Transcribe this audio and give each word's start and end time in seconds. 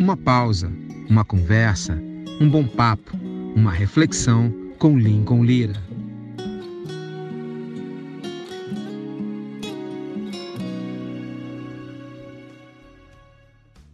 Uma 0.00 0.16
pausa, 0.16 0.72
uma 1.10 1.26
conversa, 1.26 2.02
um 2.40 2.48
bom 2.48 2.66
papo, 2.66 3.18
uma 3.54 3.70
reflexão 3.70 4.50
com 4.78 4.98
Lincoln 4.98 5.44
Lira. 5.44 5.74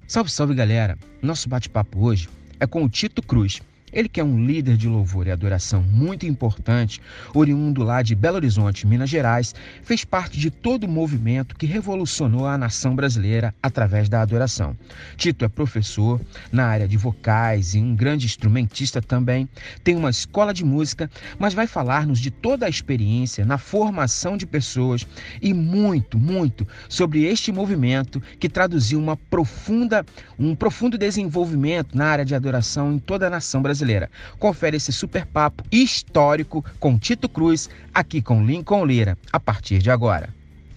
Salve, 0.06 0.30
salve 0.30 0.54
galera! 0.54 0.96
Nosso 1.20 1.48
bate-papo 1.48 1.98
hoje 1.98 2.28
é 2.60 2.68
com 2.68 2.84
o 2.84 2.88
Tito 2.88 3.20
Cruz 3.20 3.60
ele 3.96 4.10
que 4.10 4.20
é 4.20 4.24
um 4.24 4.44
líder 4.44 4.76
de 4.76 4.86
louvor 4.86 5.26
e 5.26 5.30
adoração 5.30 5.80
muito 5.80 6.26
importante, 6.26 7.00
oriundo 7.32 7.82
lá 7.82 8.02
de 8.02 8.14
Belo 8.14 8.36
Horizonte, 8.36 8.86
Minas 8.86 9.08
Gerais, 9.08 9.54
fez 9.82 10.04
parte 10.04 10.38
de 10.38 10.50
todo 10.50 10.84
o 10.84 10.88
movimento 10.88 11.56
que 11.56 11.64
revolucionou 11.64 12.46
a 12.46 12.58
nação 12.58 12.94
brasileira 12.94 13.54
através 13.62 14.06
da 14.06 14.20
adoração. 14.20 14.76
Tito 15.16 15.46
é 15.46 15.48
professor 15.48 16.20
na 16.52 16.66
área 16.66 16.86
de 16.86 16.98
vocais 16.98 17.74
e 17.74 17.78
um 17.78 17.96
grande 17.96 18.26
instrumentista 18.26 19.00
também, 19.00 19.48
tem 19.82 19.96
uma 19.96 20.10
escola 20.10 20.52
de 20.52 20.62
música, 20.62 21.10
mas 21.38 21.54
vai 21.54 21.66
falar-nos 21.66 22.18
de 22.18 22.30
toda 22.30 22.66
a 22.66 22.68
experiência 22.68 23.46
na 23.46 23.56
formação 23.56 24.36
de 24.36 24.46
pessoas 24.46 25.06
e 25.40 25.54
muito, 25.54 26.18
muito 26.18 26.68
sobre 26.86 27.24
este 27.24 27.50
movimento 27.50 28.22
que 28.38 28.50
traduziu 28.50 28.98
uma 28.98 29.16
profunda, 29.16 30.04
um 30.38 30.54
profundo 30.54 30.98
desenvolvimento 30.98 31.96
na 31.96 32.04
área 32.04 32.26
de 32.26 32.34
adoração 32.34 32.92
em 32.92 32.98
toda 32.98 33.26
a 33.26 33.30
nação 33.30 33.62
brasileira 33.62 33.85
brasileira. 33.86 34.10
Confere 34.38 34.76
esse 34.76 34.92
super 34.92 35.24
papo 35.26 35.62
histórico 35.70 36.64
com 36.80 36.98
Tito 36.98 37.28
Cruz, 37.28 37.70
aqui 37.94 38.20
com 38.20 38.44
Lincoln 38.44 38.84
Lira, 38.84 39.16
a 39.32 39.38
partir 39.38 39.78
de 39.78 39.90
agora. 39.90 40.34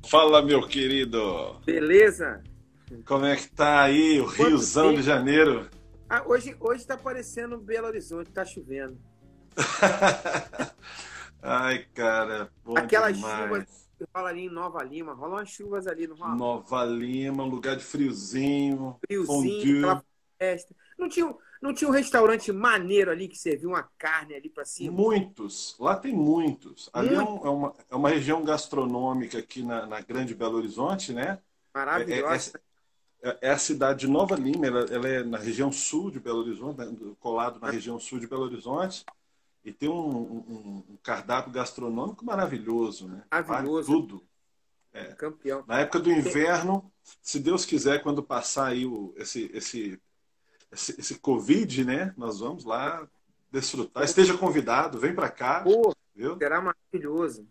Fala, 0.08 0.42
meu 0.42 0.66
querido. 0.68 1.56
Beleza? 1.66 2.42
Como 3.06 3.26
é 3.26 3.36
que 3.36 3.50
tá 3.52 3.82
aí 3.82 4.20
o 4.22 4.26
Quanto 4.26 4.48
Riozão 4.50 4.88
tempo? 4.90 4.98
de 4.98 5.04
Janeiro? 5.04 5.68
Ah, 6.10 6.24
hoje, 6.26 6.56
hoje 6.60 6.86
tá 6.86 6.98
parecendo 6.98 7.58
Belo 7.58 7.88
Horizonte, 7.88 8.32
tá 8.32 8.46
chovendo. 8.46 8.98
Ai, 11.42 11.86
cara, 11.94 12.50
bom 12.64 12.78
Aquelas 12.78 13.16
demais. 13.16 13.44
chuvas 13.44 13.90
que 13.98 14.06
rola 14.16 14.30
ali 14.30 14.46
em 14.46 14.50
Nova 14.50 14.84
Lima, 14.84 15.14
rolam 15.14 15.38
umas 15.38 15.50
chuvas 15.50 15.86
ali, 15.86 16.08
no 16.08 16.16
Nova 16.16 16.86
Lima, 16.86 17.44
um 17.44 17.50
lugar 17.50 17.76
de 17.76 17.84
friozinho. 17.84 18.96
Friozinho, 19.06 19.28
fondue. 19.28 19.78
aquela 19.78 20.04
festa. 20.40 20.76
Não 20.98 21.08
tinha, 21.08 21.34
não 21.62 21.74
tinha 21.74 21.90
um 21.90 21.94
restaurante 21.94 22.52
maneiro 22.52 23.12
ali 23.12 23.28
que 23.28 23.38
servia 23.38 23.68
uma 23.68 23.84
carne 23.98 24.34
ali 24.34 24.50
para 24.50 24.64
cima? 24.64 24.96
Muitos. 24.96 25.76
Lá 25.80 25.96
tem 25.96 26.14
muitos. 26.14 26.90
Ali 26.94 27.14
é, 27.14 27.22
um, 27.22 27.46
é, 27.46 27.50
uma, 27.50 27.74
é 27.90 27.96
uma 27.96 28.10
região 28.10 28.44
gastronômica 28.44 29.38
aqui 29.38 29.62
na, 29.62 29.86
na 29.86 30.00
Grande 30.00 30.34
Belo 30.34 30.58
Horizonte, 30.58 31.12
né? 31.12 31.40
Maravilhosa. 31.74 32.62
É, 33.22 33.30
é, 33.30 33.38
é, 33.42 33.50
a 33.52 33.58
cidade 33.58 34.02
de 34.02 34.08
Nova 34.08 34.36
Lima, 34.36 34.66
ela, 34.66 34.86
ela, 34.90 35.08
é 35.08 35.24
na 35.24 35.38
região 35.38 35.72
sul 35.72 36.10
de 36.10 36.20
Belo 36.20 36.40
Horizonte, 36.40 36.78
né? 36.78 36.96
colado 37.20 37.60
na 37.60 37.70
região 37.70 38.00
sul 38.00 38.20
de 38.20 38.28
Belo 38.28 38.44
Horizonte. 38.44 39.06
E 39.64 39.74
tem 39.74 39.90
um, 39.90 40.10
um, 40.10 40.84
um 40.90 40.98
cardápio 41.04 41.52
gastronômico 41.52 42.24
maravilhoso, 42.24 43.10
né? 43.10 43.24
Maravilhoso. 43.30 43.92
Vale 43.92 44.02
tudo. 44.02 44.24
É. 44.94 45.04
Campeão. 45.16 45.64
Na 45.68 45.82
época 45.82 46.00
do 46.00 46.10
inverno, 46.10 46.90
se 47.22 47.40
Deus 47.40 47.66
quiser, 47.66 48.02
quando 48.02 48.24
passar 48.24 48.68
aí 48.68 48.86
o, 48.86 49.14
esse, 49.18 49.52
esse 49.54 50.00
esse, 50.72 51.00
esse 51.00 51.20
Covid, 51.20 51.84
né? 51.86 52.14
Nós 52.18 52.40
vamos 52.40 52.64
lá 52.64 53.08
desfrutar. 53.52 54.04
Esteja 54.04 54.38
convidado, 54.38 55.00
vem 55.00 55.14
para 55.14 55.30
cá. 55.30 55.62
Pô, 55.62 55.94
viu? 56.16 56.38
será 56.38 56.62
maravilhoso. 56.62 57.48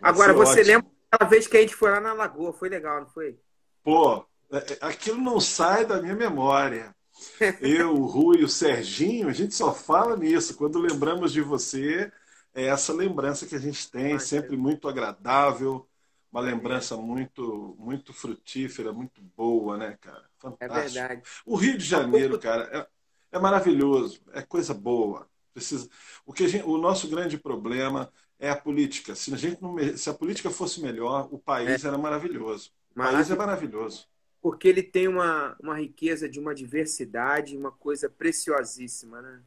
Vai 0.00 0.10
Agora, 0.10 0.32
você 0.32 0.60
ótimo. 0.60 0.66
lembra 0.66 0.90
aquela 1.10 1.30
vez 1.30 1.46
que 1.46 1.56
a 1.56 1.60
gente 1.60 1.74
foi 1.74 1.90
lá 1.90 2.00
na 2.00 2.12
Lagoa? 2.12 2.52
Foi 2.52 2.68
legal, 2.68 3.00
não 3.00 3.08
foi? 3.08 3.38
Pô, 3.82 4.24
é, 4.50 4.72
é, 4.72 4.78
aquilo 4.80 5.20
não 5.20 5.40
sai 5.40 5.84
da 5.84 6.00
minha 6.00 6.14
memória. 6.14 6.94
Eu, 7.60 7.94
o 7.94 8.06
Rui 8.06 8.38
e 8.40 8.44
o 8.44 8.48
Serginho, 8.48 9.28
a 9.28 9.32
gente 9.32 9.54
só 9.54 9.72
fala 9.72 10.16
nisso. 10.16 10.56
Quando 10.56 10.78
lembramos 10.78 11.32
de 11.32 11.40
você, 11.40 12.12
é 12.54 12.64
essa 12.66 12.92
lembrança 12.92 13.46
que 13.46 13.54
a 13.54 13.60
gente 13.60 13.90
tem, 13.90 14.18
sempre 14.18 14.56
muito 14.56 14.88
agradável, 14.88 15.88
uma 16.30 16.40
lembrança 16.40 16.96
muito, 16.96 17.76
muito 17.78 18.12
frutífera, 18.12 18.92
muito 18.92 19.22
boa, 19.36 19.78
né, 19.78 19.96
cara? 20.00 20.24
Fantástico. 20.52 20.98
É 20.98 21.08
verdade. 21.08 21.22
O 21.44 21.56
Rio 21.56 21.78
de 21.78 21.84
Janeiro, 21.84 22.38
cara, 22.38 22.88
é, 23.32 23.36
é 23.36 23.38
maravilhoso, 23.38 24.20
é 24.32 24.42
coisa 24.42 24.74
boa. 24.74 25.28
Precisa... 25.52 25.88
O, 26.24 26.32
que 26.32 26.46
gente, 26.48 26.64
o 26.64 26.76
nosso 26.76 27.08
grande 27.08 27.38
problema 27.38 28.12
é 28.38 28.50
a 28.50 28.56
política. 28.56 29.14
Se 29.14 29.32
a, 29.32 29.36
gente 29.36 29.60
não, 29.62 29.76
se 29.96 30.08
a 30.10 30.14
política 30.14 30.50
fosse 30.50 30.80
melhor, 30.82 31.28
o 31.30 31.38
país 31.38 31.84
é. 31.84 31.88
era 31.88 31.96
maravilhoso. 31.96 32.70
O 32.90 32.94
país 32.94 33.30
é 33.30 33.36
maravilhoso. 33.36 34.06
Porque 34.40 34.68
ele 34.68 34.82
tem 34.82 35.08
uma, 35.08 35.56
uma 35.60 35.78
riqueza 35.78 36.28
de 36.28 36.38
uma 36.38 36.54
diversidade, 36.54 37.56
uma 37.56 37.72
coisa 37.72 38.08
preciosíssima, 38.08 39.20
né? 39.20 39.40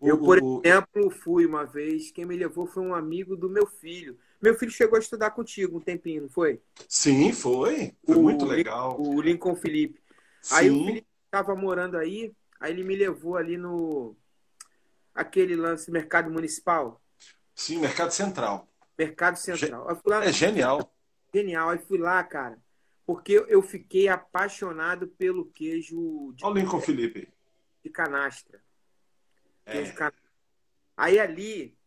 O, 0.00 0.08
eu, 0.08 0.18
por 0.18 0.42
o, 0.42 0.60
exemplo, 0.64 1.10
fui 1.10 1.46
uma 1.46 1.64
vez, 1.64 2.10
quem 2.10 2.24
me 2.24 2.36
levou 2.36 2.66
foi 2.66 2.82
um 2.82 2.94
amigo 2.94 3.36
do 3.36 3.48
meu 3.48 3.66
filho. 3.66 4.18
Meu 4.40 4.54
filho 4.54 4.72
chegou 4.72 4.96
a 4.96 5.00
estudar 5.00 5.30
contigo 5.30 5.76
um 5.76 5.80
tempinho, 5.80 6.22
não 6.22 6.28
foi? 6.28 6.60
Sim, 6.88 7.32
foi. 7.32 7.94
Foi 8.04 8.16
o, 8.16 8.22
muito 8.22 8.44
legal. 8.44 9.00
O 9.00 9.20
Lincoln 9.20 9.54
Felipe. 9.54 9.99
Sim. 10.40 10.54
Aí 10.54 10.70
o 10.70 10.84
Felipe 10.84 11.06
estava 11.24 11.54
morando 11.54 11.96
aí, 11.96 12.32
aí 12.58 12.72
ele 12.72 12.84
me 12.84 12.96
levou 12.96 13.36
ali 13.36 13.56
no 13.56 14.16
aquele 15.14 15.56
lance 15.56 15.90
mercado 15.90 16.30
municipal. 16.30 17.00
Sim, 17.54 17.78
mercado 17.78 18.10
central. 18.10 18.68
Mercado 18.96 19.36
central. 19.36 20.00
Lá, 20.04 20.24
é 20.24 20.32
genial. 20.32 20.92
Genial. 21.32 21.70
Aí 21.70 21.78
fui 21.78 21.98
lá, 21.98 22.22
cara, 22.24 22.58
porque 23.06 23.44
eu 23.48 23.62
fiquei 23.62 24.08
apaixonado 24.08 25.08
pelo 25.08 25.46
queijo. 25.46 26.32
De, 26.34 26.44
Olha 26.44 26.54
o 26.54 26.58
Lincoln 26.58 26.80
Felipe. 26.80 27.28
De 27.82 27.90
canastra. 27.90 28.62
É. 29.66 29.72
Queijo 29.72 29.94
canastra. 29.94 30.30
Aí 30.96 31.18
ali 31.18 31.78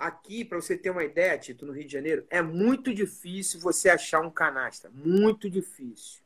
Aqui, 0.00 0.46
para 0.46 0.58
você 0.58 0.78
ter 0.78 0.88
uma 0.88 1.04
ideia, 1.04 1.36
Tito, 1.36 1.66
no 1.66 1.74
Rio 1.74 1.84
de 1.84 1.92
Janeiro, 1.92 2.26
é 2.30 2.40
muito 2.40 2.94
difícil 2.94 3.60
você 3.60 3.90
achar 3.90 4.22
um 4.22 4.30
canastra. 4.30 4.90
Muito 4.94 5.50
difícil. 5.50 6.22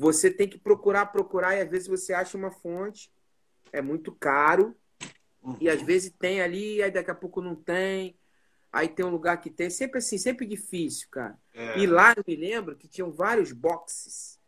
Você 0.00 0.30
tem 0.30 0.48
que 0.48 0.56
procurar, 0.56 1.04
procurar, 1.12 1.54
e 1.56 1.60
às 1.60 1.68
vezes 1.68 1.86
você 1.86 2.14
acha 2.14 2.34
uma 2.34 2.50
fonte, 2.50 3.12
é 3.70 3.82
muito 3.82 4.10
caro, 4.12 4.74
uhum. 5.42 5.58
e 5.60 5.68
às 5.68 5.82
vezes 5.82 6.10
tem 6.18 6.40
ali, 6.40 6.82
aí 6.82 6.90
daqui 6.90 7.10
a 7.10 7.14
pouco 7.14 7.42
não 7.42 7.54
tem, 7.54 8.18
aí 8.72 8.88
tem 8.88 9.04
um 9.04 9.10
lugar 9.10 9.38
que 9.42 9.50
tem. 9.50 9.68
Sempre 9.68 9.98
assim, 9.98 10.16
sempre 10.16 10.46
difícil, 10.46 11.06
cara. 11.10 11.38
É. 11.52 11.78
E 11.78 11.86
lá 11.86 12.14
eu 12.16 12.24
me 12.26 12.34
lembro 12.34 12.76
que 12.76 12.88
tinham 12.88 13.12
vários 13.12 13.52
boxes. 13.52 14.40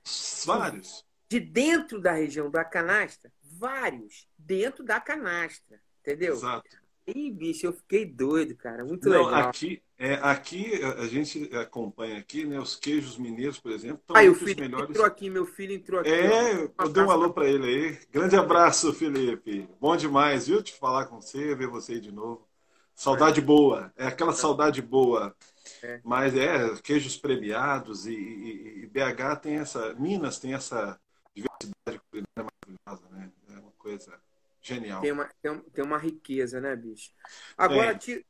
Vários. 0.47 1.05
De 1.29 1.39
dentro 1.39 2.01
da 2.01 2.13
região 2.13 2.51
da 2.51 2.65
canastra, 2.65 3.31
vários. 3.43 4.27
Dentro 4.39 4.83
da 4.83 4.99
canastra. 5.01 5.79
Entendeu? 6.01 6.33
Exato. 6.33 6.82
Ih, 7.07 7.33
bicho, 7.33 7.67
eu 7.67 7.73
fiquei 7.73 8.07
doido, 8.07 8.55
cara. 8.55 8.85
Muito 8.85 9.09
Não, 9.09 9.25
legal. 9.27 9.49
Aqui, 9.49 9.83
é, 9.99 10.15
aqui 10.15 10.81
a 10.99 11.07
gente 11.07 11.51
acompanha 11.57 12.19
aqui, 12.19 12.45
né? 12.45 12.61
Os 12.61 12.77
queijos 12.77 13.19
mineiros, 13.19 13.59
por 13.59 13.73
exemplo. 13.73 14.03
Aí, 14.15 14.29
o 14.29 14.35
filho 14.35 14.61
melhores... 14.61 14.91
entrou 14.91 15.05
aqui, 15.05 15.29
meu 15.29 15.45
filho 15.45 15.75
entrou 15.75 16.01
aqui. 16.01 16.11
É, 16.11 16.71
eu 16.79 16.89
dei 16.89 17.03
um 17.03 17.11
alô 17.11 17.33
para 17.33 17.49
ele 17.49 17.67
aí. 17.67 17.99
Grande 18.11 18.37
abraço, 18.37 18.93
Felipe. 18.93 19.69
Bom 19.81 19.97
demais, 19.97 20.47
viu? 20.47 20.63
Te 20.63 20.73
falar 20.73 21.07
com 21.07 21.21
você, 21.21 21.55
ver 21.55 21.67
você 21.67 21.95
aí 21.95 22.01
de 22.01 22.13
novo. 22.13 22.49
Saudade 22.95 23.41
é. 23.41 23.43
boa, 23.43 23.93
é 23.97 24.07
aquela 24.07 24.33
saudade 24.33 24.81
boa. 24.81 25.35
É. 25.83 26.01
Mas 26.05 26.37
é, 26.37 26.77
queijos 26.83 27.17
premiados 27.17 28.07
e, 28.07 28.15
e, 28.15 28.83
e, 28.83 28.87
BH 28.87 29.41
tem 29.43 29.57
essa. 29.57 29.95
Minas 29.95 30.39
tem 30.39 30.55
essa 30.55 31.01
diversidade 31.35 32.01
culinária 32.11 32.53
maravilhosa, 32.87 33.09
né? 33.11 33.33
É 33.51 33.59
uma 33.59 33.73
coisa 33.73 34.22
Genial. 34.63 35.01
Tem 35.01 35.13
uma, 35.13 35.29
tem, 35.43 35.59
tem 35.59 35.85
uma 35.85 35.99
riqueza, 35.99 36.61
né, 36.61 36.77
bicho? 36.77 37.11
Agora, 37.59 37.99
Tito, 37.99 38.25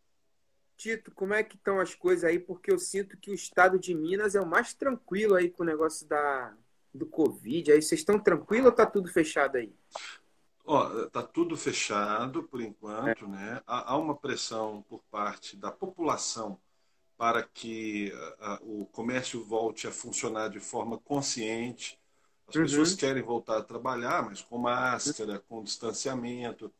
Tito, 0.76 1.12
como 1.12 1.34
é 1.34 1.44
que 1.44 1.56
estão 1.56 1.78
as 1.78 1.94
coisas 1.94 2.24
aí? 2.24 2.38
Porque 2.38 2.72
eu 2.72 2.78
sinto 2.78 3.16
que 3.16 3.30
o 3.30 3.34
estado 3.34 3.78
de 3.78 3.94
Minas 3.94 4.34
é 4.34 4.40
o 4.40 4.46
mais 4.46 4.72
tranquilo 4.72 5.34
aí 5.34 5.50
com 5.50 5.62
o 5.62 5.66
negócio 5.66 6.08
da, 6.08 6.56
do 6.92 7.06
Covid. 7.06 7.70
Aí 7.70 7.82
vocês 7.82 8.00
estão 8.00 8.18
tranquilos 8.18 8.66
ou 8.66 8.72
tá 8.72 8.86
tudo 8.86 9.08
fechado 9.12 9.56
aí? 9.56 9.72
Ó, 10.64 11.06
tá 11.06 11.22
tudo 11.22 11.56
fechado 11.56 12.44
por 12.44 12.60
enquanto, 12.60 13.26
é. 13.26 13.28
né? 13.28 13.62
Há, 13.66 13.92
há, 13.92 13.96
uma 13.98 14.16
pressão 14.16 14.84
por 14.88 15.02
parte 15.10 15.56
da 15.56 15.70
população 15.70 16.58
para 17.16 17.42
que 17.42 18.12
a, 18.40 18.54
a, 18.54 18.58
o 18.62 18.86
comércio 18.86 19.44
volte 19.44 19.86
a 19.86 19.92
funcionar 19.92 20.48
de 20.48 20.60
forma 20.60 20.98
consciente, 20.98 21.98
as 22.58 22.72
uhum. 22.72 22.78
pessoas 22.78 22.94
querem 22.94 23.22
voltar 23.22 23.58
a 23.58 23.62
trabalhar, 23.62 24.22
mas 24.22 24.40
com 24.40 24.58
máscara, 24.58 25.42
com 25.48 25.62
distanciamento. 25.62 26.72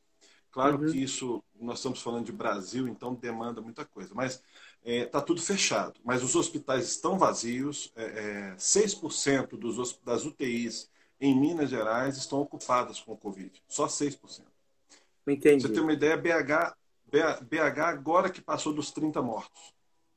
Claro 0.50 0.78
uhum. 0.78 0.92
que 0.92 1.02
isso, 1.02 1.42
nós 1.58 1.78
estamos 1.78 2.02
falando 2.02 2.26
de 2.26 2.32
Brasil, 2.32 2.86
então 2.86 3.14
demanda 3.14 3.60
muita 3.60 3.84
coisa. 3.84 4.14
Mas 4.14 4.34
está 4.34 4.42
é, 4.84 5.06
tá 5.06 5.20
tudo 5.20 5.40
fechado. 5.40 5.98
Mas 6.04 6.22
os 6.22 6.34
hospitais 6.36 6.86
estão 6.86 7.19
vazios. 7.19 7.90
É, 7.96 8.04
é, 8.04 8.54
6% 8.56 9.56
dos, 9.56 9.98
das 10.04 10.26
UTIs 10.26 10.90
em 11.20 11.38
Minas 11.38 11.70
Gerais 11.70 12.16
estão 12.16 12.40
ocupadas 12.40 13.00
com 13.00 13.12
o 13.12 13.16
Covid. 13.16 13.62
Só 13.68 13.86
6%. 13.86 14.42
Entendi. 15.26 15.62
Você 15.62 15.72
tem 15.72 15.82
uma 15.82 15.92
ideia, 15.92 16.16
BH, 16.16 16.76
BH 17.42 17.80
agora 17.80 18.28
que 18.28 18.40
passou 18.40 18.75
dos 18.75 18.90
30 18.90 19.22
mortos. 19.22 19.72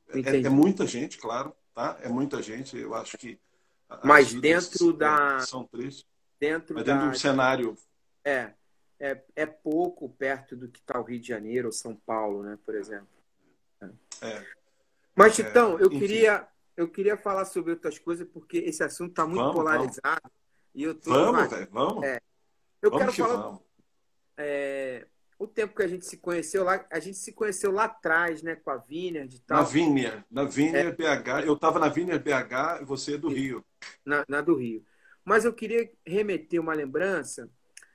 É, 0.08 0.40
é, 0.40 0.48
muita 0.48 0.86
gente, 0.86 1.16
claro. 1.16 1.54
Tá? 1.74 1.98
É 2.02 2.08
muita 2.08 2.42
gente. 2.42 2.76
Eu 2.76 2.94
acho 2.94 3.16
que 3.16 3.38
mas 4.04 4.32
dentro 4.34 4.92
da. 4.92 5.40
São 5.40 5.64
três. 5.64 6.04
dentro, 6.38 6.74
Mas 6.74 6.84
dentro 6.84 7.06
da, 7.06 7.10
do 7.10 7.18
cenário. 7.18 7.76
É, 8.24 8.52
é, 8.98 9.22
é 9.36 9.46
pouco 9.46 10.08
perto 10.08 10.56
do 10.56 10.68
que 10.68 10.80
está 10.80 10.98
o 10.98 11.04
Rio 11.04 11.20
de 11.20 11.28
Janeiro 11.28 11.68
ou 11.68 11.72
São 11.72 11.94
Paulo, 11.94 12.42
né, 12.42 12.58
por 12.64 12.74
exemplo. 12.74 13.08
É. 14.22 14.44
Mas, 15.14 15.38
então, 15.38 15.78
eu 15.78 15.86
enfim. 15.86 15.98
queria, 15.98 16.48
eu 16.76 16.88
queria 16.88 17.16
falar 17.16 17.44
sobre 17.44 17.72
outras 17.72 17.98
coisas, 17.98 18.26
porque 18.28 18.58
esse 18.58 18.82
assunto 18.82 19.10
está 19.10 19.24
muito 19.24 19.40
Vamos, 19.40 19.54
polarizado. 19.54 20.30
E 20.74 20.82
eu 20.82 20.94
tô 20.94 21.10
Vamos, 21.10 21.48
velho, 21.48 21.68
vamos. 21.70 22.04
É. 22.04 22.20
Eu 22.82 22.90
vamos 22.90 22.98
quero 22.98 23.12
que 23.12 23.22
falar 23.22 23.42
vamos. 23.42 23.60
é, 24.36 25.06
o 25.38 25.46
tempo 25.46 25.74
que 25.74 25.82
a 25.82 25.86
gente 25.88 26.06
se 26.06 26.16
conheceu 26.16 26.64
lá, 26.64 26.86
a 26.90 26.98
gente 26.98 27.18
se 27.18 27.32
conheceu 27.32 27.70
lá 27.70 27.84
atrás, 27.84 28.42
né, 28.42 28.56
com 28.56 28.70
a 28.70 28.76
Vineyard 28.78 29.34
e 29.34 29.38
Na 29.48 29.56
tal, 29.58 29.66
Vineyard, 29.66 30.24
na 30.30 30.42
É. 30.42 30.46
Vineyard 30.46 30.96
BH. 30.96 31.46
Eu 31.46 31.54
estava 31.54 31.78
na 31.78 31.88
Vineyard 31.88 32.22
BH 32.24 32.82
e 32.82 32.84
você 32.84 33.14
é 33.14 33.18
do 33.18 33.28
Rio. 33.28 33.64
na, 34.04 34.24
na 34.28 34.40
do 34.40 34.54
Rio. 34.56 34.84
Mas 35.24 35.44
eu 35.44 35.52
queria 35.52 35.90
remeter 36.06 36.60
uma 36.60 36.72
lembrança 36.72 37.50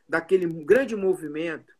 daquele 0.07 0.45
grande 0.63 0.95
movimento 0.95 1.73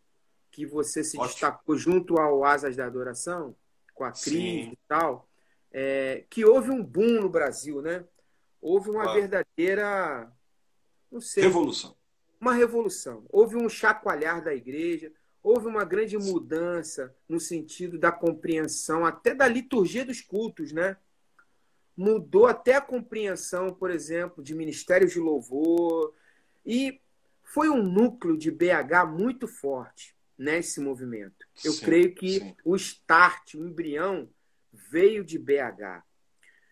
que 0.50 0.66
você 0.66 1.04
se 1.04 1.18
Ótimo. 1.18 1.32
destacou 1.32 1.78
junto 1.78 2.18
ao 2.18 2.44
Asas 2.44 2.76
da 2.76 2.86
Adoração, 2.86 3.56
com 3.94 4.04
a 4.04 4.12
Cris 4.12 4.24
Sim. 4.24 4.72
e 4.72 4.80
tal, 4.88 5.30
é, 5.72 6.26
que 6.30 6.44
houve 6.44 6.72
um 6.72 6.84
boom 6.84 7.22
no 7.22 7.30
Brasil, 7.30 7.82
né? 7.82 8.04
Houve 8.62 8.90
uma 8.90 9.04
Claro. 9.04 9.20
verdadeira, 9.20 10.32
não 11.12 11.22
sei, 11.22 11.44
Revolução. 11.44 11.96
uma 12.40 12.54
revolução. 12.54 13.26
Houve 13.30 13.56
um 13.58 13.68
chacoalhar 13.70 14.44
da 14.44 14.54
igreja, 14.54 15.12
houve 15.44 15.68
uma 15.68 15.84
grande 15.84 16.18
mudança 16.18 17.16
no 17.28 17.40
sentido 17.40 17.98
da 17.98 18.12
compreensão, 18.12 19.06
até 19.06 19.34
da 19.34 19.48
liturgia 19.48 20.06
dos 20.06 20.22
cultos, 20.22 20.72
né? 20.72 20.98
Mudou 21.96 22.48
até 22.48 22.76
a 22.76 22.82
compreensão, 22.82 23.74
por 23.74 23.90
exemplo, 23.90 24.44
de 24.44 24.56
ministérios 24.56 25.12
de 25.12 25.20
louvor. 25.20 26.14
E 26.66 27.00
foi 27.44 27.70
um 27.70 27.84
núcleo 27.84 28.38
de 28.38 28.50
BH 28.52 29.06
muito 29.10 29.48
forte 29.48 30.16
nesse 30.38 30.80
movimento. 30.80 31.46
Eu 31.64 31.74
Sim, 31.74 31.86
creio 31.86 32.16
que 32.16 32.40
sim. 32.40 32.56
o 32.64 32.76
start, 32.76 33.56
o 33.56 33.66
embrião, 33.68 34.30
veio 34.72 35.24
de 35.24 35.38
BH. 35.38 36.04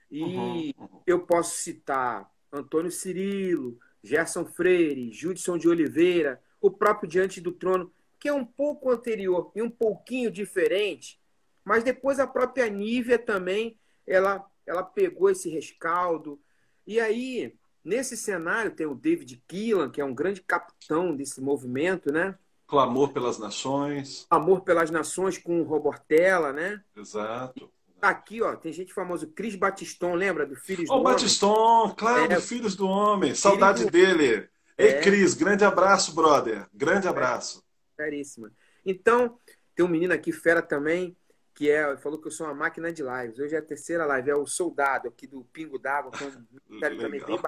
E 0.10 0.24
Uhum, 0.24 0.72
uhum. 0.78 1.02
eu 1.06 1.20
posso 1.20 1.58
citar 1.58 2.32
Antônio 2.52 2.92
Cirilo, 2.92 3.78
Gerson 4.04 4.46
Freire, 4.46 5.12
Judson 5.12 5.58
de 5.58 5.68
Oliveira, 5.68 6.42
o 6.60 6.72
próprio 6.72 7.08
Diante 7.08 7.40
do 7.40 7.52
Trono, 7.52 7.92
que 8.20 8.28
é 8.28 8.34
um 8.34 8.46
pouco 8.46 8.92
anterior 8.92 9.52
e 9.56 9.62
um 9.62 9.70
pouquinho 9.70 10.30
diferente, 10.30 11.20
mas 11.64 11.84
depois 11.84 12.20
a 12.20 12.28
própria 12.28 12.68
Nívia 12.70 13.18
também, 13.18 13.78
ela, 14.06 14.46
ela 14.66 14.84
pegou 14.84 15.30
esse 15.30 15.50
rescaldo. 15.50 16.40
E 16.86 17.00
aí, 17.00 17.56
nesse 17.84 18.18
cenário, 18.18 18.72
tem 18.72 18.86
o 18.88 18.96
David 18.96 19.42
Keelan, 19.48 19.90
que 19.90 20.02
é 20.02 20.06
um 20.06 20.14
grande 20.14 20.42
capitão 20.42 21.16
desse 21.16 21.40
movimento, 21.40 22.12
né? 22.12 22.38
Clamor 22.68 23.14
pelas 23.14 23.40
nações. 23.40 24.28
Amor 24.30 24.62
pelas 24.62 24.92
Nações 24.92 25.38
com 25.38 25.60
o 25.60 25.64
Robortella, 25.64 26.54
né? 26.54 26.82
Exato. 26.96 27.72
Tá 28.00 28.10
aqui, 28.10 28.42
ó, 28.42 28.56
tem 28.56 28.72
gente 28.72 28.94
famosa, 28.94 29.26
Cris 29.28 29.56
Batiston, 29.56 30.14
lembra 30.14 30.46
do 30.46 30.56
Filhos 30.56 30.90
Ô, 30.90 30.94
do 30.94 31.00
Homem? 31.02 31.14
Batiston, 31.14 31.94
claro, 31.98 32.32
É. 32.32 32.40
Filhos 32.40 32.76
do 32.76 32.88
Homem. 32.88 33.34
Saudade 33.36 33.86
do- 33.86 33.92
dele. 33.92 34.48
Ei, 34.78 34.90
É. 34.92 35.02
Cris, 35.02 35.34
grande 35.34 35.66
abraço, 35.66 36.14
brother. 36.16 36.66
Grande 36.74 37.08
abraço. 37.08 37.64
Caríssima. 38.00 38.50
Então, 38.86 39.38
tem 39.76 39.86
um 39.86 39.90
menino 39.90 40.14
aqui, 40.14 40.32
fera 40.32 40.62
também, 40.62 41.18
que 41.54 41.70
é, 41.70 41.98
falou 41.98 42.18
que 42.18 42.28
eu 42.28 42.32
sou 42.32 42.48
uma 42.48 42.54
máquina 42.56 42.94
de 42.94 43.04
lives. 43.04 43.38
Hoje 43.40 43.56
é 43.56 43.60
a 43.60 43.62
terceira 43.62 44.06
live, 44.06 44.30
é 44.30 44.36
o 44.36 44.46
Soldado 44.46 45.10
aqui 45.10 45.28
do 45.28 45.44
Pingo 45.52 45.78
d'Água, 45.78 46.12
que 46.12 46.24
é 46.24 46.28
um 46.28 46.46
ministério 46.70 46.98
também 46.98 47.20
bem, 47.20 47.42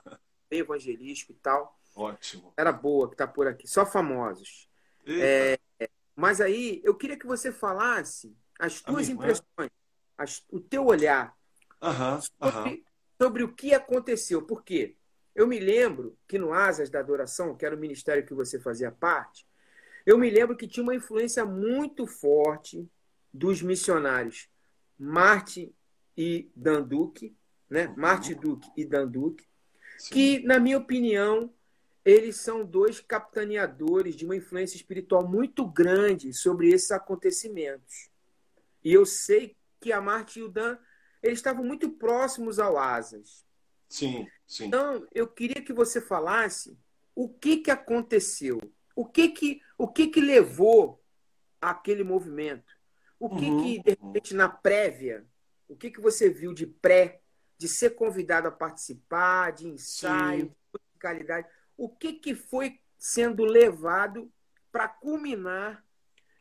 bem 0.49 0.59
evangelístico 0.59 1.31
e 1.31 1.35
tal. 1.35 1.79
Ótimo. 1.95 2.53
Era 2.57 2.73
boa 2.73 3.09
que 3.09 3.15
tá 3.15 3.25
por 3.25 3.47
aqui, 3.47 3.65
só 3.65 3.85
famosos. 3.85 4.69
Eita, 5.05 5.57
Mas 6.13 6.41
aí, 6.41 6.81
eu 6.83 6.93
queria 6.95 7.17
que 7.17 7.25
você 7.25 7.49
falasse 7.49 8.35
as 8.59 8.81
tuas 8.81 9.07
impressões, 9.07 9.71
as- 10.17 10.43
o 10.51 10.59
teu 10.59 10.85
olhar 10.85 11.33
Aham, 11.81 12.19
aham. 12.41 12.63
sobre, 12.63 12.85
sobre 13.21 13.43
o 13.43 13.55
que 13.55 13.73
aconteceu. 13.73 14.41
Por 14.45 14.63
quê? 14.65 14.97
Eu 15.33 15.47
me 15.47 15.59
lembro 15.59 16.17
que 16.27 16.37
no 16.37 16.53
Asas 16.53 16.89
da 16.89 16.99
Adoração, 16.99 17.55
que 17.55 17.65
era 17.65 17.73
o 17.73 17.79
ministério 17.79 18.25
que 18.25 18.33
você 18.33 18.59
fazia 18.59 18.91
parte, 18.91 19.47
eu 20.05 20.17
me 20.17 20.29
lembro 20.29 20.55
que 20.55 20.67
tinha 20.67 20.83
uma 20.83 20.95
influência 20.95 21.45
muito 21.45 22.05
forte 22.07 22.87
dos 23.33 23.61
missionários 23.61 24.49
Martin 24.97 25.73
e 26.17 26.51
Dan 26.55 26.83
Duque, 26.83 27.35
né? 27.69 27.87
Uhum. 27.87 27.95
Martin 27.97 28.35
Duque 28.35 28.69
e 28.77 28.85
Dan 28.85 29.07
Duque, 29.07 29.45
Sim. 29.97 30.13
que, 30.13 30.39
na 30.45 30.59
minha 30.59 30.77
opinião, 30.77 31.53
eles 32.03 32.37
são 32.37 32.65
dois 32.65 32.99
capitaneadores 32.99 34.15
de 34.15 34.25
uma 34.25 34.35
influência 34.35 34.75
espiritual 34.75 35.27
muito 35.27 35.65
grande 35.65 36.33
sobre 36.33 36.69
esses 36.69 36.91
acontecimentos. 36.91 38.09
E 38.83 38.91
eu 38.93 39.05
sei 39.05 39.55
que 39.79 39.91
a 39.91 40.01
Marta 40.01 40.37
e 40.37 40.43
o 40.43 40.49
Dan 40.49 40.77
eles 41.21 41.37
estavam 41.37 41.63
muito 41.63 41.89
próximos 41.89 42.59
ao 42.59 42.77
Asas. 42.77 43.45
Sim, 43.87 44.27
sim. 44.47 44.65
Então, 44.65 45.05
eu 45.13 45.27
queria 45.27 45.61
que 45.61 45.73
você 45.73 46.01
falasse 46.01 46.77
o 47.13 47.29
que, 47.29 47.57
que 47.57 47.69
aconteceu, 47.69 48.59
o 48.95 49.05
que 49.05 49.29
que, 49.29 49.61
o 49.81 49.87
que, 49.87 50.07
que 50.09 50.21
levou 50.21 51.03
àquele 51.59 52.03
movimento, 52.03 52.71
o 53.19 53.27
que, 53.27 53.49
Uhum, 53.49 53.57
que, 53.57 53.79
de 53.83 53.89
repente, 53.91 54.35
na 54.35 54.47
prévia, 54.47 55.25
o 55.67 55.75
que, 55.75 55.89
que 55.89 55.99
você 55.99 56.29
viu 56.29 56.53
de 56.53 56.67
pré, 56.67 57.21
de 57.57 57.67
ser 57.67 57.91
convidado 57.95 58.47
a 58.47 58.51
participar, 58.51 59.51
de 59.51 59.67
ensaio, 59.67 60.45
Sim. 60.45 60.55
de 60.73 60.79
musicalidade, 60.93 61.47
o 61.75 61.89
que, 61.89 62.13
que 62.13 62.35
foi 62.35 62.79
sendo 62.95 63.43
levado 63.43 64.31
para 64.71 64.87
culminar 64.87 65.83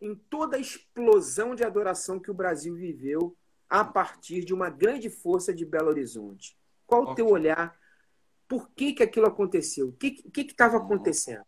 em 0.03 0.15
toda 0.15 0.59
a 0.59 0.61
explosão 0.61 1.55
de 1.55 1.65
adoração 1.65 2.21
que 2.21 2.31
o 2.31 2.35
Brasil 2.35 2.75
viveu 2.75 3.35
a 3.71 3.83
partir 3.83 4.45
de 4.45 4.53
uma 4.53 4.69
grande 4.69 5.09
força 5.09 5.55
de 5.55 5.65
Belo 5.65 5.89
Horizonte. 5.89 6.59
Qual 6.87 7.05
o 7.05 7.15
teu 7.15 7.27
olhar? 7.27 7.75
Por 8.47 8.69
que, 8.73 8.93
que 8.93 9.03
aquilo 9.03 9.27
aconteceu? 9.27 9.89
O 9.89 9.93
que 9.95 10.23
estava 10.37 10.77
Uhum. 10.77 10.85
acontecendo? 10.85 11.45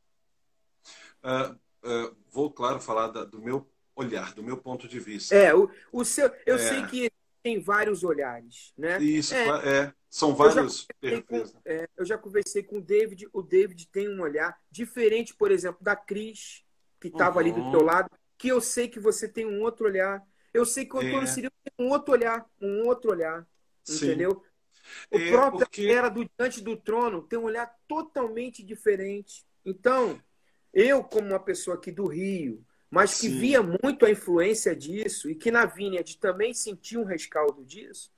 Ah, 1.23 1.57
ah, 1.83 2.13
vou, 2.31 2.51
claro, 2.51 2.81
falar 2.81 3.09
da- 3.09 3.25
do 3.25 3.41
meu 3.41 3.67
olhar, 3.95 4.33
do 4.35 4.43
meu 4.43 4.57
ponto 4.57 4.89
de 4.89 4.99
vista. 4.99 5.35
É, 5.35 5.55
o, 5.55 5.71
o 5.93 6.05
seu, 6.05 6.31
eu 6.47 6.57
É. 6.57 6.59
sei 6.59 6.87
que 6.87 7.11
tem 7.43 7.61
vários 7.61 8.05
olhares, 8.05 8.73
né? 8.77 9.01
Isso, 9.03 9.35
É. 9.35 9.47
é. 9.87 9.95
São 10.09 10.31
Eu 10.31 10.35
vários 10.37 10.83
com- 10.83 10.87
perfis. 11.01 11.55
né? 11.55 11.61
é, 11.65 11.89
eu 11.97 12.05
já 12.05 12.17
conversei 12.19 12.63
com 12.63 12.79
o 12.79 12.83
David. 12.83 13.29
O 13.33 13.43
David 13.43 13.89
tem 13.89 14.09
um 14.09 14.21
olhar 14.21 14.59
diferente, 14.71 15.35
por 15.35 15.51
exemplo, 15.51 15.83
da 15.83 15.97
Cris, 15.97 16.63
que 17.01 17.09
estava 17.09 17.41
ali 17.41 17.51
do 17.51 17.61
Uhum. 17.61 17.71
teu 17.71 17.83
lado, 17.83 18.11
que 18.39 18.49
eu 18.49 18.61
sei 18.61 18.89
que 18.89 19.01
você 19.01 19.27
tem 19.29 19.47
um 19.47 19.63
outro 19.63 19.87
olhar. 19.87 20.23
Eu 20.53 20.67
sei 20.67 20.85
que 20.85 20.95
o 20.95 20.99
Antônio 20.99 21.23
É. 21.23 21.27
Cirilo 21.27 21.53
tem 21.65 21.87
um 21.87 21.91
outro 21.91 22.13
olhar, 22.13 22.47
um 22.61 22.87
outro 22.87 23.11
olhar, 23.11 23.47
Sim. 23.83 24.07
entendeu? 24.07 24.43
O 25.11 25.17
É, 25.17 25.31
próprio 25.31 25.61
porque- 25.61 25.87
era 25.87 26.09
do 26.11 26.29
Diante 26.39 26.61
do 26.61 26.77
Trono 26.77 27.23
tem 27.23 27.39
um 27.39 27.45
olhar 27.45 27.75
totalmente 27.89 28.63
diferente. 28.63 29.45
Então, 29.65 30.21
eu, 30.73 31.05
como 31.05 31.29
uma 31.29 31.41
pessoa 31.41 31.77
aqui 31.77 31.91
do 31.91 32.07
Rio, 32.07 32.65
mas 32.91 33.19
que 33.21 33.29
Sim. 33.29 33.39
via 33.39 33.63
muito 33.63 34.05
a 34.05 34.11
influência 34.11 34.75
disso 34.77 35.31
e 35.31 35.35
que 35.35 35.51
na 35.51 35.65
Vineyard 35.65 36.19
também 36.19 36.53
sentia 36.53 37.01
um 37.01 37.05
rescaldo 37.05 37.65
disso, 37.65 38.13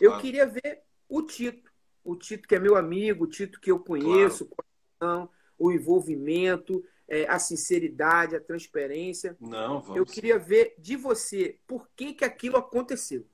eu 0.00 0.10
Claro. 0.10 0.22
queria 0.22 0.46
ver 0.46 0.82
o 1.08 1.22
Tito. 1.22 1.70
O 2.04 2.16
Tito 2.16 2.48
que 2.48 2.54
é 2.54 2.58
meu 2.58 2.76
amigo, 2.76 3.24
o 3.24 3.28
Tito 3.28 3.60
que 3.60 3.70
eu 3.70 3.78
conheço, 3.78 4.44
o 4.44 4.48
coração, 4.48 5.30
o 5.58 5.70
envolvimento, 5.70 6.82
é, 7.06 7.26
a 7.26 7.38
sinceridade, 7.38 8.36
a 8.36 8.40
transparência. 8.40 9.36
Não, 9.40 9.80
vamos. 9.80 9.96
Eu 9.96 10.06
queria 10.06 10.38
ver 10.38 10.74
de 10.78 10.96
você 10.96 11.58
por 11.66 11.88
que, 11.96 12.14
que 12.14 12.24
aquilo 12.24 12.56
aconteceu. 12.56 13.26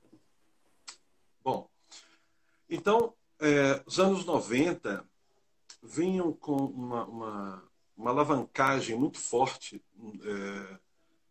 Bom, 1.43 1.69
então, 2.69 3.13
é, 3.39 3.81
os 3.85 3.99
anos 3.99 4.25
90 4.25 5.07
vinham 5.83 6.33
com 6.33 6.55
uma, 6.55 7.05
uma, 7.05 7.71
uma 7.95 8.11
alavancagem 8.11 8.97
muito 8.97 9.17
forte 9.17 9.83
é, 10.23 10.79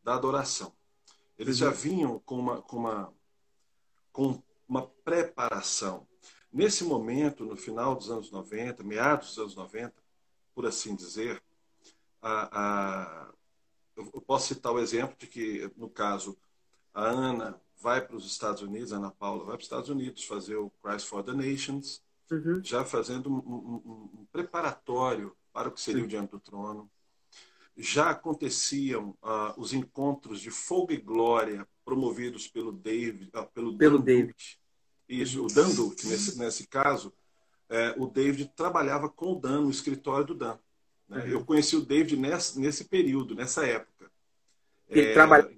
da 0.02 0.14
adoração. 0.14 0.73
Eles 1.38 1.56
já 1.56 1.71
vinham 1.71 2.18
com 2.21 2.38
uma, 2.38 2.62
com 2.62 2.76
uma, 2.76 3.14
com 4.12 4.42
uma 4.68 4.87
preparação. 4.87 6.06
Nesse 6.52 6.85
momento, 6.85 7.44
no 7.44 7.56
final 7.56 7.94
dos 7.97 8.11
anos 8.11 8.30
90, 8.30 8.83
meados 8.85 9.28
dos 9.28 9.38
anos 9.38 9.56
90, 9.56 9.94
por 10.54 10.66
assim 10.66 10.94
dizer, 10.94 11.42
a, 12.23 12.49
a, 12.52 13.33
eu 13.97 14.21
posso 14.21 14.54
citar 14.54 14.73
o 14.73 14.78
exemplo 14.78 15.16
de 15.18 15.26
que, 15.26 15.71
no 15.76 15.90
caso, 15.90 16.38
a 16.92 17.02
Ana 17.02 17.61
vai 17.76 18.00
para 18.00 18.16
os 18.16 18.25
Estados 18.25 18.62
Unidos, 18.62 18.92
a 18.92 18.97
Ana 18.97 19.11
Paula 19.11 19.44
vai 19.44 19.56
para 19.56 19.61
os 19.61 19.64
Estados 19.64 19.90
Unidos 19.90 20.25
fazer 20.25 20.56
o 20.56 20.71
Christ 20.83 21.09
for 21.09 21.23
the 21.23 21.33
Nations, 21.33 22.02
Uhum. 22.30 22.64
já 22.64 22.85
fazendo 22.85 23.30
um, 23.30 23.37
um, 23.37 24.21
um 24.21 24.26
preparatório 24.33 25.37
para 25.54 25.68
o 25.68 25.73
que 25.73 25.80
seria 25.80 26.02
o 26.02 26.08
Diante 26.08 26.32
do 26.32 26.40
Trono. 26.40 26.90
Já 27.76 28.11
aconteciam 28.11 29.16
uh, 29.23 29.54
os 29.56 29.73
encontros 29.73 30.40
de 30.40 30.50
fogo 30.50 30.92
e 30.92 30.96
glória 30.96 31.66
promovidos 31.84 32.49
pelo 32.49 32.73
David, 32.73 33.30
pelo, 33.54 33.76
Pelo 33.78 33.99
Dan 33.99 34.04
David. 34.04 34.28
Duke. 34.28 34.56
Isso, 35.08 35.44
o 35.44 35.46
Dan 35.46 35.70
Duke, 35.75 36.06
nesse, 36.06 36.38
nesse 36.38 36.66
caso, 36.66 37.12
é, 37.68 37.94
o 37.96 38.06
David 38.06 38.50
trabalhava 38.56 39.08
com 39.08 39.32
o 39.32 39.40
Dan, 39.40 39.62
no 39.62 39.70
escritório 39.70 40.26
do 40.26 40.34
Dan. 40.34 40.58
Né? 41.08 41.20
Uhum. 41.20 41.28
Eu 41.28 41.44
conheci 41.44 41.76
o 41.76 41.84
David 41.84 42.16
nesse, 42.16 42.58
nesse 42.58 42.84
período, 42.84 43.34
nessa 43.34 43.66
época. 43.66 44.11
Ele 44.88 45.08
é, 45.08 45.12
trabalha. 45.12 45.50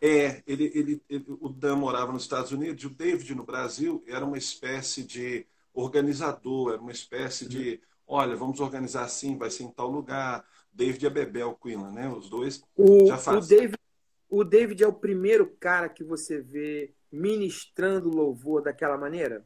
É, 0.00 0.42
ele, 0.46 0.70
ele, 0.74 1.02
ele, 1.08 1.24
o 1.28 1.48
Dan 1.48 1.76
morava 1.76 2.12
nos 2.12 2.22
Estados 2.22 2.50
Unidos, 2.50 2.82
e 2.82 2.86
o 2.86 2.90
David 2.90 3.34
no 3.34 3.44
Brasil 3.44 4.02
era 4.06 4.24
uma 4.24 4.38
espécie 4.38 5.02
de 5.02 5.46
organizador, 5.72 6.72
era 6.72 6.80
uma 6.80 6.92
espécie 6.92 7.48
de, 7.48 7.72
uhum. 7.72 7.78
Olha, 8.06 8.36
vamos 8.36 8.60
organizar 8.60 9.04
assim, 9.04 9.36
vai 9.36 9.50
ser 9.50 9.64
em 9.64 9.70
tal 9.70 9.90
lugar. 9.90 10.44
David 10.72 11.04
e 11.04 11.06
a 11.06 11.10
Bebel 11.10 11.54
Quinlan, 11.54 11.92
né? 11.92 12.08
Os 12.08 12.28
dois 12.28 12.62
o, 12.76 13.06
já 13.06 13.16
fazem. 13.16 13.40
O 13.40 13.60
David, 13.60 13.78
o 14.28 14.44
David 14.44 14.82
é 14.82 14.88
o 14.88 14.92
primeiro 14.92 15.46
cara 15.60 15.88
que 15.88 16.02
você 16.02 16.40
vê 16.40 16.92
ministrando 17.10 18.08
louvor 18.08 18.62
daquela 18.62 18.98
maneira? 18.98 19.44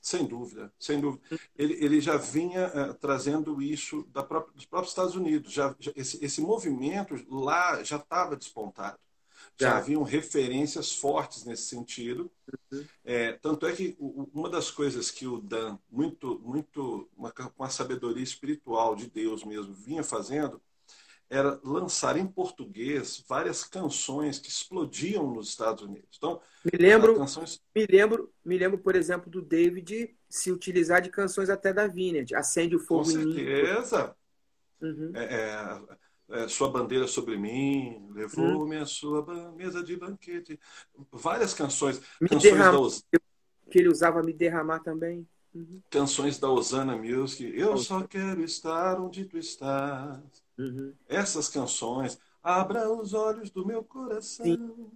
Sem 0.00 0.26
dúvida, 0.26 0.72
sem 0.78 1.00
dúvida. 1.00 1.22
Ele, 1.56 1.82
ele 1.82 2.00
já 2.00 2.16
vinha 2.16 2.68
uh, 2.68 2.94
trazendo 2.94 3.60
isso 3.62 4.06
da 4.12 4.22
própria, 4.22 4.52
dos 4.54 4.66
próprios 4.66 4.92
Estados 4.92 5.16
Unidos. 5.16 5.52
Já, 5.52 5.74
já 5.78 5.92
esse, 5.96 6.22
esse 6.22 6.40
movimento 6.40 7.14
lá 7.28 7.82
já 7.82 7.96
estava 7.96 8.36
despontado. 8.36 8.98
Já, 9.58 9.78
haviam 9.78 10.02
referências 10.02 10.94
fortes 10.94 11.44
nesse 11.44 11.64
sentido. 11.64 12.30
Uhum. 12.72 12.84
É, 13.04 13.32
tanto 13.34 13.66
é 13.66 13.72
que 13.72 13.96
uma 13.98 14.50
das 14.50 14.70
coisas 14.70 15.10
que 15.10 15.26
o 15.26 15.40
Dan, 15.40 15.78
muito, 15.90 16.40
muito 16.40 17.08
uma, 17.16 17.30
com 17.30 17.62
a 17.62 17.68
sabedoria 17.68 18.22
espiritual 18.22 18.96
de 18.96 19.08
Deus 19.08 19.44
mesmo, 19.44 19.72
vinha 19.72 20.02
fazendo, 20.02 20.60
era 21.30 21.58
lançar 21.64 22.16
em 22.16 22.26
português 22.26 23.24
várias 23.28 23.64
canções 23.64 24.38
que 24.38 24.48
explodiam 24.48 25.32
nos 25.32 25.48
Estados 25.48 25.82
Unidos. 25.82 26.16
Então, 26.16 26.40
me 26.64 26.78
lembro, 26.78 27.16
canções... 27.16 27.60
me 27.74 27.86
lembro, 27.86 28.32
me 28.44 28.58
lembro, 28.58 28.78
por 28.78 28.94
exemplo, 28.94 29.30
do 29.30 29.40
David 29.40 30.14
se 30.28 30.52
utilizar 30.52 31.00
de 31.00 31.10
canções 31.10 31.48
até 31.48 31.72
da 31.72 31.86
Vineyard, 31.86 32.34
Acende 32.34 32.76
o 32.76 32.80
Fogo 32.80 33.04
Com 33.04 33.10
certeza. 33.10 34.14
Uhum. 34.80 35.12
É, 35.14 35.24
é, 35.24 35.96
é, 36.30 36.48
sua 36.48 36.70
bandeira 36.70 37.06
sobre 37.06 37.36
mim, 37.36 38.08
levou-me 38.10 38.76
uhum. 38.76 38.82
a 38.82 38.86
sua 38.86 39.52
mesa 39.52 39.82
de 39.82 39.96
banquete. 39.96 40.58
Várias 41.12 41.52
canções. 41.52 42.00
Me 42.20 42.28
canções 42.28 42.52
derram... 42.54 42.88
da... 42.88 43.20
Que 43.70 43.78
ele 43.78 43.88
usava 43.88 44.22
me 44.22 44.32
derramar 44.32 44.80
também. 44.80 45.26
Uhum. 45.54 45.82
Canções 45.90 46.38
da 46.38 46.50
Osana 46.50 46.96
Music. 46.96 47.44
Eu 47.56 47.76
só 47.76 48.02
quero 48.02 48.42
estar 48.42 49.00
onde 49.00 49.24
tu 49.24 49.38
estás. 49.38 50.20
Uhum. 50.58 50.92
Essas 51.08 51.48
canções. 51.48 52.18
Abra 52.42 52.90
os 52.90 53.14
olhos 53.14 53.50
do 53.50 53.64
meu 53.64 53.82
coração. 53.82 54.92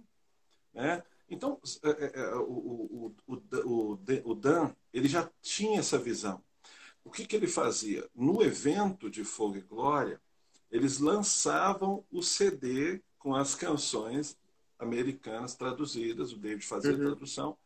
Né? 0.73 1.01
Então, 1.29 1.59
é, 1.83 1.89
é, 1.89 2.19
é, 2.21 2.35
o, 2.35 3.15
o, 3.27 3.37
o, 3.65 3.99
o, 4.25 4.35
Dan 4.35 4.71
ele 4.93 5.07
já 5.07 5.29
tinha 5.41 5.79
essa 5.79 5.97
visão. 5.97 6.43
O 7.03 7.11
que, 7.11 7.25
que 7.25 7.35
ele 7.35 7.47
fazia? 7.47 8.07
No 8.13 8.41
evento 8.43 9.09
de 9.09 9.23
Fogo 9.23 9.57
e 9.57 9.61
Glória, 9.61 10.19
eles 10.71 10.99
lançavam 10.99 12.05
o 12.11 12.21
CD 12.21 13.01
com 13.17 13.35
as 13.35 13.55
canções 13.55 14.37
americanas 14.77 15.55
traduzidas, 15.55 16.31
o 16.31 16.37
David 16.37 16.65
fazia 16.65 16.91
uhum. 16.91 17.01
a 17.01 17.05
tradução, 17.07 17.57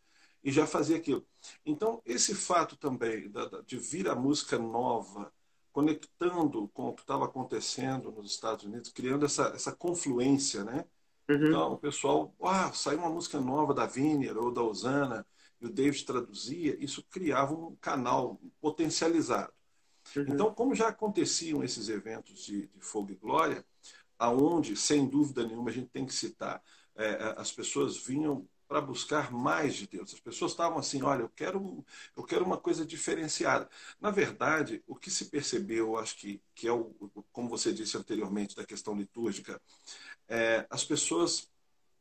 e 0.43 0.51
já 0.51 0.65
fazia 0.65 0.98
aquilo. 0.98 1.25
Então, 1.65 2.01
esse 2.05 2.36
fato 2.36 2.75
também 2.75 3.31
de 3.65 3.77
vir 3.77 4.10
a 4.10 4.15
música 4.15 4.57
nova, 4.57 5.31
conectando 5.72 6.67
com 6.69 6.89
o 6.89 6.93
que 6.93 7.01
estava 7.01 7.25
acontecendo 7.25 8.12
nos 8.12 8.31
Estados 8.31 8.65
Unidos, 8.65 8.91
criando 8.91 9.25
essa, 9.25 9.48
essa 9.55 9.72
confluência, 9.72 10.63
né? 10.63 10.86
Uhum. 11.29 11.48
Então, 11.48 11.74
o 11.74 11.77
pessoal, 11.77 12.36
ah, 12.41 12.72
saiu 12.74 13.00
uma 13.00 13.10
música 13.10 13.39
nova 13.39 13.74
da 13.74 13.86
Viner 13.86 14.38
ou 14.38 14.51
da 14.51 14.62
Osana, 14.62 15.25
e 15.62 15.65
o 15.65 15.69
David 15.69 16.05
traduzia, 16.05 16.75
isso 16.83 17.01
criava 17.10 17.53
um 17.53 17.75
canal 17.77 18.39
potencializado. 18.60 19.53
Então, 20.15 20.53
como 20.53 20.75
já 20.75 20.89
aconteciam 20.89 21.63
esses 21.63 21.89
eventos 21.89 22.45
de, 22.45 22.67
de 22.67 22.81
fogo 22.81 23.12
e 23.12 23.15
glória, 23.15 23.65
aonde, 24.17 24.75
sem 24.75 25.07
dúvida 25.07 25.45
nenhuma, 25.45 25.69
a 25.69 25.74
gente 25.74 25.89
tem 25.89 26.05
que 26.05 26.13
citar, 26.13 26.62
é, 26.95 27.36
as 27.38 27.51
pessoas 27.51 27.98
vinham 27.98 28.48
para 28.67 28.81
buscar 28.81 29.31
mais 29.31 29.75
de 29.75 29.88
Deus. 29.88 30.13
As 30.13 30.19
pessoas 30.19 30.51
estavam 30.51 30.79
assim, 30.79 31.01
olha, 31.03 31.22
eu 31.22 31.29
quero, 31.29 31.86
eu 32.15 32.24
quero 32.24 32.43
uma 32.43 32.57
coisa 32.57 32.86
diferenciada. 32.86 33.69
Na 34.00 34.10
verdade, 34.10 34.83
o 34.88 34.95
que 34.95 35.12
se 35.12 35.25
percebeu, 35.25 35.98
acho 35.98 36.17
que, 36.17 36.41
que 36.55 36.67
é 36.67 36.72
o, 36.72 36.91
como 37.31 37.50
você 37.50 37.72
disse 37.72 37.98
anteriormente, 37.98 38.55
da 38.55 38.65
questão 38.65 38.95
litúrgica, 38.95 39.62
é, 40.27 40.65
as 40.69 40.83
pessoas 40.83 41.50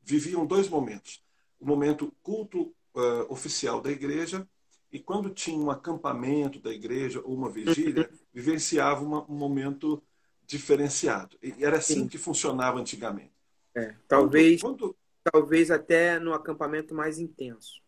viviam 0.02 0.46
dois 0.46 0.68
momentos. 0.68 1.22
O 1.60 1.66
momento 1.66 2.14
culto 2.22 2.74
uh, 2.94 3.26
oficial 3.28 3.80
da 3.80 3.90
igreja 3.90 4.48
e 4.92 4.98
quando 4.98 5.30
tinha 5.30 5.58
um 5.58 5.70
acampamento 5.70 6.60
da 6.60 6.70
igreja 6.70 7.20
ou 7.24 7.34
uma 7.34 7.48
vigília, 7.48 8.10
vivenciava 8.32 9.02
uma, 9.02 9.24
um 9.30 9.34
momento 9.34 10.02
diferenciado. 10.46 11.38
E 11.42 11.64
era 11.64 11.78
assim 11.78 12.02
Sim. 12.02 12.08
que 12.08 12.18
funcionava 12.18 12.78
antigamente. 12.78 13.32
É, 13.74 13.94
talvez... 14.06 14.60
Quando, 14.60 14.78
quando 14.78 14.96
talvez 15.24 15.70
até 15.70 16.18
no 16.18 16.34
acampamento 16.34 16.94
mais 16.94 17.18
intenso. 17.18 17.80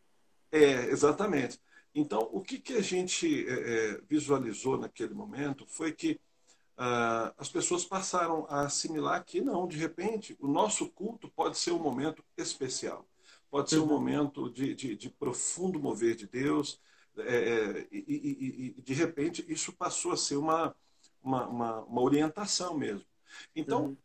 É, 0.53 0.87
exatamente. 0.87 1.59
Então, 1.95 2.29
o 2.33 2.41
que, 2.41 2.59
que 2.59 2.75
a 2.75 2.81
gente 2.81 3.47
é, 3.49 3.53
é, 3.53 4.01
visualizou 4.09 4.79
naquele 4.79 5.15
momento 5.15 5.67
foi 5.67 5.93
que 5.93 6.21
ah, 6.77 7.33
as 7.39 7.49
pessoas 7.49 7.85
passaram 7.85 8.47
a 8.49 8.63
assimilar 8.63 9.25
que, 9.25 9.41
não, 9.41 9.67
de 9.67 9.77
repente, 9.77 10.37
o 10.41 10.49
nosso 10.49 10.89
culto 10.91 11.29
pode 11.29 11.57
ser 11.57 11.71
um 11.73 11.79
momento 11.79 12.25
especial, 12.37 13.07
pode 13.51 13.71
ser 13.71 13.79
um 13.79 13.83
uhum. 13.83 13.89
momento 13.89 14.51
de, 14.51 14.75
de, 14.75 14.97
de, 14.97 15.09
profundo 15.09 15.79
mover 15.79 16.17
de 16.17 16.27
Deus, 16.27 16.81
é, 17.19 17.37
é 17.37 17.87
e, 17.93 17.99
e, 17.99 18.75
e, 18.79 18.83
de 18.83 18.95
repente 18.95 19.45
isso 19.49 19.73
passou 19.73 20.13
a 20.13 20.17
ser 20.17 20.37
uma, 20.37 20.75
uma, 21.23 21.47
uma, 21.47 21.81
uma 21.83 22.03
orientação 22.03 22.77
mesmo. 22.77 23.05
Então, 23.55 23.87
uhum 23.87 23.97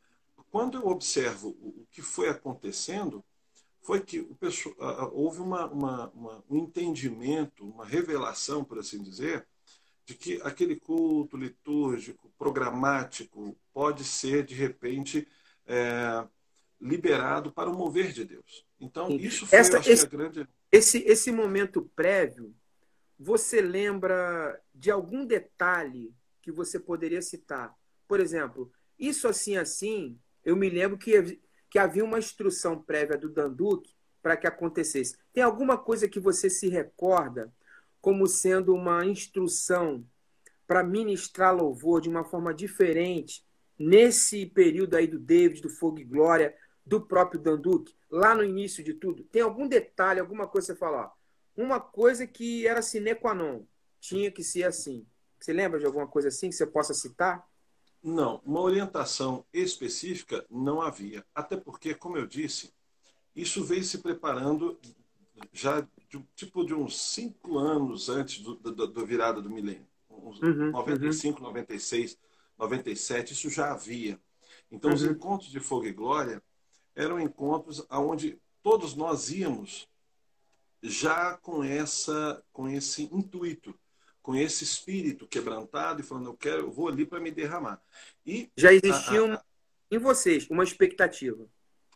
quando 0.52 0.78
eu 0.78 0.88
observo 0.88 1.50
o 1.50 1.86
que 1.92 2.02
foi 2.02 2.30
acontecendo, 2.30 3.24
foi 3.82 4.02
que 4.02 4.20
o 4.20 4.36
pessoal, 4.36 5.12
houve 5.14 5.40
uma, 5.40 5.66
uma, 5.68 6.10
uma, 6.10 6.44
um 6.50 6.58
entendimento, 6.58 7.68
uma 7.68 7.86
revelação, 7.86 8.64
por 8.64 8.80
assim 8.80 9.02
dizer, 9.02 9.46
de 10.06 10.16
que 10.16 10.42
aquele 10.44 10.76
culto 10.76 11.38
litúrgico, 11.38 12.32
programático, 12.38 13.56
pode 13.74 14.04
ser, 14.04 14.44
de 14.44 14.56
repente, 14.56 15.28
é, 15.68 16.26
liberado 16.82 17.52
para 17.52 17.70
o 17.70 17.76
mover 17.76 18.12
de 18.12 18.26
Deus. 18.26 18.66
Então, 18.80 19.10
isso 19.12 19.46
foi 19.46 19.60
Essa, 19.60 19.78
esse, 19.90 20.08
grande. 20.08 20.48
Esse, 20.72 20.98
esse 21.00 21.32
momento 21.32 21.90
prévio, 21.96 22.56
você 23.20 23.60
lembra 23.60 24.60
de 24.74 24.90
algum 24.90 25.26
detalhe 25.26 26.16
que 26.42 26.52
você 26.52 26.80
poderia 26.80 27.22
citar? 27.22 27.76
Por 28.08 28.22
exemplo, 28.22 28.72
isso 28.98 29.28
assim, 29.28 29.58
assim, 29.58 30.18
eu 30.44 30.56
me 30.56 30.70
lembro 30.70 30.98
que, 30.98 31.40
que 31.70 31.78
havia 31.78 32.04
uma 32.06 32.18
instrução 32.18 32.82
prévia 32.82 33.18
do 33.18 33.30
Danduque 33.30 33.94
para 34.22 34.38
que 34.38 34.48
acontecesse. 34.48 35.18
Tem 35.34 35.44
alguma 35.44 35.78
coisa 35.78 36.08
que 36.08 36.20
você 36.20 36.50
se 36.50 36.70
recorda 36.70 37.54
como 38.02 38.26
sendo 38.26 38.74
uma 38.74 39.06
instrução 39.06 40.06
para 40.66 40.84
ministrar 40.84 41.54
louvor 41.54 42.00
de 42.00 42.08
uma 42.08 42.24
forma 42.24 42.54
diferente 42.54 43.46
nesse 43.78 44.46
período 44.46 44.96
aí 44.96 45.08
do 45.08 45.20
David, 45.20 45.62
do 45.62 45.70
Fogo 45.70 46.00
e 46.00 46.04
Glória, 46.06 46.56
do 46.86 47.02
próprio 47.02 47.40
Danduque, 47.40 47.96
lá 48.10 48.34
no 48.34 48.44
início 48.44 48.84
de 48.84 48.94
tudo? 48.94 49.24
Tem 49.24 49.42
algum 49.42 49.68
detalhe, 49.68 50.20
alguma 50.20 50.48
coisa 50.48 50.68
que 50.68 50.74
você 50.74 50.80
falar? 50.80 51.12
Uma 51.60 51.82
coisa 51.82 52.26
que 52.26 52.66
era 52.66 52.82
sine 52.82 53.14
qua 53.14 53.34
non, 53.34 53.66
tinha 54.00 54.32
que 54.32 54.42
ser 54.42 54.64
assim. 54.64 55.06
Você 55.38 55.52
lembra 55.52 55.78
de 55.78 55.86
alguma 55.86 56.08
coisa 56.08 56.30
assim 56.30 56.48
que 56.48 56.56
você 56.56 56.66
possa 56.66 56.94
citar? 56.94 57.46
Não, 58.02 58.42
uma 58.46 58.62
orientação 58.62 59.46
específica 59.52 60.46
não 60.50 60.82
havia. 60.82 61.26
Até 61.36 61.58
porque, 61.58 61.94
como 61.94 62.16
eu 62.16 62.26
disse, 62.26 62.74
isso 63.36 63.62
veio 63.62 63.84
se 63.84 63.98
preparando 63.98 64.80
já 65.52 65.82
de, 65.82 66.26
tipo 66.34 66.66
de 66.66 66.74
uns 66.74 66.98
cinco 66.98 67.58
anos 67.58 68.08
antes 68.08 68.42
do 68.42 69.06
virada 69.06 69.42
do 69.42 69.50
milênio. 69.50 69.86
Uns 70.10 70.42
uhum, 70.42 70.72
95, 70.72 71.40
uhum. 71.40 71.48
96, 71.48 72.18
97, 72.58 73.34
isso 73.34 73.50
já 73.50 73.74
havia. 73.74 74.18
Então, 74.72 74.92
uhum. 74.92 74.96
os 74.96 75.04
encontros 75.04 75.52
de 75.52 75.60
Fogo 75.60 75.88
e 75.88 75.92
Glória 75.92 76.42
eram 76.96 77.20
encontros 77.20 77.86
onde 77.92 78.40
todos 78.64 78.96
nós 78.96 79.30
íamos 79.30 79.89
já 80.82 81.38
com 81.38 81.64
essa 81.64 82.44
com 82.52 82.68
esse 82.68 83.04
intuito 83.04 83.78
com 84.22 84.36
esse 84.36 84.64
espírito 84.64 85.28
quebrantado 85.28 86.02
e 86.02 86.04
falando, 86.04 86.28
eu 86.28 86.38
quero, 86.38 86.60
eu 86.60 86.72
vou 86.72 86.88
ali 86.88 87.04
para 87.04 87.20
me 87.20 87.32
derramar. 87.32 87.82
E 88.26 88.52
já 88.56 88.72
existia 88.72 89.34
a, 89.34 89.36
a, 89.36 89.44
em 89.90 89.98
vocês 89.98 90.48
uma 90.52 90.64
expectativa. 90.64 91.48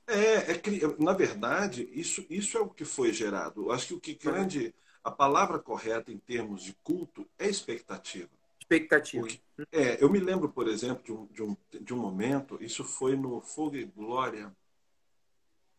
É, 0.08 0.52
é, 0.52 0.62
na 0.98 1.14
verdade, 1.14 1.88
isso, 1.94 2.26
isso 2.30 2.58
é 2.58 2.62
o 2.62 2.70
que 2.70 2.84
foi 2.86 3.14
gerado. 3.14 3.64
Eu 3.64 3.72
acho 3.72 3.88
que 3.88 3.94
o 3.94 4.00
que 4.00 4.16
grande, 4.16 4.74
a 5.04 5.12
palavra 5.12 5.60
correta 5.60 6.12
em 6.12 6.18
termos 6.18 6.64
de 6.64 6.74
culto 6.84 7.28
é 7.38 7.48
expectativa. 7.48 8.30
Expectativa. 8.60 9.28
Porque, 9.28 9.40
é, 9.72 10.04
eu 10.04 10.10
me 10.10 10.20
lembro, 10.20 10.50
por 10.50 10.68
exemplo, 10.68 11.04
de 11.04 11.12
um, 11.12 11.26
de 11.28 11.44
um, 11.44 11.58
de 11.82 11.94
um 11.94 11.98
momento, 11.98 12.58
isso 12.62 12.84
foi 12.84 13.16
no 13.16 13.42
Fogo 13.42 13.76
e 13.76 13.86
Glória 13.86 14.52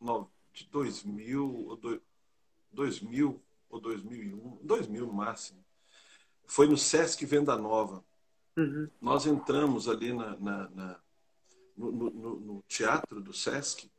no, 0.00 0.30
de 0.52 0.66
2000 0.68 1.66
ou 1.66 1.76
2000 2.74 3.40
ou 3.70 3.80
2001, 3.80 4.58
2000 4.62 5.06
no 5.06 5.12
máximo 5.12 5.64
foi 6.46 6.68
no 6.68 6.76
Sesc 6.76 7.24
Venda 7.24 7.56
Nova. 7.56 8.04
uhum. 8.56 8.88
nós 9.00 9.26
entramos 9.26 9.88
ali 9.88 10.12
na, 10.12 10.36
na, 10.36 10.68
na 10.70 11.00
no, 11.76 11.90
no, 11.90 12.10
no, 12.40 12.64
teatro 12.68 13.20
do 13.20 13.32
Sesc, 13.32 13.90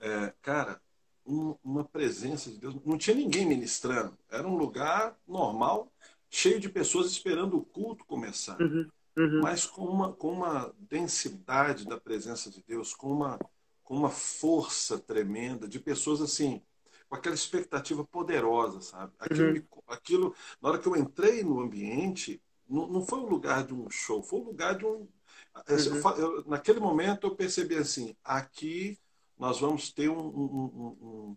é, 0.00 0.32
cara, 0.42 0.80
um, 1.24 1.54
uma 1.62 1.84
presença 1.84 2.50
de 2.50 2.58
Deus. 2.58 2.74
Não 2.84 2.98
tinha 2.98 3.14
ninguém 3.14 3.46
ministrando. 3.46 4.18
Era 4.28 4.48
um 4.48 4.56
lugar 4.56 5.16
normal, 5.26 5.92
cheio 6.28 6.58
de 6.58 6.68
pessoas 6.68 7.06
esperando 7.06 7.56
o 7.56 7.64
culto 7.64 8.04
começar. 8.04 8.60
Uhum. 8.60 8.88
Uhum. 9.16 9.40
Mas 9.42 9.64
com 9.64 9.84
uma, 9.84 10.12
com 10.12 10.32
uma 10.32 10.74
densidade 10.78 11.86
da 11.86 11.98
presença 11.98 12.50
de 12.50 12.62
Deus, 12.66 12.94
com 12.94 13.12
uma, 13.12 13.38
com 13.84 13.94
uma 13.94 14.10
força 14.10 14.98
tremenda 14.98 15.68
de 15.68 15.78
pessoas 15.78 16.20
assim 16.20 16.62
com 17.08 17.16
aquela 17.16 17.34
expectativa 17.34 18.04
poderosa, 18.04 18.80
sabe? 18.80 19.12
Aquilo, 19.18 19.50
uhum. 19.50 19.82
aquilo, 19.88 20.34
na 20.60 20.68
hora 20.68 20.78
que 20.78 20.86
eu 20.86 20.96
entrei 20.96 21.42
no 21.42 21.60
ambiente, 21.60 22.40
não, 22.68 22.86
não 22.86 23.04
foi 23.04 23.20
o 23.20 23.28
lugar 23.28 23.64
de 23.64 23.74
um 23.74 23.88
show, 23.88 24.22
foi 24.22 24.40
o 24.40 24.44
lugar 24.44 24.76
de 24.76 24.84
um. 24.84 25.08
Uhum. 25.68 26.10
Eu, 26.16 26.44
naquele 26.46 26.80
momento 26.80 27.26
eu 27.26 27.34
percebi 27.34 27.76
assim: 27.76 28.14
aqui 28.22 28.98
nós 29.38 29.60
vamos 29.60 29.90
ter 29.90 30.08
um, 30.08 30.18
um, 30.18 30.96
um, 31.00 31.36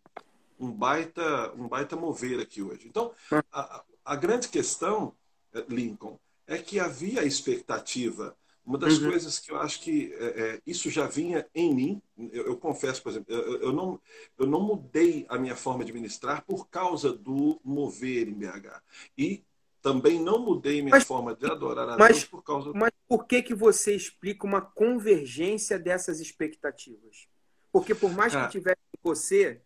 um 0.60 0.72
baita, 0.72 1.54
um 1.54 1.68
baita 1.68 1.96
mover 1.96 2.40
aqui 2.40 2.62
hoje. 2.62 2.88
Então, 2.88 3.14
hum. 3.32 3.40
a, 3.52 3.84
a 4.04 4.16
grande 4.16 4.48
questão, 4.48 5.16
eh, 5.54 5.66
Lincoln, 5.70 6.20
é 6.48 6.58
que 6.58 6.80
havia 6.80 7.22
a 7.22 7.26
expectativa 7.26 8.36
uma 8.66 8.78
das 8.78 8.98
uhum. 8.98 9.10
coisas 9.10 9.40
que 9.40 9.52
eu 9.52 9.58
acho 9.58 9.82
que 9.82 10.14
é, 10.14 10.26
é, 10.26 10.62
isso 10.66 10.90
já 10.90 11.08
vinha 11.08 11.46
em 11.54 11.74
mim, 11.74 12.02
eu, 12.32 12.48
eu 12.48 12.58
confesso, 12.58 13.02
por 13.02 13.10
exemplo, 13.10 13.34
eu, 13.34 13.62
eu, 13.62 13.74
não, 13.74 14.00
eu 14.38 14.46
não 14.46 14.62
mudei 14.62 15.26
a 15.30 15.38
minha 15.38 15.56
forma 15.56 15.84
de 15.84 15.92
ministrar 15.92 16.46
por 16.46 16.70
causa 16.70 17.12
do 17.12 17.60
mover 17.64 18.28
em 18.28 18.34
BH. 18.34 18.82
E 19.18 19.44
também 19.82 20.20
não 20.22 20.40
mudei 20.40 20.82
minha 20.82 20.92
mas, 20.92 21.04
forma 21.04 21.36
de 21.36 21.46
adorar 21.46 21.90
a 21.90 21.98
mas, 21.98 22.18
Deus 22.18 22.26
por 22.26 22.44
causa 22.44 22.72
Mas 22.74 22.92
por 23.08 23.26
que, 23.26 23.42
que 23.42 23.56
você 23.56 23.96
explica 23.96 24.46
uma 24.46 24.62
convergência 24.62 25.80
dessas 25.80 26.20
expectativas? 26.20 27.28
Porque 27.72 27.96
por 27.96 28.12
mais 28.12 28.36
que 28.36 28.48
tivesse 28.50 28.80
você, 29.02 29.62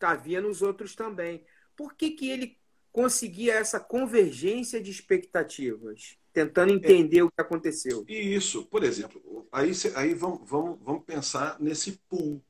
havia 0.00 0.40
nos 0.40 0.62
outros 0.62 0.94
também. 0.94 1.44
Por 1.76 1.94
que, 1.94 2.10
que 2.10 2.30
ele 2.30 2.58
conseguia 2.92 3.54
essa 3.54 3.78
convergência 3.78 4.80
de 4.80 4.90
expectativas? 4.90 6.17
Tentando 6.32 6.72
entender 6.72 7.18
é, 7.18 7.24
o 7.24 7.30
que 7.30 7.40
aconteceu. 7.40 8.04
E 8.08 8.34
isso, 8.34 8.64
por 8.64 8.84
exemplo, 8.84 9.46
aí, 9.50 9.72
aí 9.94 10.14
vamos, 10.14 10.48
vamos, 10.48 10.78
vamos 10.82 11.04
pensar 11.04 11.56
nesse 11.60 12.00
pool. 12.08 12.42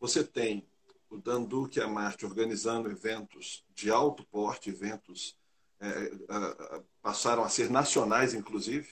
Você 0.00 0.22
tem 0.22 0.66
o 1.10 1.16
Dandu, 1.16 1.68
que 1.68 1.80
é 1.80 1.84
a 1.84 1.88
Marte, 1.88 2.26
organizando 2.26 2.90
eventos 2.90 3.64
de 3.74 3.90
alto 3.90 4.24
porte, 4.24 4.70
eventos 4.70 5.36
é, 5.80 6.10
passaram 7.02 7.44
a 7.44 7.48
ser 7.48 7.70
nacionais, 7.70 8.34
inclusive. 8.34 8.88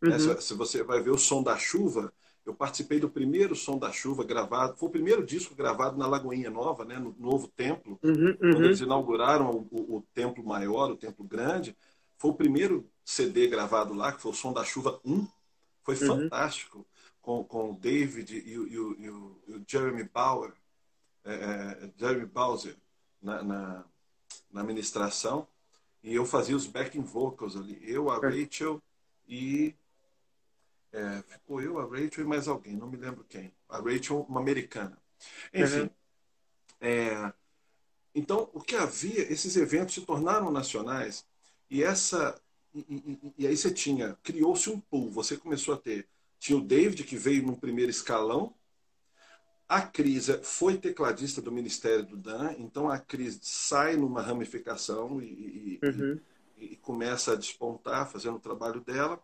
Né? 0.00 0.16
Uhum. 0.16 0.18
Se, 0.18 0.42
se, 0.42 0.54
você 0.54 0.82
vai 0.82 1.00
ver 1.00 1.10
o 1.10 1.18
Som 1.18 1.42
da 1.42 1.56
Chuva, 1.56 2.12
eu 2.44 2.52
participei 2.52 2.98
do 2.98 3.08
primeiro 3.08 3.54
Som 3.54 3.78
da 3.78 3.92
Chuva 3.92 4.24
gravado, 4.24 4.76
foi 4.76 4.88
o 4.88 4.92
primeiro 4.92 5.24
disco 5.24 5.54
gravado 5.54 5.96
na 5.96 6.06
Lagoinha 6.06 6.50
Nova, 6.50 6.84
né, 6.84 6.98
no 6.98 7.14
novo 7.18 7.46
templo, 7.48 7.98
uhum, 8.02 8.12
uhum. 8.12 8.36
quando 8.38 8.64
eles 8.64 8.80
inauguraram 8.80 9.50
o, 9.50 9.68
o, 9.70 9.96
o 9.96 10.06
templo 10.12 10.44
maior, 10.44 10.90
o 10.90 10.96
templo 10.96 11.24
grande. 11.24 11.76
Foi 12.18 12.30
o 12.30 12.34
primeiro 12.34 12.88
CD 13.04 13.48
gravado 13.48 13.94
lá, 13.94 14.12
que 14.12 14.20
foi 14.20 14.30
o 14.30 14.34
Som 14.34 14.52
da 14.52 14.64
Chuva 14.64 15.00
1. 15.04 15.26
Foi 15.82 15.94
uhum. 15.96 16.06
fantástico, 16.06 16.86
com, 17.20 17.44
com 17.44 17.72
o 17.72 17.76
David 17.76 18.42
e 18.46 18.58
o, 18.58 18.68
e 18.68 18.78
o, 18.78 19.00
e 19.00 19.10
o, 19.10 19.42
e 19.48 19.52
o 19.52 19.64
Jeremy 19.66 20.04
Bauer, 20.04 20.52
é, 21.24 21.34
é, 21.34 21.90
Jeremy 21.96 22.26
Bowser, 22.26 22.76
na, 23.20 23.42
na, 23.42 23.84
na 24.50 24.64
ministração. 24.64 25.46
E 26.02 26.14
eu 26.14 26.26
fazia 26.26 26.56
os 26.56 26.66
backing 26.66 27.02
vocals 27.02 27.56
ali. 27.56 27.78
Eu, 27.82 28.10
a 28.10 28.18
Rachel 28.18 28.82
e. 29.28 29.74
É, 30.92 31.22
ficou 31.22 31.62
eu, 31.62 31.78
a 31.78 31.84
Rachel 31.84 32.24
e 32.24 32.28
mais 32.28 32.46
alguém, 32.46 32.76
não 32.76 32.86
me 32.86 32.96
lembro 32.96 33.24
quem. 33.28 33.52
A 33.68 33.78
Rachel, 33.78 34.26
uma 34.28 34.40
americana. 34.40 34.98
Enfim. 35.54 35.82
Uhum. 35.82 35.90
É, 36.80 37.32
então, 38.14 38.50
o 38.52 38.60
que 38.60 38.76
havia, 38.76 39.32
esses 39.32 39.56
eventos 39.56 39.94
se 39.94 40.02
tornaram 40.02 40.50
nacionais 40.50 41.24
e 41.70 41.82
essa 41.82 42.38
e, 42.74 42.80
e, 42.80 43.34
e 43.38 43.46
aí 43.46 43.56
você 43.56 43.70
tinha, 43.70 44.16
criou-se 44.22 44.70
um 44.70 44.80
pool. 44.80 45.10
Você 45.10 45.36
começou 45.36 45.74
a 45.74 45.76
ter, 45.76 46.08
tinha 46.38 46.58
o 46.58 46.64
David 46.64 47.04
que 47.04 47.16
veio 47.16 47.44
num 47.44 47.54
primeiro 47.54 47.90
escalão. 47.90 48.54
A 49.68 49.80
Cris 49.80 50.28
foi 50.42 50.76
tecladista 50.76 51.40
do 51.40 51.52
Ministério 51.52 52.04
do 52.04 52.16
Dan, 52.16 52.54
então 52.58 52.90
a 52.90 52.98
Cris 52.98 53.38
sai 53.42 53.96
numa 53.96 54.20
ramificação 54.20 55.20
e, 55.22 55.80
uhum. 55.82 56.20
e 56.58 56.76
começa 56.76 57.32
a 57.32 57.36
despontar, 57.36 58.10
fazendo 58.10 58.36
o 58.36 58.40
trabalho 58.40 58.80
dela. 58.80 59.22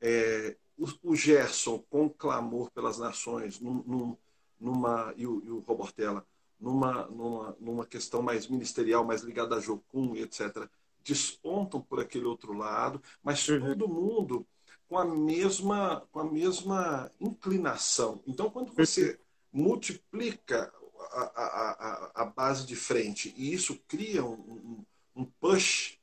É, 0.00 0.56
o, 0.78 0.86
o, 1.10 1.16
Gerson, 1.16 1.78
com 1.90 2.08
clamor 2.08 2.70
pelas 2.70 2.98
nações, 2.98 3.60
num, 3.60 3.82
num, 3.86 4.16
numa, 4.58 5.12
e 5.16 5.26
o, 5.26 5.42
e 5.44 5.50
o 5.50 5.58
Robortella, 5.58 6.26
numa, 6.58 7.06
numa, 7.06 7.56
numa 7.60 7.86
questão 7.86 8.22
mais 8.22 8.46
ministerial, 8.46 9.04
mais 9.04 9.22
ligada 9.22 9.56
a 9.56 9.60
Jocum, 9.60 10.16
etc 10.16 10.68
despontam 11.06 11.80
por 11.80 12.00
aquele 12.00 12.24
outro 12.24 12.52
lado, 12.52 13.00
mas 13.22 13.46
uhum. 13.48 13.60
todo 13.60 13.88
mundo 13.88 14.46
com 14.88 14.98
a 14.98 15.04
mesma 15.04 16.06
com 16.10 16.20
a 16.20 16.24
mesma 16.24 17.10
inclinação. 17.20 18.20
Então, 18.26 18.50
quando 18.50 18.72
você 18.72 19.18
uhum. 19.52 19.62
multiplica 19.62 20.72
a, 21.12 21.20
a, 21.20 21.42
a, 21.42 22.22
a, 22.22 22.24
base 22.24 22.66
de 22.66 22.74
frente 22.74 23.32
e 23.36 23.52
isso 23.52 23.78
cria 23.86 24.24
um, 24.24 24.84
um 25.14 25.24
push, 25.40 25.98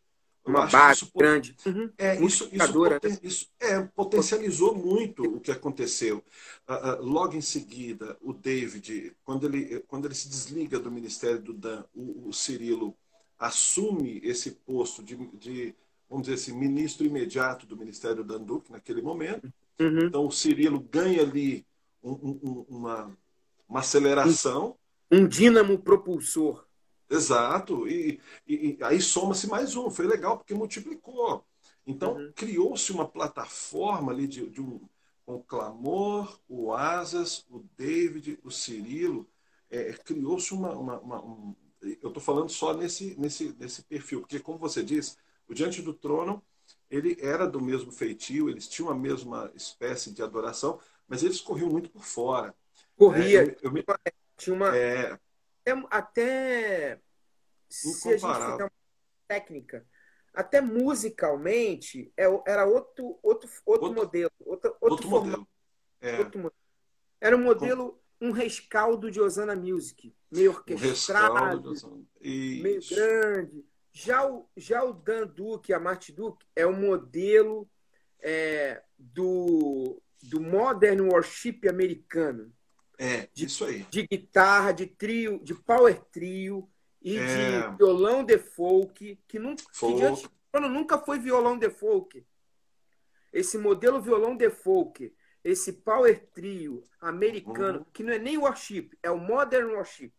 uma 0.45 0.65
base 0.65 1.03
isso, 1.03 1.11
grande, 1.15 1.55
uhum. 1.65 1.89
é 1.97 2.15
isso, 2.21 2.49
isso, 2.51 2.73
poten, 2.73 3.19
isso 3.21 3.47
é, 3.59 3.81
potencializou 3.81 4.75
muito 4.75 5.23
o 5.23 5.39
que 5.39 5.51
aconteceu. 5.51 6.23
Uh, 6.67 6.73
uh, 6.73 7.05
logo 7.05 7.35
em 7.35 7.41
seguida, 7.41 8.17
o 8.21 8.33
David, 8.33 9.15
quando 9.23 9.47
ele 9.47 9.81
quando 9.87 10.05
ele 10.05 10.15
se 10.15 10.29
desliga 10.29 10.79
do 10.79 10.91
Ministério 10.91 11.41
do 11.41 11.53
Dan, 11.53 11.83
o, 11.93 12.29
o 12.29 12.33
Cirilo 12.33 12.95
assume 13.43 14.21
esse 14.23 14.51
posto 14.51 15.03
de, 15.03 15.15
de, 15.37 15.75
vamos 16.09 16.27
dizer 16.27 16.35
assim, 16.35 16.57
ministro 16.57 17.05
imediato 17.05 17.65
do 17.65 17.75
Ministério 17.75 18.23
da 18.23 18.35
Anduc 18.35 18.71
naquele 18.71 19.01
momento. 19.01 19.51
Uhum. 19.79 20.05
Então, 20.05 20.25
o 20.25 20.31
Cirilo 20.31 20.79
ganha 20.79 21.21
ali 21.21 21.65
um, 22.01 22.11
um, 22.11 22.65
uma, 22.69 23.17
uma 23.67 23.79
aceleração. 23.81 24.77
Um, 25.11 25.21
um 25.23 25.27
dínamo 25.27 25.77
propulsor. 25.77 26.65
Exato. 27.09 27.87
E, 27.87 28.19
e, 28.47 28.53
e 28.53 28.77
aí 28.81 29.01
soma-se 29.01 29.47
mais 29.47 29.75
um. 29.75 29.89
Foi 29.89 30.07
legal 30.07 30.37
porque 30.37 30.53
multiplicou. 30.53 31.45
Então, 31.85 32.15
uhum. 32.15 32.31
criou-se 32.33 32.91
uma 32.93 33.07
plataforma 33.07 34.13
ali 34.13 34.25
de, 34.25 34.49
de 34.49 34.61
um, 34.61 34.79
com 35.25 35.35
o 35.35 35.43
Clamor, 35.43 36.39
o 36.47 36.71
Asas, 36.73 37.45
o 37.49 37.59
David, 37.77 38.39
o 38.41 38.49
Cirilo. 38.49 39.27
É, 39.69 39.91
criou-se 39.91 40.53
uma, 40.53 40.71
uma, 40.73 40.99
uma, 40.99 41.25
um, 41.25 41.55
eu 42.01 42.09
estou 42.09 42.21
falando 42.21 42.49
só 42.49 42.73
nesse, 42.73 43.15
nesse, 43.19 43.55
nesse 43.59 43.83
perfil, 43.83 44.21
porque, 44.21 44.39
como 44.39 44.57
você 44.57 44.83
disse, 44.83 45.17
o 45.47 45.53
Diante 45.53 45.81
do 45.81 45.93
Trono 45.93 46.43
ele 46.89 47.17
era 47.19 47.47
do 47.47 47.59
mesmo 47.59 47.91
feitio, 47.91 48.49
eles 48.49 48.67
tinham 48.67 48.89
a 48.89 48.95
mesma 48.95 49.51
espécie 49.55 50.11
de 50.11 50.21
adoração, 50.21 50.79
mas 51.07 51.23
eles 51.23 51.41
corriam 51.41 51.69
muito 51.69 51.89
por 51.89 52.03
fora. 52.03 52.55
Corria. 52.95 53.43
É, 53.43 53.47
eu, 53.47 53.57
eu 53.63 53.71
me... 53.71 53.83
Tinha 54.37 54.55
uma. 54.55 54.75
É... 54.77 55.17
Até. 55.89 56.99
Se 57.69 58.09
a 58.09 58.11
gente 58.11 58.21
for 58.21 58.61
uma 58.61 58.71
técnica, 59.27 59.87
até 60.33 60.61
musicalmente, 60.61 62.11
é 62.17 62.25
era 62.45 62.65
outro, 62.65 63.17
outro, 63.23 63.49
outro, 63.65 63.87
outro 63.87 63.93
modelo. 63.93 64.31
Outro, 64.39 64.77
outro, 64.79 64.91
outro 64.91 65.09
modelo. 65.09 65.47
É. 66.01 66.19
Outro 66.19 66.39
modelo. 66.39 66.63
Era 67.19 67.37
um 67.37 67.43
modelo 67.43 68.02
um 68.23 68.31
rescaldo 68.31 69.11
de 69.11 69.19
Osana 69.19 69.53
Music, 69.53 70.15
meio 70.31 70.51
orquestrado, 70.51 71.73
meio 72.21 72.79
grande. 72.89 73.65
Já 73.91 74.25
o, 74.25 74.49
já 74.55 74.81
o 74.81 74.93
Dan 74.93 75.27
Duke, 75.27 75.73
a 75.73 75.79
Marty 75.79 76.13
Duke, 76.13 76.45
é 76.55 76.65
o 76.65 76.69
um 76.69 76.79
modelo 76.79 77.69
é, 78.21 78.81
do, 78.97 80.01
do 80.21 80.39
Modern 80.39 81.01
Worship 81.01 81.67
americano. 81.67 82.49
É, 82.97 83.27
de, 83.33 83.45
isso 83.45 83.65
aí. 83.65 83.85
De 83.91 84.07
guitarra, 84.07 84.71
de 84.71 84.87
trio, 84.87 85.43
de 85.43 85.53
power 85.53 86.01
trio 86.05 86.69
e 87.01 87.17
é. 87.17 87.25
de 87.67 87.77
violão 87.77 88.23
de 88.23 88.37
folk, 88.37 89.19
que, 89.27 89.37
nunca, 89.37 89.63
folk. 89.73 89.95
que 89.95 89.99
diante, 89.99 90.29
nunca 90.69 90.97
foi 90.97 91.19
violão 91.19 91.57
de 91.57 91.69
folk. 91.69 92.25
Esse 93.33 93.57
modelo 93.57 94.01
violão 94.01 94.37
de 94.37 94.49
folk 94.49 95.13
esse 95.43 95.73
power 95.73 96.25
trio 96.33 96.83
americano, 97.01 97.79
uhum. 97.79 97.85
que 97.91 98.03
não 98.03 98.13
é 98.13 98.19
nem 98.19 98.37
worship, 98.37 98.91
é 99.01 99.11
o 99.11 99.17
modern 99.17 99.71
worship. 99.71 100.13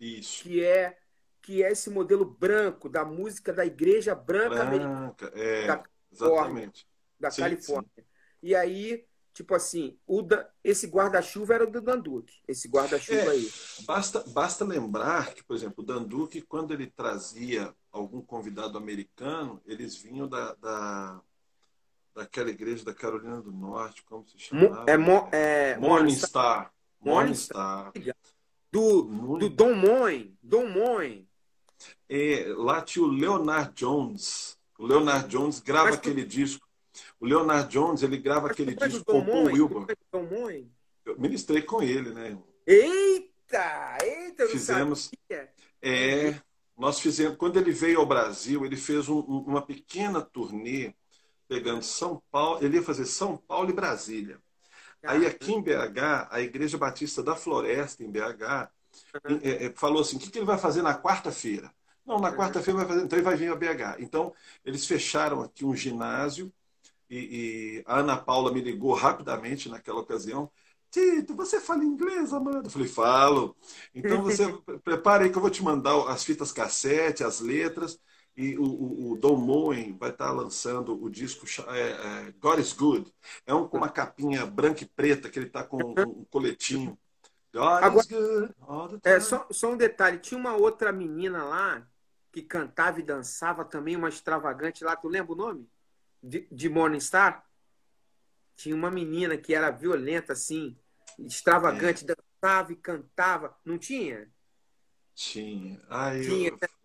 Isso. 0.00 0.42
Que 0.42 0.64
é 0.64 0.96
que 1.42 1.62
é 1.62 1.72
esse 1.72 1.90
modelo 1.90 2.24
branco 2.24 2.88
da 2.88 3.04
música 3.04 3.52
da 3.52 3.64
igreja 3.64 4.14
branca, 4.14 4.50
branca 4.50 4.62
americana. 4.62 5.32
É, 5.34 5.66
da 5.66 5.82
exatamente. 6.12 6.86
Da 7.18 7.30
sim, 7.30 7.42
Califórnia. 7.42 7.90
Sim. 7.96 8.04
E 8.42 8.54
aí, 8.54 9.06
tipo 9.32 9.54
assim, 9.54 9.98
o 10.06 10.22
da, 10.22 10.48
esse 10.62 10.86
guarda-chuva 10.86 11.54
era 11.54 11.66
do 11.66 11.80
Danduque, 11.80 12.40
esse 12.46 12.68
guarda-chuva 12.68 13.20
é, 13.20 13.28
aí. 13.30 13.50
Basta, 13.86 14.20
basta 14.28 14.64
lembrar 14.64 15.34
que, 15.34 15.42
por 15.42 15.56
exemplo, 15.56 15.82
o 15.82 15.86
Danduque, 15.86 16.42
quando 16.42 16.72
ele 16.72 16.86
trazia 16.86 17.74
algum 17.90 18.20
convidado 18.22 18.78
americano, 18.78 19.60
eles 19.66 19.96
vinham 19.96 20.28
da, 20.28 20.54
da 20.54 21.22
daquela 22.14 22.50
igreja 22.50 22.84
da 22.84 22.94
Carolina 22.94 23.40
do 23.40 23.52
Norte, 23.52 24.02
como 24.04 24.26
se 24.26 24.38
chama? 24.38 24.84
É, 24.86 24.96
mo, 24.96 25.28
é, 25.32 25.76
Morningstar. 25.78 26.72
Morningstar. 27.00 27.92
Do, 28.70 29.02
do 29.38 29.48
Dom 29.48 29.74
Moen. 29.74 30.36
Dom 30.42 30.68
Moen. 30.68 31.28
É, 32.08 32.46
lá 32.56 32.82
tinha 32.82 33.04
o 33.04 33.08
Leonard 33.08 33.72
Jones. 33.74 34.58
O 34.78 34.86
Leonard 34.86 35.28
Jones 35.28 35.60
grava 35.60 35.86
Mas, 35.86 35.96
aquele 35.96 36.24
disco. 36.24 36.66
O 37.18 37.26
Leonard 37.26 37.68
Jones, 37.68 38.02
ele 38.02 38.18
grava 38.18 38.48
aquele 38.48 38.74
disco 38.74 39.04
com 39.04 39.18
o 39.18 39.26
Paul 39.26 39.44
Wilbur. 39.46 39.86
Eu 41.04 41.18
ministrei 41.18 41.62
com 41.62 41.82
ele, 41.82 42.10
né? 42.10 42.38
Eita! 42.66 43.98
Eita! 44.02 44.46
Fizemos. 44.48 45.10
É, 45.82 46.40
nós 46.76 47.00
fizemos. 47.00 47.36
Quando 47.36 47.58
ele 47.58 47.72
veio 47.72 48.00
ao 48.00 48.06
Brasil, 48.06 48.64
ele 48.64 48.76
fez 48.76 49.08
um, 49.08 49.20
uma 49.20 49.62
pequena 49.62 50.20
turnê 50.20 50.94
pegando 51.50 51.82
São 51.82 52.22
Paulo. 52.30 52.64
Ele 52.64 52.76
ia 52.76 52.82
fazer 52.82 53.04
São 53.04 53.36
Paulo 53.36 53.70
e 53.70 53.72
Brasília. 53.72 54.38
Aí 55.02 55.26
aqui 55.26 55.52
em 55.52 55.60
BH, 55.60 56.28
a 56.30 56.40
Igreja 56.40 56.78
Batista 56.78 57.24
da 57.24 57.34
Floresta, 57.34 58.04
em 58.04 58.10
BH, 58.10 58.70
é, 59.42 59.66
é, 59.66 59.72
falou 59.74 60.00
assim: 60.00 60.16
o 60.16 60.20
que, 60.20 60.30
que 60.30 60.38
ele 60.38 60.46
vai 60.46 60.58
fazer 60.58 60.82
na 60.82 60.96
quarta-feira? 60.96 61.72
Não, 62.06 62.20
na 62.20 62.32
quarta-feira 62.32 62.78
vai 62.78 62.88
fazer, 62.88 63.04
então 63.04 63.18
ele 63.18 63.24
vai 63.24 63.36
vir 63.36 63.50
a 63.50 63.56
BH. 63.56 64.00
Então, 64.00 64.32
eles 64.64 64.86
fecharam 64.86 65.42
aqui 65.42 65.64
um 65.64 65.74
ginásio 65.74 66.52
e, 67.08 67.18
e, 67.18 67.84
a 67.86 67.98
Ana 67.98 68.16
Paula 68.16 68.52
me 68.52 68.60
ligou 68.60 68.94
rapidamente 68.94 69.68
naquela 69.68 70.00
ocasião. 70.00 70.50
Tito, 70.90 71.34
você 71.34 71.60
fala 71.60 71.84
inglês, 71.84 72.32
Amanda? 72.32 72.66
Eu 72.66 72.70
falei, 72.70 72.88
falo. 72.88 73.56
Então 73.94 74.22
você 74.22 74.46
prepare 74.84 75.24
aí 75.24 75.30
que 75.30 75.36
eu 75.36 75.42
vou 75.42 75.50
te 75.50 75.62
mandar 75.62 76.08
as 76.08 76.22
fitas 76.24 76.52
cassete, 76.52 77.24
as 77.24 77.40
letras. 77.40 77.98
E 78.36 78.56
o, 78.56 78.62
o, 78.62 79.12
o 79.12 79.16
Don 79.16 79.36
Moen 79.36 79.96
vai 79.98 80.10
estar 80.10 80.30
lançando 80.30 81.02
o 81.02 81.10
disco 81.10 81.46
é, 81.68 81.90
é, 81.90 82.34
God 82.40 82.58
is 82.58 82.72
Good. 82.72 83.12
É 83.44 83.52
um 83.52 83.66
com 83.66 83.76
uma 83.76 83.88
capinha 83.88 84.46
branca 84.46 84.82
e 84.82 84.86
preta, 84.86 85.28
que 85.28 85.38
ele 85.38 85.46
está 85.46 85.64
com 85.64 85.94
um 85.98 86.24
coletinho. 86.30 86.98
God 87.52 87.82
Agora, 87.82 88.00
is 88.00 88.06
good. 88.06 89.00
É, 89.02 89.18
só, 89.20 89.46
só 89.50 89.72
um 89.72 89.76
detalhe: 89.76 90.18
tinha 90.18 90.38
uma 90.38 90.56
outra 90.56 90.92
menina 90.92 91.44
lá 91.44 91.86
que 92.32 92.42
cantava 92.42 93.00
e 93.00 93.02
dançava 93.02 93.64
também, 93.64 93.96
uma 93.96 94.08
extravagante 94.08 94.84
lá. 94.84 94.94
Tu 94.96 95.08
lembra 95.08 95.32
o 95.32 95.36
nome? 95.36 95.68
De, 96.22 96.46
de 96.50 96.68
Morningstar? 96.68 97.44
Tinha 98.54 98.74
uma 98.74 98.90
menina 98.90 99.36
que 99.36 99.54
era 99.54 99.70
violenta, 99.70 100.34
assim, 100.34 100.76
extravagante, 101.18 102.04
é. 102.04 102.14
dançava 102.14 102.72
e 102.72 102.76
cantava. 102.76 103.56
Não 103.64 103.78
tinha? 103.78 104.30
Tinha. 105.14 105.80
Ai, 105.88 106.20
tinha. 106.20 106.50
Eu... 106.50 106.79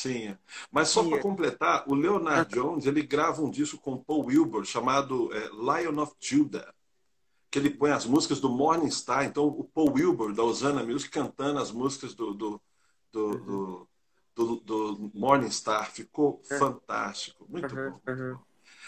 Tinha. 0.00 0.40
Mas 0.70 0.88
só 0.88 1.06
para 1.06 1.20
completar, 1.20 1.84
o 1.86 1.94
Leonard 1.94 2.48
ah. 2.52 2.56
Jones 2.56 2.86
ele 2.86 3.02
grava 3.02 3.42
um 3.42 3.50
disco 3.50 3.78
com 3.78 3.96
Paul 3.96 4.26
Wilbur 4.26 4.64
chamado 4.64 5.30
é, 5.32 5.48
Lion 5.50 6.00
of 6.00 6.14
Judah, 6.18 6.72
que 7.50 7.58
ele 7.58 7.70
põe 7.70 7.90
as 7.90 8.06
músicas 8.06 8.40
do 8.40 8.48
Morning 8.48 8.90
Star. 8.90 9.24
Então, 9.24 9.46
o 9.46 9.64
Paul 9.64 9.92
Wilbur, 9.92 10.32
da 10.32 10.42
Osana 10.42 10.84
Music, 10.84 11.10
cantando 11.10 11.58
as 11.58 11.70
músicas 11.70 12.14
do, 12.14 12.32
do, 12.32 12.62
do, 13.12 13.26
uhum. 13.26 13.86
do, 14.34 14.56
do, 14.56 14.96
do 14.96 15.10
Morning 15.14 15.50
Star. 15.50 15.90
Ficou 15.90 16.40
uhum. 16.50 16.58
fantástico. 16.58 17.46
Muito 17.48 17.74
uhum. 17.74 17.90
bom. 17.90 18.00
Muito 18.06 18.34
bom. 18.36 18.44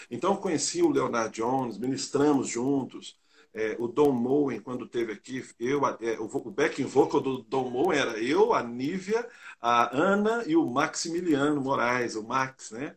Então, 0.09 0.33
eu 0.33 0.37
conheci 0.37 0.81
o 0.81 0.89
Leonard 0.89 1.33
Jones, 1.33 1.77
ministramos 1.77 2.47
juntos. 2.47 3.17
É, 3.53 3.75
o 3.77 3.87
Don 3.87 4.11
Moen, 4.11 4.59
quando 4.59 4.87
teve 4.87 5.13
aqui, 5.13 5.45
eu, 5.59 5.85
é, 5.85 6.19
o, 6.19 6.25
o 6.25 6.51
backing 6.51 6.85
vocal 6.85 7.21
do 7.21 7.43
Don 7.43 7.69
Moen 7.69 7.99
era 7.99 8.19
eu, 8.19 8.51
a 8.51 8.63
Nívia, 8.63 9.27
a 9.61 9.95
Ana 9.95 10.43
e 10.47 10.55
o 10.55 10.65
Maximiliano 10.65 11.61
Moraes, 11.61 12.15
o 12.15 12.23
Max, 12.23 12.71
né? 12.71 12.95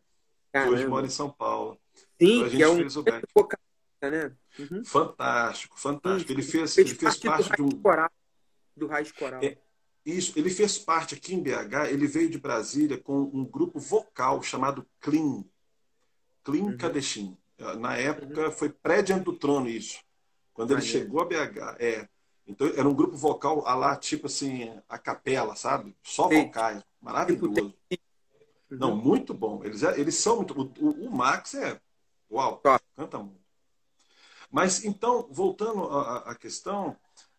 Caramba. 0.50 0.70
Que 0.70 0.78
hoje 0.78 0.88
mora 0.88 1.06
em 1.06 1.10
São 1.10 1.28
Paulo. 1.30 1.78
Sim, 2.18 2.38
então, 2.38 2.50
que 2.50 2.62
é 2.62 2.68
um 2.68 2.88
vocalista, 2.88 4.10
né? 4.10 4.32
Uhum. 4.58 4.82
Fantástico, 4.82 5.78
fantástico. 5.78 6.32
Ele 6.32 6.42
fez, 6.42 6.78
ele 6.78 6.94
fez 6.94 7.16
parte 7.18 7.50
do, 7.50 7.56
de 7.56 7.62
um. 7.62 7.82
Coral, 7.82 8.10
do 8.74 8.86
Raiz 8.86 9.12
Coral. 9.12 9.42
É, 9.44 9.58
isso, 10.06 10.38
ele 10.38 10.48
fez 10.48 10.78
parte 10.78 11.14
aqui 11.14 11.34
em 11.34 11.42
BH, 11.42 11.90
ele 11.90 12.06
veio 12.06 12.30
de 12.30 12.38
Brasília 12.38 12.96
com 12.96 13.18
um 13.20 13.44
grupo 13.44 13.78
vocal 13.78 14.42
chamado 14.42 14.86
Clean. 15.00 15.44
Clean 16.42 16.64
uhum. 16.64 17.78
Na 17.78 17.96
época, 17.96 18.46
uhum. 18.46 18.52
foi 18.52 18.70
pré-diante 18.70 19.24
do 19.24 19.34
trono 19.34 19.68
isso. 19.68 20.05
Quando 20.56 20.72
ele 20.72 20.80
chegou 20.80 21.20
a 21.20 21.26
BH, 21.26 21.76
é. 21.78 22.08
Então 22.46 22.66
era 22.68 22.88
um 22.88 22.94
grupo 22.94 23.14
vocal 23.14 23.62
lá, 23.62 23.94
tipo 23.94 24.26
assim, 24.26 24.72
a 24.88 24.98
capela, 24.98 25.54
sabe? 25.54 25.94
Só 26.02 26.28
vocais. 26.28 26.82
Maravilhoso. 26.98 27.74
Não, 28.70 28.92
uhum. 28.92 28.96
muito 28.96 29.34
bom. 29.34 29.62
Eles, 29.62 29.82
é, 29.82 30.00
eles 30.00 30.14
são 30.14 30.36
muito. 30.36 30.58
O, 30.80 30.90
o 31.06 31.10
Max 31.10 31.54
é. 31.54 31.78
Uau, 32.32 32.60
canta 32.96 33.18
muito. 33.18 33.44
Mas 34.50 34.82
então, 34.82 35.28
voltando 35.30 35.84
à, 35.84 36.30
à 36.30 36.34
questão, 36.34 36.96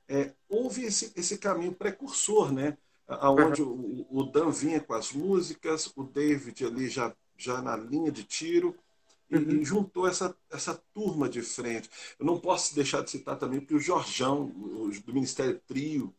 é, 0.08 0.32
houve 0.48 0.84
esse, 0.84 1.12
esse 1.16 1.40
caminho 1.40 1.74
precursor, 1.74 2.54
né? 2.54 2.78
Onde 3.08 3.64
uhum. 3.64 4.06
o, 4.10 4.20
o 4.20 4.24
Dan 4.24 4.52
vinha 4.52 4.80
com 4.80 4.94
as 4.94 5.12
músicas, 5.12 5.92
o 5.96 6.04
David 6.04 6.66
ali 6.66 6.88
já, 6.88 7.16
já 7.36 7.62
na 7.64 7.76
linha 7.76 8.12
de 8.12 8.24
tiro, 8.24 8.78
uhum. 9.32 9.62
e, 9.62 9.66
juntou 9.66 10.08
essa, 10.08 10.36
essa 10.52 10.76
turma 10.94 11.28
de 11.30 11.42
frente. 11.42 11.90
Eu 12.20 12.26
não 12.26 12.40
posso 12.40 12.76
deixar 12.76 13.02
de 13.04 13.12
citar 13.12 13.38
também 13.38 13.66
o 13.72 13.80
Jorjão, 13.80 14.48
do 14.48 15.14
Ministério 15.14 15.60
Trio, 15.68 16.14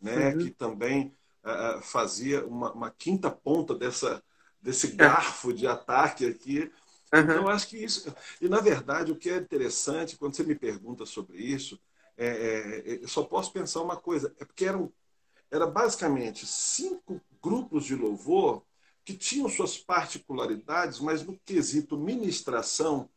né, 0.00 0.34
uhum. 0.34 0.38
que 0.38 0.50
também 0.50 1.14
uh, 1.44 1.80
fazia 1.82 2.44
uma, 2.46 2.72
uma, 2.72 2.90
quinta 2.90 3.30
ponta 3.30 3.74
dessa, 3.74 4.22
desse 4.60 4.88
é. 4.88 4.90
garfo 4.96 5.52
de 5.52 5.66
ataque 5.66 6.26
aqui. 6.26 6.70
Uhum. 7.12 7.20
Então, 7.20 7.48
acho 7.48 7.68
que 7.68 7.76
isso. 7.76 8.14
E, 8.40 8.48
na 8.48 8.60
verdade, 8.60 9.12
o 9.12 9.16
que 9.16 9.30
é 9.30 9.36
interessante, 9.36 10.16
quando 10.16 10.34
você 10.34 10.42
me 10.42 10.54
pergunta 10.54 11.06
sobre 11.06 11.38
isso, 11.38 11.78
é, 12.16 12.26
é, 12.26 12.98
eu 13.02 13.08
só 13.08 13.22
posso 13.22 13.52
pensar 13.52 13.80
uma 13.80 13.96
coisa: 13.96 14.34
é 14.38 14.44
porque 14.44 14.64
eram 14.64 14.92
era 15.52 15.66
basicamente 15.66 16.46
cinco 16.46 17.20
grupos 17.42 17.84
de 17.84 17.94
louvor 17.94 18.64
que 19.04 19.14
tinham 19.14 19.48
suas 19.48 19.76
particularidades, 19.76 21.00
mas 21.00 21.24
no 21.24 21.38
quesito 21.44 21.98
ministração 21.98 23.08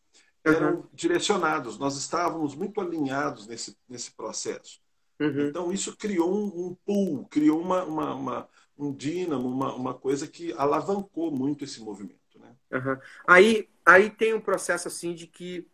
eram 0.43 0.75
uhum. 0.75 0.83
direcionados. 0.93 1.77
Nós 1.77 1.97
estávamos 1.97 2.55
muito 2.55 2.79
alinhados 2.79 3.47
nesse, 3.47 3.77
nesse 3.87 4.11
processo. 4.11 4.79
Uhum. 5.19 5.47
Então, 5.47 5.71
isso 5.71 5.95
criou 5.95 6.33
um, 6.33 6.67
um 6.67 6.75
pool, 6.85 7.25
criou 7.27 7.59
uma, 7.59 7.83
uma, 7.83 8.15
uma, 8.15 8.49
um 8.77 8.93
dínamo, 8.93 9.47
uma, 9.47 9.73
uma 9.73 9.93
coisa 9.93 10.27
que 10.27 10.53
alavancou 10.53 11.31
muito 11.31 11.63
esse 11.63 11.81
movimento. 11.81 12.37
Né? 12.37 12.55
Uhum. 12.73 12.97
Aí, 13.27 13.69
aí 13.85 14.09
tem 14.09 14.33
um 14.33 14.41
processo 14.41 14.87
assim 14.87 15.13
de 15.13 15.27
que 15.27 15.67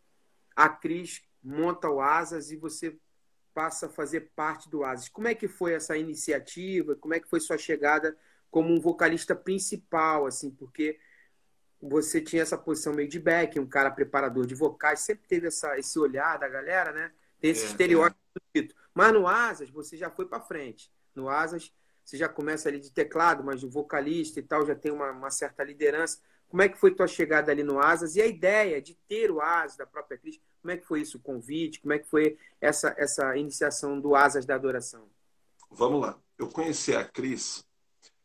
a 0.56 0.70
Cris 0.70 1.22
monta 1.44 1.90
o 1.90 2.00
Asas 2.00 2.52
e 2.52 2.56
você 2.56 2.98
passa 3.54 3.88
a 3.88 3.90
fazer 3.90 4.32
parte 4.36 4.70
do 4.70 4.84
Asas. 4.84 5.10
Como 5.10 5.28
é 5.28 5.36
que 5.36 5.48
foi 5.48 5.74
essa 5.74 5.98
iniciativa? 5.98 6.96
Como 6.96 7.14
é 7.14 7.20
que 7.20 7.30
foi 7.30 7.40
sua 7.40 7.58
chegada 7.58 8.16
como 8.52 8.72
um 8.72 8.80
vocalista 8.80 9.34
principal, 9.34 10.28
assim, 10.28 10.52
porque 10.52 11.00
você 11.82 12.22
tinha 12.22 12.44
essa 12.44 12.58
posição 12.58 12.94
meio 12.94 13.08
de 13.08 13.18
back, 13.18 13.60
um 13.60 13.66
cara 13.66 13.90
preparador 13.90 14.46
de 14.46 14.54
vocais, 14.54 15.00
sempre 15.00 15.26
teve 15.28 15.48
essa, 15.48 15.80
esse 15.80 15.98
olhar 15.98 16.38
da 16.38 16.48
galera, 16.48 16.92
né? 16.92 17.12
Tem 17.40 17.50
esse 17.50 17.64
é, 17.64 17.68
estereótipo 17.68 18.20
é. 18.54 18.68
Mas 18.94 19.14
no 19.14 19.26
Asas, 19.26 19.70
você 19.70 19.98
já 19.98 20.12
foi 20.12 20.28
para 20.28 20.42
frente. 20.42 20.92
No 21.16 21.30
Asas, 21.30 21.74
você 22.04 22.18
já 22.18 22.28
começa 22.28 22.68
ali 22.68 22.80
de 22.80 22.92
teclado, 22.92 23.44
mas 23.44 23.64
o 23.64 23.70
vocalista 23.70 24.40
e 24.40 24.44
tal 24.44 24.66
já 24.66 24.76
tem 24.76 24.92
uma, 24.92 25.12
uma, 25.12 25.32
certa 25.32 25.64
liderança. 25.64 26.20
Como 26.50 26.62
é 26.62 26.68
que 26.68 26.78
foi 26.78 26.94
tua 26.94 27.08
chegada 27.08 27.52
ali 27.52 27.64
no 27.64 27.80
Asas? 27.80 28.18
E 28.18 28.22
a 28.22 28.28
ideia 28.28 28.82
de 28.82 28.94
ter 29.08 29.32
o 29.32 29.42
Asas 29.42 29.78
da 29.78 29.88
própria 29.88 30.18
Cris, 30.18 30.40
como 30.62 30.72
é 30.72 30.78
que 30.78 30.86
foi 30.86 31.02
isso, 31.02 31.18
o 31.18 31.22
convite? 31.22 31.80
Como 31.80 31.94
é 31.94 32.00
que 32.00 32.08
foi 32.08 32.38
essa, 32.60 32.94
essa 32.98 33.36
iniciação 33.38 34.00
do 34.00 34.14
Asas 34.14 34.46
da 34.46 34.56
Adoração? 34.56 35.10
Vamos 35.72 36.02
lá. 36.02 36.20
Eu 36.38 36.50
conheci 36.50 36.94
a 36.94 37.06
Cris 37.06 37.66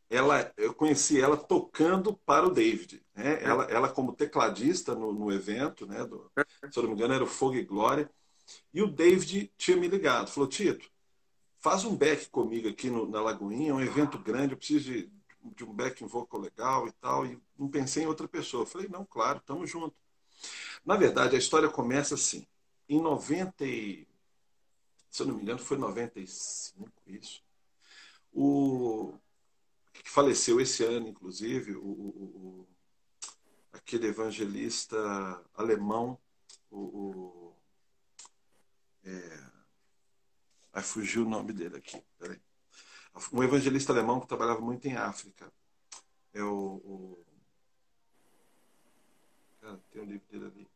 ela, 0.09 0.53
eu 0.57 0.73
conheci 0.73 1.21
ela 1.21 1.37
tocando 1.37 2.15
para 2.15 2.47
o 2.47 2.51
David. 2.51 3.03
Né? 3.15 3.43
Ela, 3.43 3.65
ela 3.65 3.89
como 3.89 4.13
tecladista 4.13 4.95
no, 4.95 5.13
no 5.13 5.33
evento, 5.33 5.87
né? 5.87 6.05
Do, 6.05 6.31
se 6.71 6.79
eu 6.79 6.83
não 6.85 6.91
me 6.91 6.97
engano, 6.97 7.15
era 7.15 7.25
o 7.25 7.27
Fogo 7.27 7.57
e 7.57 7.65
Glória. 7.65 8.11
E 8.73 8.83
o 8.83 8.87
David 8.87 9.53
tinha 9.57 9.77
me 9.77 9.89
ligado, 9.89 10.31
falou, 10.31 10.49
Tito, 10.49 10.89
faz 11.59 11.85
um 11.85 11.97
back 11.97 12.29
comigo 12.29 12.69
aqui 12.69 12.89
no, 12.89 13.09
na 13.09 13.21
Lagoinha, 13.21 13.71
é 13.71 13.75
um 13.75 13.81
evento 13.81 14.19
grande, 14.19 14.53
eu 14.53 14.57
preciso 14.57 14.85
de, 14.85 15.11
de 15.57 15.65
um 15.65 15.73
backing 15.73 16.07
vocal 16.07 16.41
legal 16.41 16.87
e 16.87 16.93
tal. 16.93 17.27
E 17.27 17.41
não 17.59 17.69
pensei 17.69 18.05
em 18.05 18.07
outra 18.07 18.29
pessoa. 18.29 18.63
Eu 18.63 18.67
falei, 18.67 18.89
não, 18.89 19.05
claro, 19.05 19.39
estamos 19.39 19.69
juntos. 19.69 19.99
Na 20.85 20.97
verdade, 20.97 21.35
a 21.35 21.39
história 21.39 21.69
começa 21.69 22.15
assim. 22.15 22.47
Em 22.89 23.01
90, 23.01 23.65
se 23.65 24.07
eu 25.19 25.27
não 25.27 25.35
me 25.35 25.43
engano, 25.43 25.59
foi 25.59 25.77
95 25.77 26.89
isso. 27.07 27.43
O, 28.33 29.15
que 30.07 30.11
faleceu 30.13 30.61
esse 30.61 30.85
ano, 30.85 31.09
inclusive, 31.09 31.73
o, 31.73 31.83
o, 31.83 32.63
o 32.63 32.69
aquele 33.73 34.07
evangelista 34.07 34.97
alemão, 35.53 36.17
o, 36.71 37.53
é, 39.05 39.41
aí 40.73 40.83
fugiu 40.85 41.27
o 41.27 41.29
nome 41.29 41.53
dele 41.53 41.79
aqui, 41.79 42.01
peraí. 42.21 42.41
Um 43.33 43.43
evangelista 43.43 43.93
alemão 43.93 44.21
que 44.21 44.29
trabalhava 44.29 44.61
muito 44.61 44.87
em 44.87 44.97
África. 44.97 45.53
É 46.33 46.43
o. 46.43 46.77
o... 46.85 47.27
Cara, 49.61 49.81
tem 49.91 50.03
o 50.03 50.05
um 50.05 50.09
livro 50.09 50.27
dele 50.31 50.45
ali. 50.45 50.69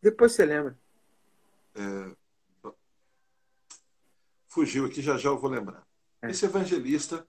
Depois 0.00 0.32
você 0.32 0.44
lembra. 0.44 0.76
É... 1.76 2.16
Fugiu 4.48 4.86
aqui, 4.86 5.00
já 5.00 5.16
já 5.16 5.28
eu 5.28 5.38
vou 5.38 5.50
lembrar. 5.50 5.86
É. 6.20 6.30
Esse 6.30 6.46
evangelista, 6.46 7.24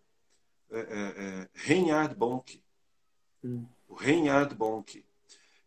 é, 0.74 0.80
é, 0.80 1.42
é 1.42 1.50
Reinhard 1.54 2.16
Bonk. 2.16 2.62
Hum. 3.44 3.66
O 3.88 3.96
Reinhard 3.96 4.54
Bonk. 4.56 5.04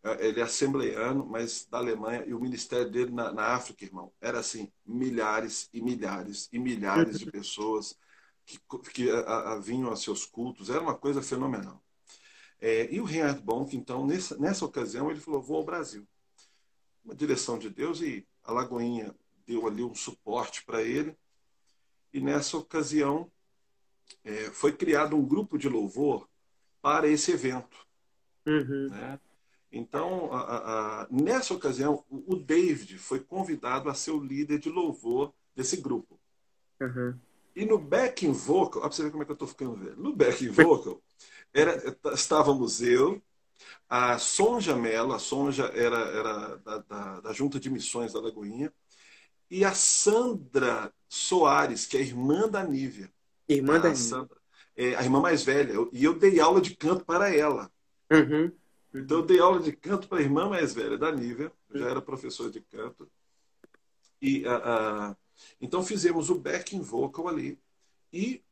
É, 0.03 0.29
ele 0.29 0.41
é 0.41 0.43
assembleiano, 0.45 1.27
mas 1.27 1.67
da 1.67 1.79
Alemanha, 1.79 2.25
e 2.27 2.33
o 2.33 2.41
ministério 2.41 2.91
dele 2.91 3.11
na, 3.11 3.33
na 3.33 3.47
África, 3.55 3.85
irmão, 3.85 4.13
era 4.21 4.39
assim, 4.39 4.71
milhares 4.85 5.69
e 5.73 5.81
milhares 5.83 6.49
e 6.53 6.59
milhares 6.59 7.19
de 7.19 7.27
pessoas 7.31 7.99
que, 8.45 8.61
que 8.93 9.11
a, 9.11 9.53
a, 9.53 9.59
vinham 9.59 9.91
a 9.91 9.97
seus 9.97 10.25
cultos. 10.25 10.71
Era 10.71 10.81
uma 10.81 10.95
coisa 10.95 11.21
fenomenal. 11.21 11.83
É, 12.61 12.93
e 12.93 13.01
o 13.01 13.05
Reinhard 13.05 13.43
Bonk, 13.43 13.77
então, 13.77 14.07
nessa, 14.07 14.39
nessa 14.39 14.65
ocasião, 14.65 15.11
ele 15.11 15.21
falou: 15.21 15.43
vou 15.43 15.59
ao 15.59 15.65
Brasil. 15.65 16.07
Uma 17.05 17.15
direção 17.15 17.59
de 17.59 17.69
Deus, 17.69 18.01
e 18.01 18.27
a 18.45 18.53
Lagoinha 18.53 19.15
deu 19.47 19.67
ali 19.67 19.83
um 19.83 19.95
suporte 19.95 20.65
para 20.65 20.83
ele. 20.83 21.17
E 22.13 22.21
nessa 22.21 22.57
ocasião, 22.57 23.31
é, 24.25 24.51
foi 24.51 24.73
criado 24.73 25.17
um 25.17 25.25
grupo 25.25 25.59
de 25.59 25.69
louvor 25.69 26.29
para 26.81 27.09
esse 27.09 27.33
evento. 27.33 27.87
Uhum. 28.47 28.89
Né? 28.91 29.21
Então, 29.73 30.33
a, 30.33 30.41
a, 30.41 31.03
a, 31.03 31.09
nessa 31.11 31.53
ocasião, 31.53 32.05
o, 32.09 32.35
o 32.35 32.37
David 32.37 32.99
foi 32.99 33.21
convidado 33.21 33.89
a 33.89 33.95
ser 33.95 34.13
o 34.13 34.23
líder 34.23 34.59
de 34.59 34.71
louvor 34.71 35.33
desse 35.55 35.77
grupo. 35.79 36.19
Uhum. 36.81 37.19
E 37.55 37.65
no 37.65 37.79
backing 37.79 38.33
vocal, 38.33 38.83
olha 38.83 38.89
pra 38.89 38.97
você 38.97 39.03
ver 39.03 39.11
como 39.11 39.23
é 39.23 39.27
que 39.27 39.33
eu 39.33 39.35
estou 39.35 39.49
ficando 39.49 39.77
velho. 39.77 39.97
No 39.97 40.15
backing 40.15 40.51
vocal, 40.51 41.03
era, 41.53 41.97
estávamos 42.13 42.83
eu, 42.83 43.23
a 43.89 44.19
Sonja 44.19 44.77
Mello, 44.77 45.15
a 45.15 45.19
Sonja 45.19 45.65
era, 45.75 45.99
era 45.99 46.57
da, 46.59 46.79
da, 46.79 47.21
da, 47.21 47.33
Junta 47.33 47.59
de 47.59 47.71
Missões 47.71 48.13
da 48.13 48.21
Lagoinha, 48.21 48.73
e 49.51 49.65
a 49.65 49.73
Sandra 49.73 50.93
Soares, 51.09 51.87
que 51.87 51.97
é 51.97 52.01
a 52.01 52.03
irmã 52.03 52.49
da 52.49 52.63
Nívia. 52.65 53.11
Irmã 53.49 53.77
a 53.77 53.79
da 53.79 53.91
Nívia. 53.91 54.29
É, 54.77 54.95
a 54.95 55.03
irmã 55.03 55.21
mais 55.21 55.43
velha. 55.43 55.75
E 55.93 56.05
eu 56.05 56.19
dei 56.19 56.39
aula 56.39 56.61
de 56.61 56.77
canto 56.77 57.05
para 57.05 57.35
ela. 57.35 57.71
Uhum. 58.11 58.53
Então 58.95 59.19
eu 59.19 59.27
dei 59.27 59.39
aula 59.39 59.61
de 59.61 59.73
canto 59.73 60.09
para 60.09 60.19
a 60.19 60.23
irmã 60.23 60.49
mais 60.49 60.75
velha 60.75 60.97
da 60.97 61.13
Nívia, 61.13 61.53
já 61.75 61.89
era 61.89 62.01
professor 62.01 62.51
de 62.51 62.61
canto. 62.61 63.09
E 64.21 64.45
então 65.61 65.83
fizemos 65.83 66.31
o 66.31 66.39
backing 66.39 66.81
vocal 66.81 67.29
ali. 67.29 67.59
E, 68.13 68.43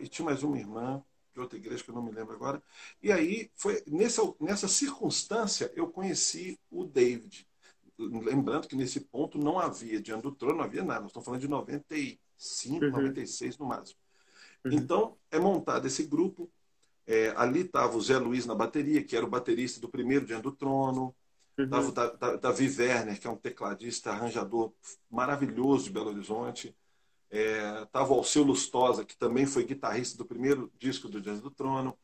e 0.00 0.08
tinha 0.08 0.26
mais 0.26 0.42
uma 0.42 0.58
irmã 0.58 1.02
de 1.32 1.40
outra 1.40 1.56
igreja 1.58 1.82
que 1.82 1.90
eu 1.90 1.94
não 1.94 2.02
me 2.02 2.10
lembro 2.10 2.34
agora. 2.34 2.62
E 3.02 3.10
aí 3.10 3.50
foi 3.54 3.82
nessa, 3.86 4.22
nessa 4.38 4.68
circunstância 4.68 5.72
eu 5.74 5.88
conheci 5.88 6.58
o 6.70 6.84
David. 6.84 7.46
Lembrando 7.98 8.68
que 8.68 8.76
nesse 8.76 9.00
ponto 9.00 9.38
não 9.38 9.58
havia 9.58 10.00
diante 10.00 10.22
do 10.22 10.32
trono, 10.32 10.56
não 10.56 10.64
havia 10.64 10.82
nada. 10.82 11.00
Nós 11.00 11.10
estamos 11.10 11.24
falando 11.24 11.40
de 11.40 11.48
95, 11.48 12.84
uhum. 12.84 12.90
96 12.90 13.58
no 13.58 13.66
máximo. 13.66 14.01
Uhum. 14.64 14.72
Então 14.72 15.16
é 15.30 15.38
montado 15.38 15.86
esse 15.86 16.04
grupo. 16.04 16.50
É, 17.06 17.32
ali 17.36 17.60
estava 17.60 17.96
o 17.96 18.00
Zé 18.00 18.18
Luiz 18.18 18.46
na 18.46 18.54
bateria, 18.54 19.02
que 19.02 19.16
era 19.16 19.26
o 19.26 19.30
baterista 19.30 19.80
do 19.80 19.88
primeiro 19.88 20.24
Diante 20.24 20.42
do 20.42 20.52
Trono. 20.52 21.14
Estava 21.58 21.84
uhum. 21.84 22.34
o 22.34 22.38
Davi 22.38 22.66
Werner, 22.78 23.20
que 23.20 23.26
é 23.26 23.30
um 23.30 23.36
tecladista, 23.36 24.10
arranjador 24.10 24.72
maravilhoso 25.10 25.84
de 25.84 25.90
Belo 25.90 26.08
Horizonte. 26.10 26.74
Estava 27.32 28.08
é, 28.08 28.12
o 28.12 28.18
Alceu 28.18 28.42
Lustosa, 28.42 29.06
que 29.06 29.16
também 29.16 29.46
foi 29.46 29.64
guitarrista 29.64 30.18
do 30.18 30.24
primeiro 30.24 30.70
disco 30.78 31.08
do 31.08 31.20
Diante 31.20 31.40
do 31.40 31.50
Trono. 31.50 31.96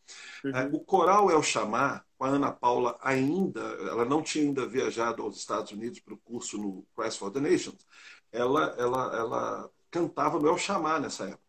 Uhum. 0.43 0.51
É, 0.51 0.67
o 0.73 0.81
coral 0.81 1.31
El 1.31 1.43
Chamar, 1.43 2.07
com 2.17 2.25
a 2.25 2.29
Ana 2.29 2.51
Paula 2.51 2.99
ainda, 3.03 3.61
ela 3.61 4.07
não 4.07 4.23
tinha 4.23 4.45
ainda 4.45 4.67
viajado 4.67 5.23
aos 5.23 5.37
Estados 5.37 5.71
Unidos 5.73 6.01
para 6.01 6.15
o 6.15 6.19
curso 6.19 6.57
no 6.57 6.87
Christ 6.97 7.19
for 7.19 7.31
the 7.31 7.41
Nations. 7.41 7.87
Ela, 8.33 8.75
ela, 8.79 9.17
ela 9.17 9.71
cantava 9.91 10.39
no 10.39 10.49
El 10.49 10.57
Chamar 10.57 10.99
nessa 10.99 11.25
época. 11.25 11.48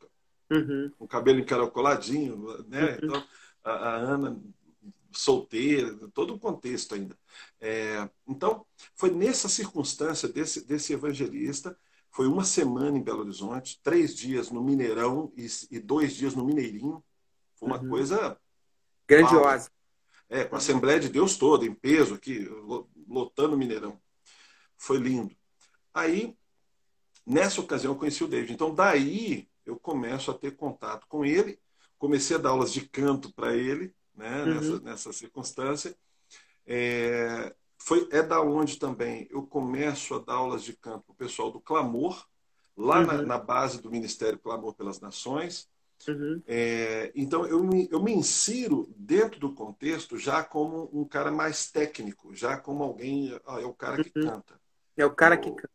Uhum. 0.51 0.91
Com 0.97 1.05
o 1.05 1.07
cabelo 1.07 1.39
encaracoladinho, 1.39 2.65
né? 2.67 2.91
Uhum. 2.91 2.97
Então, 3.03 3.23
a, 3.63 3.71
a 3.71 3.95
Ana 3.95 4.41
solteira, 5.11 5.95
todo 6.13 6.35
o 6.35 6.39
contexto 6.39 6.95
ainda. 6.95 7.17
É, 7.59 8.09
então, 8.27 8.65
foi 8.95 9.11
nessa 9.11 9.49
circunstância 9.49 10.29
desse, 10.29 10.65
desse 10.65 10.93
evangelista, 10.93 11.77
foi 12.11 12.27
uma 12.27 12.43
semana 12.43 12.97
em 12.97 13.03
Belo 13.03 13.21
Horizonte, 13.21 13.79
três 13.83 14.15
dias 14.15 14.49
no 14.49 14.63
Mineirão 14.63 15.31
e, 15.37 15.47
e 15.71 15.79
dois 15.79 16.15
dias 16.15 16.35
no 16.35 16.43
Mineirinho. 16.43 17.03
Foi 17.55 17.67
uma 17.67 17.81
uhum. 17.81 17.89
coisa. 17.89 18.37
Grandiosa. 19.07 19.69
É, 20.27 20.43
com 20.43 20.55
a 20.55 20.59
Assembleia 20.59 20.99
de 20.99 21.09
Deus 21.09 21.37
toda, 21.37 21.65
em 21.65 21.73
peso 21.73 22.15
aqui, 22.15 22.47
lotando 23.07 23.55
o 23.55 23.57
Mineirão. 23.57 23.99
Foi 24.77 24.97
lindo. 24.97 25.35
Aí, 25.93 26.35
nessa 27.25 27.61
ocasião, 27.61 27.93
eu 27.93 27.99
conheci 27.99 28.23
o 28.23 28.27
David. 28.27 28.53
Então, 28.53 28.73
daí, 28.73 29.47
eu 29.69 29.79
começo 29.79 30.31
a 30.31 30.33
ter 30.33 30.55
contato 30.55 31.05
com 31.07 31.23
ele. 31.23 31.59
Comecei 31.97 32.35
a 32.35 32.39
dar 32.39 32.49
aulas 32.49 32.73
de 32.73 32.81
canto 32.87 33.31
para 33.33 33.55
ele, 33.55 33.93
né, 34.15 34.43
uhum. 34.43 34.53
nessa, 34.53 34.79
nessa 34.81 35.13
circunstância. 35.13 35.95
É, 36.65 37.53
foi, 37.77 38.07
é 38.11 38.21
da 38.21 38.41
onde 38.41 38.77
também 38.77 39.27
eu 39.29 39.43
começo 39.43 40.15
a 40.15 40.19
dar 40.19 40.33
aulas 40.33 40.63
de 40.63 40.73
canto 40.73 41.03
para 41.03 41.13
o 41.13 41.15
pessoal 41.15 41.51
do 41.51 41.59
Clamor, 41.59 42.25
lá 42.75 42.99
uhum. 42.99 43.05
na, 43.05 43.21
na, 43.21 43.37
base 43.37 43.81
do 43.81 43.91
Ministério 43.91 44.39
Clamor 44.39 44.73
pelas 44.73 44.99
Nações. 44.99 45.69
Uhum. 46.07 46.41
É, 46.47 47.11
então 47.13 47.45
eu 47.45 47.61
me, 47.63 47.87
eu 47.91 48.01
me 48.01 48.13
insiro 48.13 48.89
dentro 48.95 49.39
do 49.39 49.53
contexto 49.53 50.17
já 50.17 50.43
como 50.43 50.89
um 50.93 51.03
cara 51.03 51.29
mais 51.29 51.69
técnico, 51.69 52.33
já 52.33 52.57
como 52.57 52.83
alguém. 52.83 53.33
É 53.33 53.65
o 53.65 53.73
cara 53.73 54.01
que 54.01 54.17
uhum. 54.17 54.25
canta. 54.25 54.59
É 54.95 55.05
o 55.05 55.13
cara 55.13 55.35
o, 55.35 55.41
que 55.41 55.51
canta. 55.51 55.69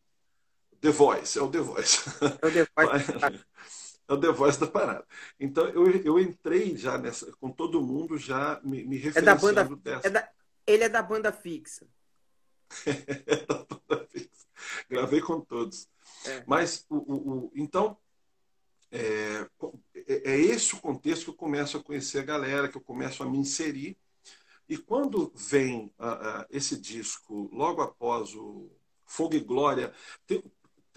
The 0.80 0.90
Voice, 0.90 1.38
é 1.38 1.42
o 1.42 1.50
The 1.50 1.61
Voice. 1.61 2.11
É 2.40 2.46
o 2.46 2.52
The 2.52 2.66
Voice. 2.74 3.44
é 4.08 4.12
o 4.12 4.20
The 4.20 4.32
Voice 4.32 4.60
da 4.60 4.66
parada. 4.66 5.06
Então 5.38 5.66
eu, 5.68 5.90
eu 6.02 6.18
entrei 6.20 6.76
já 6.76 6.98
nessa, 6.98 7.32
com 7.36 7.50
todo 7.50 7.82
mundo 7.82 8.18
já 8.18 8.60
me, 8.62 8.84
me 8.84 8.96
referenciando 8.96 9.50
é 9.50 9.54
da 9.54 9.64
banda, 9.64 9.76
dessa. 9.76 10.06
É 10.06 10.10
da, 10.10 10.28
ele 10.66 10.84
é 10.84 10.88
da 10.88 11.02
banda 11.02 11.32
fixa. 11.32 11.86
é 12.86 13.36
da 13.46 13.64
banda 13.64 14.06
fixa. 14.06 14.46
Gravei 14.88 15.20
com 15.20 15.40
todos. 15.40 15.88
É. 16.26 16.44
Mas, 16.46 16.84
o, 16.88 16.96
o, 16.96 17.14
o 17.46 17.52
então, 17.54 17.96
é, 18.90 19.46
é, 20.06 20.32
é, 20.32 20.40
esse 20.40 20.74
o 20.74 20.80
contexto 20.80 21.24
que 21.24 21.30
eu 21.30 21.34
começo 21.34 21.76
a 21.76 21.82
conhecer 21.82 22.20
a 22.20 22.24
galera, 22.24 22.68
que 22.68 22.76
eu 22.76 22.80
começo 22.80 23.22
a 23.22 23.26
me 23.28 23.38
inserir. 23.38 23.96
E 24.68 24.78
quando 24.78 25.32
vem 25.34 25.92
uh, 25.98 26.42
uh, 26.42 26.46
esse 26.48 26.80
disco, 26.80 27.50
logo 27.52 27.82
após 27.82 28.34
o 28.34 28.70
Fogo 29.04 29.34
e 29.34 29.40
Glória, 29.40 29.92
tem, 30.26 30.42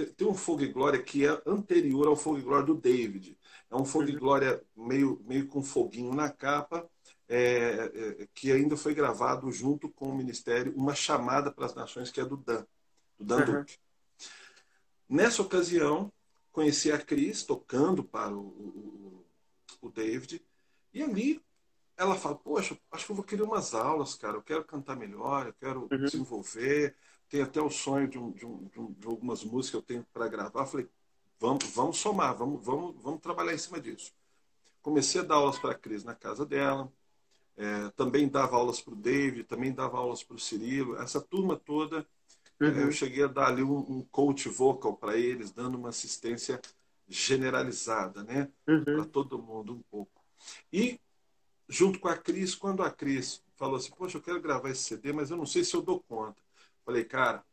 tem 0.05 0.27
um 0.27 0.33
Fogo 0.33 0.63
e 0.63 0.67
Glória 0.71 1.01
que 1.01 1.25
é 1.25 1.41
anterior 1.45 2.07
ao 2.07 2.15
Fogo 2.15 2.39
e 2.39 2.43
Glória 2.43 2.65
do 2.65 2.75
David. 2.75 3.37
É 3.69 3.75
um 3.75 3.83
Fogo 3.85 4.09
e 4.09 4.13
uhum. 4.13 4.19
Glória 4.19 4.63
meio, 4.75 5.21
meio 5.25 5.47
com 5.47 5.63
foguinho 5.63 6.13
na 6.13 6.29
capa, 6.29 6.87
é, 7.27 7.91
é, 8.21 8.27
que 8.33 8.51
ainda 8.51 8.77
foi 8.77 8.93
gravado 8.93 9.51
junto 9.51 9.89
com 9.89 10.09
o 10.09 10.15
Ministério, 10.15 10.73
uma 10.75 10.95
chamada 10.95 11.51
para 11.51 11.65
as 11.65 11.75
nações, 11.75 12.11
que 12.11 12.21
é 12.21 12.25
do 12.25 12.37
Dan, 12.37 12.65
do 13.17 13.25
Dan 13.25 13.37
uhum. 13.37 13.45
Duque. 13.45 13.77
Nessa 15.09 15.41
ocasião, 15.41 16.11
conheci 16.51 16.91
a 16.91 16.97
Cris 16.97 17.43
tocando 17.43 18.03
para 18.03 18.33
o, 18.33 18.39
o, 18.39 19.25
o, 19.81 19.89
David, 19.89 20.43
e 20.93 21.03
ali 21.03 21.41
ela 21.95 22.15
fala: 22.15 22.35
Poxa, 22.35 22.77
acho 22.91 23.05
que 23.05 23.11
eu 23.11 23.15
vou 23.15 23.25
querer 23.25 23.43
umas 23.43 23.73
aulas, 23.73 24.15
cara, 24.15 24.37
eu 24.37 24.41
quero 24.41 24.63
cantar 24.63 24.95
melhor, 24.95 25.47
eu 25.47 25.53
quero 25.53 25.87
uhum. 25.91 26.05
desenvolver, 26.05 26.95
tenho 27.29 27.43
até 27.43 27.61
o 27.61 27.69
sonho 27.69 28.07
de, 28.07 28.17
um, 28.17 28.31
de, 28.31 28.45
um, 28.45 28.91
de 28.93 29.07
algumas 29.07 29.43
músicas 29.43 29.69
que 29.69 29.75
eu 29.77 29.81
tenho 29.81 30.05
para 30.13 30.27
gravar. 30.27 30.65
Falei: 30.65 30.87
Vamos, 31.39 31.65
vamos 31.65 31.97
somar, 31.97 32.35
vamos, 32.35 32.63
vamos, 32.65 32.95
vamos 33.01 33.21
trabalhar 33.21 33.53
em 33.53 33.57
cima 33.57 33.79
disso. 33.79 34.11
Comecei 34.81 35.21
a 35.21 35.23
dar 35.23 35.35
aulas 35.35 35.59
para 35.59 35.71
a 35.71 35.75
Cris 35.75 36.03
na 36.03 36.15
casa 36.15 36.45
dela, 36.45 36.91
é, 37.55 37.89
também 37.95 38.27
dava 38.27 38.55
aulas 38.55 38.81
para 38.81 38.93
o 38.93 38.97
David, 38.97 39.43
também 39.43 39.73
dava 39.73 39.97
aulas 39.97 40.23
para 40.23 40.35
o 40.35 40.39
Cirilo, 40.39 40.95
essa 40.97 41.21
turma 41.21 41.55
toda. 41.55 42.07
É, 42.59 42.65
uhum. 42.65 42.79
É, 42.79 42.83
eu 42.83 42.91
cheguei 42.91 43.23
a 43.23 43.27
dar 43.27 43.47
ali 43.47 43.61
um, 43.61 43.77
um 43.77 44.01
coach 44.11 44.49
vocal 44.49 44.95
para 44.95 45.17
eles, 45.17 45.51
dando 45.51 45.77
uma 45.77 45.89
assistência 45.89 46.59
generalizada, 47.07 48.23
né? 48.23 48.49
Uhum. 48.67 48.83
Para 48.83 49.05
todo 49.05 49.41
mundo 49.41 49.73
um 49.73 49.81
pouco. 49.91 50.21
E, 50.71 50.99
junto 51.67 51.99
com 51.99 52.07
a 52.07 52.17
Cris, 52.17 52.55
quando 52.55 52.81
a 52.81 52.89
Cris 52.89 53.43
falou 53.55 53.77
assim: 53.77 53.91
Poxa, 53.91 54.17
eu 54.17 54.21
quero 54.21 54.41
gravar 54.41 54.69
esse 54.69 54.83
CD, 54.83 55.13
mas 55.13 55.29
eu 55.29 55.37
não 55.37 55.45
sei 55.45 55.63
se 55.63 55.75
eu 55.75 55.81
dou 55.81 55.99
conta. 55.99 56.41
Falei, 56.87 57.03
cara, 57.03 57.43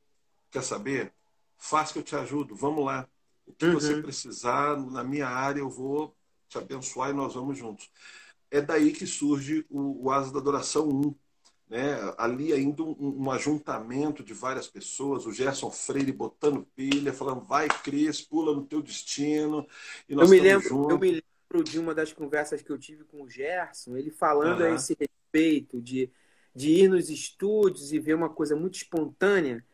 quer 0.51 0.63
saber? 0.63 1.13
Faz 1.59 1.93
que 1.93 1.99
eu 1.99 2.03
te 2.03 2.17
ajudo, 2.17 2.57
vamos 2.57 2.87
lá. 2.87 3.07
O 3.47 3.53
que 3.53 3.67
uhum. 3.67 3.75
você 3.75 4.01
precisar 4.01 4.81
na 4.81 5.05
minha 5.05 5.29
área, 5.29 5.61
eu 5.61 5.69
vou 5.69 6.17
te 6.49 6.57
abençoar 6.57 7.11
e 7.11 7.13
nós 7.13 7.35
vamos 7.35 7.59
juntos 7.59 7.91
é 8.55 8.61
daí 8.61 8.93
que 8.93 9.05
surge 9.05 9.67
o, 9.69 10.05
o 10.07 10.11
Asa 10.13 10.33
da 10.33 10.39
Adoração 10.39 10.89
1. 10.89 11.15
Né? 11.69 11.97
Ali 12.17 12.53
ainda 12.53 12.85
um, 12.85 13.25
um, 13.25 13.31
ajuntamento 13.33 14.23
de 14.23 14.33
várias 14.33 14.69
pessoas, 14.69 15.27
o 15.27 15.33
Gerson 15.33 15.73
Freire 15.73 16.13
botando 16.13 16.65
pilha, 16.77 17.13
falando, 17.13 17.41
vai 17.41 17.67
Cris, 17.67 18.21
pula 18.21 18.55
no 18.55 18.65
teu 18.65 18.81
destino, 18.81 19.67
e 20.09 20.15
nós 20.15 20.31
eu 20.31 20.37
me 20.37 20.41
lembro, 20.41 20.69
juntos. 20.69 20.91
Eu 20.91 20.99
me 21.01 21.11
lembro 21.11 21.65
de 21.65 21.79
uma 21.81 21.95
das 21.95 22.13
conversas 22.13 22.63
que 22.63 22.71
eu 22.71 22.79
tive 22.79 23.03
com 23.05 23.23
o 23.23 23.29
Gerson, 23.29 23.97
ele 23.97 24.11
falando 24.11 24.61
uhum. 24.61 24.67
a 24.67 24.75
esse 24.75 24.97
respeito 24.97 25.81
de, 25.81 26.09
de 26.55 26.71
ir 26.71 26.89
nos 26.89 27.11
estúdios 27.11 27.93
e 27.93 27.99
ver 27.99 28.15
uma 28.15 28.29
coisa 28.29 28.55
muito 28.55 28.77
espontânea, 28.77 29.65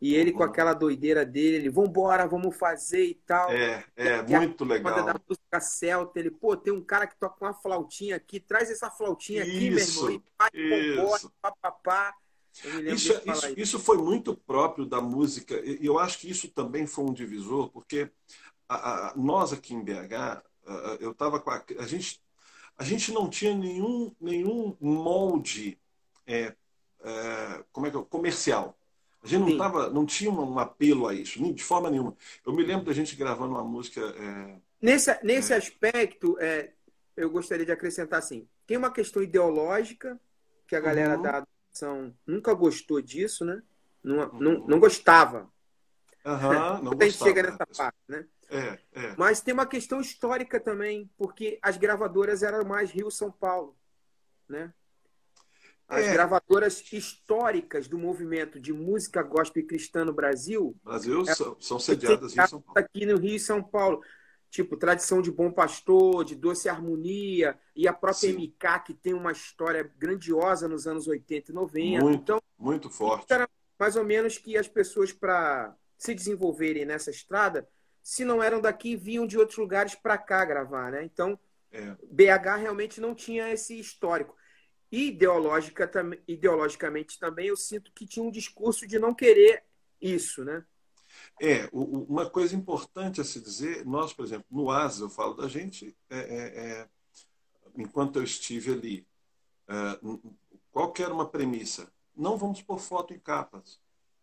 E 0.00 0.14
ele 0.14 0.32
com 0.32 0.42
aquela 0.42 0.74
doideira 0.74 1.24
dele, 1.24 1.56
ele, 1.56 1.70
vambora, 1.70 2.26
vamos 2.26 2.54
fazer 2.56 3.04
e 3.06 3.14
tal. 3.14 3.50
É, 3.50 3.84
é, 3.96 4.22
muito 4.22 4.64
legal. 4.64 5.04
da 5.04 5.14
música 5.26 5.60
celta, 5.60 6.18
ele, 6.18 6.30
pô, 6.30 6.56
tem 6.56 6.72
um 6.72 6.82
cara 6.82 7.06
que 7.06 7.16
toca 7.16 7.42
uma 7.42 7.54
flautinha 7.54 8.16
aqui, 8.16 8.38
traz 8.38 8.70
essa 8.70 8.90
flautinha 8.90 9.42
aqui, 9.42 9.68
isso, 9.68 10.04
meu 10.04 10.14
irmão, 10.14 10.22
e 10.52 10.68
vai, 10.98 11.14
isso. 11.14 11.32
papapá. 11.40 12.14
Isso, 12.52 13.12
isso, 13.12 13.22
isso, 13.26 13.54
isso 13.56 13.78
foi 13.80 13.98
muito 13.98 14.36
próprio 14.36 14.84
da 14.84 15.00
música, 15.00 15.54
e 15.64 15.84
eu 15.84 15.98
acho 15.98 16.18
que 16.18 16.30
isso 16.30 16.48
também 16.48 16.86
foi 16.86 17.04
um 17.04 17.12
divisor, 17.12 17.68
porque 17.70 18.10
a, 18.68 19.08
a, 19.08 19.16
nós 19.16 19.52
aqui 19.52 19.74
em 19.74 19.82
BH, 19.82 20.14
a, 20.66 20.96
eu 21.00 21.12
estava 21.12 21.40
com 21.40 21.50
a, 21.50 21.64
a 21.78 21.86
gente 21.86 22.22
a 22.76 22.84
gente 22.84 23.12
não 23.12 23.28
tinha 23.28 23.54
nenhum 23.54 24.12
nenhum 24.20 24.76
molde 24.80 25.78
é, 26.26 26.54
é, 27.02 27.64
como 27.72 27.86
é 27.86 27.90
que 27.90 27.96
é, 27.96 28.02
comercial 28.02 28.76
a 29.22 29.26
gente 29.26 29.50
não 29.50 29.58
tava 29.58 29.90
não 29.90 30.04
tinha 30.04 30.30
um 30.30 30.58
apelo 30.58 31.06
a 31.06 31.14
isso 31.14 31.42
de 31.52 31.62
forma 31.64 31.90
nenhuma 31.90 32.16
eu 32.46 32.52
me 32.52 32.62
lembro 32.62 32.86
da 32.86 32.92
gente 32.92 33.16
gravando 33.16 33.52
uma 33.52 33.64
música 33.64 34.00
é, 34.00 34.56
nesse 34.80 35.18
nesse 35.22 35.52
é. 35.52 35.56
aspecto 35.56 36.36
é, 36.40 36.72
eu 37.16 37.30
gostaria 37.30 37.66
de 37.66 37.72
acrescentar 37.72 38.18
assim 38.18 38.46
tem 38.66 38.76
uma 38.76 38.90
questão 38.90 39.22
ideológica 39.22 40.20
que 40.66 40.76
a 40.76 40.80
galera 40.80 41.16
uhum. 41.16 41.22
da 41.22 41.46
ação 41.72 42.14
nunca 42.26 42.52
gostou 42.54 43.00
disso 43.00 43.44
né 43.44 43.62
não, 44.02 44.18
uhum. 44.18 44.40
não, 44.40 44.66
não 44.66 44.80
gostava 44.80 45.52
Uhum, 46.24 46.82
não 46.82 46.92
a 46.98 47.04
gente 47.04 47.18
chega 47.18 47.42
nessa 47.42 47.66
parte, 47.66 47.98
né? 48.08 48.26
É, 48.48 48.78
é. 48.94 49.14
Mas 49.18 49.42
tem 49.42 49.52
uma 49.52 49.66
questão 49.66 50.00
histórica 50.00 50.58
também, 50.58 51.10
porque 51.18 51.58
as 51.60 51.76
gravadoras 51.76 52.42
eram 52.42 52.64
mais 52.64 52.90
Rio-São 52.90 53.30
Paulo, 53.30 53.76
né? 54.48 54.72
As 55.88 56.06
é. 56.06 56.12
gravadoras 56.12 56.82
históricas 56.92 57.86
do 57.86 57.98
movimento 57.98 58.58
de 58.58 58.72
música 58.72 59.22
gospel 59.22 59.66
cristã 59.66 60.04
no 60.04 60.12
Brasil, 60.12 60.74
Brasil 60.82 61.24
são, 61.26 61.56
são 61.60 61.78
sediadas 61.78 62.32
em 62.32 62.46
São 62.46 62.60
Paulo. 62.60 62.78
aqui 62.78 63.04
no 63.04 63.18
Rio 63.18 63.36
e 63.36 63.40
São 63.40 63.62
Paulo. 63.62 64.02
Tipo, 64.50 64.76
Tradição 64.76 65.20
de 65.20 65.32
Bom 65.32 65.50
Pastor, 65.50 66.24
de 66.24 66.36
Doce 66.36 66.68
Harmonia, 66.68 67.58
e 67.74 67.88
a 67.88 67.92
própria 67.92 68.30
Sim. 68.30 68.36
MK, 68.36 68.84
que 68.86 68.94
tem 68.94 69.12
uma 69.12 69.32
história 69.32 69.92
grandiosa 69.98 70.68
nos 70.68 70.86
anos 70.86 71.08
80 71.08 71.50
e 71.50 71.54
90. 71.54 72.04
Muito, 72.04 72.22
então, 72.22 72.42
muito 72.56 72.88
forte. 72.88 73.32
Era 73.32 73.48
mais 73.78 73.96
ou 73.96 74.04
menos 74.04 74.38
que 74.38 74.56
as 74.56 74.68
pessoas, 74.68 75.12
para 75.12 75.74
se 75.98 76.14
desenvolverem 76.14 76.84
nessa 76.84 77.10
estrada, 77.10 77.68
se 78.00 78.24
não 78.24 78.40
eram 78.40 78.60
daqui, 78.60 78.94
vinham 78.94 79.26
de 79.26 79.36
outros 79.36 79.58
lugares 79.58 79.96
para 79.96 80.16
cá 80.16 80.44
gravar, 80.44 80.92
né? 80.92 81.02
Então, 81.02 81.36
é. 81.72 81.96
BH 82.04 82.60
realmente 82.60 83.00
não 83.00 83.12
tinha 83.12 83.50
esse 83.50 83.78
histórico. 83.78 84.36
Ideológica, 84.90 85.90
ideologicamente 86.26 87.18
também, 87.18 87.48
eu 87.48 87.56
sinto 87.56 87.92
que 87.92 88.06
tinha 88.06 88.24
um 88.24 88.30
discurso 88.30 88.86
de 88.86 88.98
não 88.98 89.14
querer 89.14 89.64
isso, 90.00 90.44
né? 90.44 90.64
É, 91.40 91.68
uma 91.72 92.28
coisa 92.28 92.54
importante 92.54 93.20
a 93.20 93.24
se 93.24 93.40
dizer, 93.40 93.84
nós, 93.84 94.12
por 94.12 94.24
exemplo, 94.24 94.46
no 94.50 94.70
ASA, 94.70 95.04
eu 95.04 95.08
falo 95.08 95.34
da 95.34 95.48
gente, 95.48 95.96
é, 96.10 96.18
é, 96.18 96.70
é, 96.70 96.88
enquanto 97.76 98.16
eu 98.16 98.24
estive 98.24 98.72
ali, 98.72 99.06
é, 99.68 100.00
qual 100.70 100.92
que 100.92 101.02
era 101.02 101.12
uma 101.12 101.28
premissa? 101.28 101.92
Não 102.16 102.36
vamos 102.36 102.62
pôr 102.62 102.78
foto 102.78 103.12
em 103.12 103.18
capas. 103.18 103.80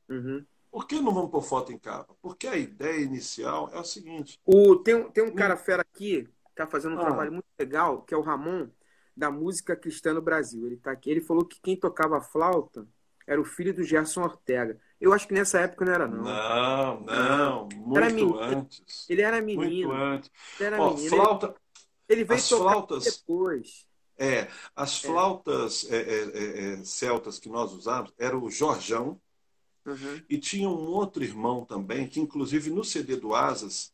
Uhum. 0.09 0.45
Por 0.71 0.87
que 0.87 1.01
não 1.01 1.13
vamos 1.13 1.31
pôr 1.31 1.41
foto 1.41 1.73
em 1.73 1.77
capa? 1.77 2.15
Porque 2.21 2.47
a 2.47 2.55
ideia 2.55 3.01
inicial 3.01 3.69
é 3.73 3.79
o 3.79 3.83
seguinte. 3.83 4.39
O, 4.45 4.77
tem, 4.77 5.09
tem 5.11 5.23
um 5.23 5.35
cara 5.35 5.57
fera 5.57 5.81
aqui, 5.81 6.29
está 6.49 6.65
fazendo 6.65 6.95
um 6.95 6.99
ah. 6.99 7.05
trabalho 7.05 7.33
muito 7.33 7.47
legal, 7.59 8.01
que 8.03 8.13
é 8.13 8.17
o 8.17 8.21
Ramon, 8.21 8.69
da 9.15 9.31
música 9.31 9.75
cristã 9.75 10.13
no 10.13 10.21
Brasil. 10.21 10.65
Ele 10.65 10.75
está 10.75 10.91
aqui. 10.91 11.09
Ele 11.09 11.21
falou 11.21 11.45
que 11.45 11.59
quem 11.61 11.75
tocava 11.75 12.21
flauta 12.21 12.87
era 13.27 13.39
o 13.39 13.45
filho 13.45 13.73
do 13.73 13.83
Gerson 13.83 14.23
Ortega. 14.23 14.79
Eu 14.99 15.13
acho 15.13 15.27
que 15.27 15.33
nessa 15.33 15.59
época 15.59 15.85
não 15.85 15.93
era, 15.93 16.07
não. 16.07 16.23
Não, 16.23 17.01
não. 17.01 17.69
Muito 17.75 17.97
era 17.97 18.09
menino. 18.09 18.39
antes. 18.39 19.09
Ele 19.09 19.21
era 19.21 19.41
menino. 19.41 19.89
Muito 19.89 19.91
antes. 19.91 20.31
Ele 20.59 20.67
era 20.67 20.81
Ó, 20.81 20.93
menino. 20.93 21.09
Flauta, 21.09 21.47
ele, 21.47 21.55
ele 22.21 22.23
veio 22.23 22.39
as 22.39 22.49
tocar 22.49 22.71
flautas, 22.71 23.03
depois. 23.03 23.87
É, 24.17 24.47
as 24.75 24.99
flautas 24.99 25.87
é. 25.89 25.97
É, 25.97 26.73
é, 26.73 26.83
celtas 26.83 27.39
que 27.39 27.49
nós 27.49 27.73
usávamos 27.73 28.13
era 28.17 28.37
o 28.37 28.49
Jorjão, 28.49 29.19
Uhum. 29.85 30.21
E 30.29 30.37
tinha 30.37 30.69
um 30.69 30.91
outro 30.91 31.23
irmão 31.23 31.65
também, 31.65 32.07
que 32.07 32.19
inclusive 32.19 32.69
no 32.69 32.83
CD 32.83 33.15
do 33.15 33.33
Asas, 33.33 33.91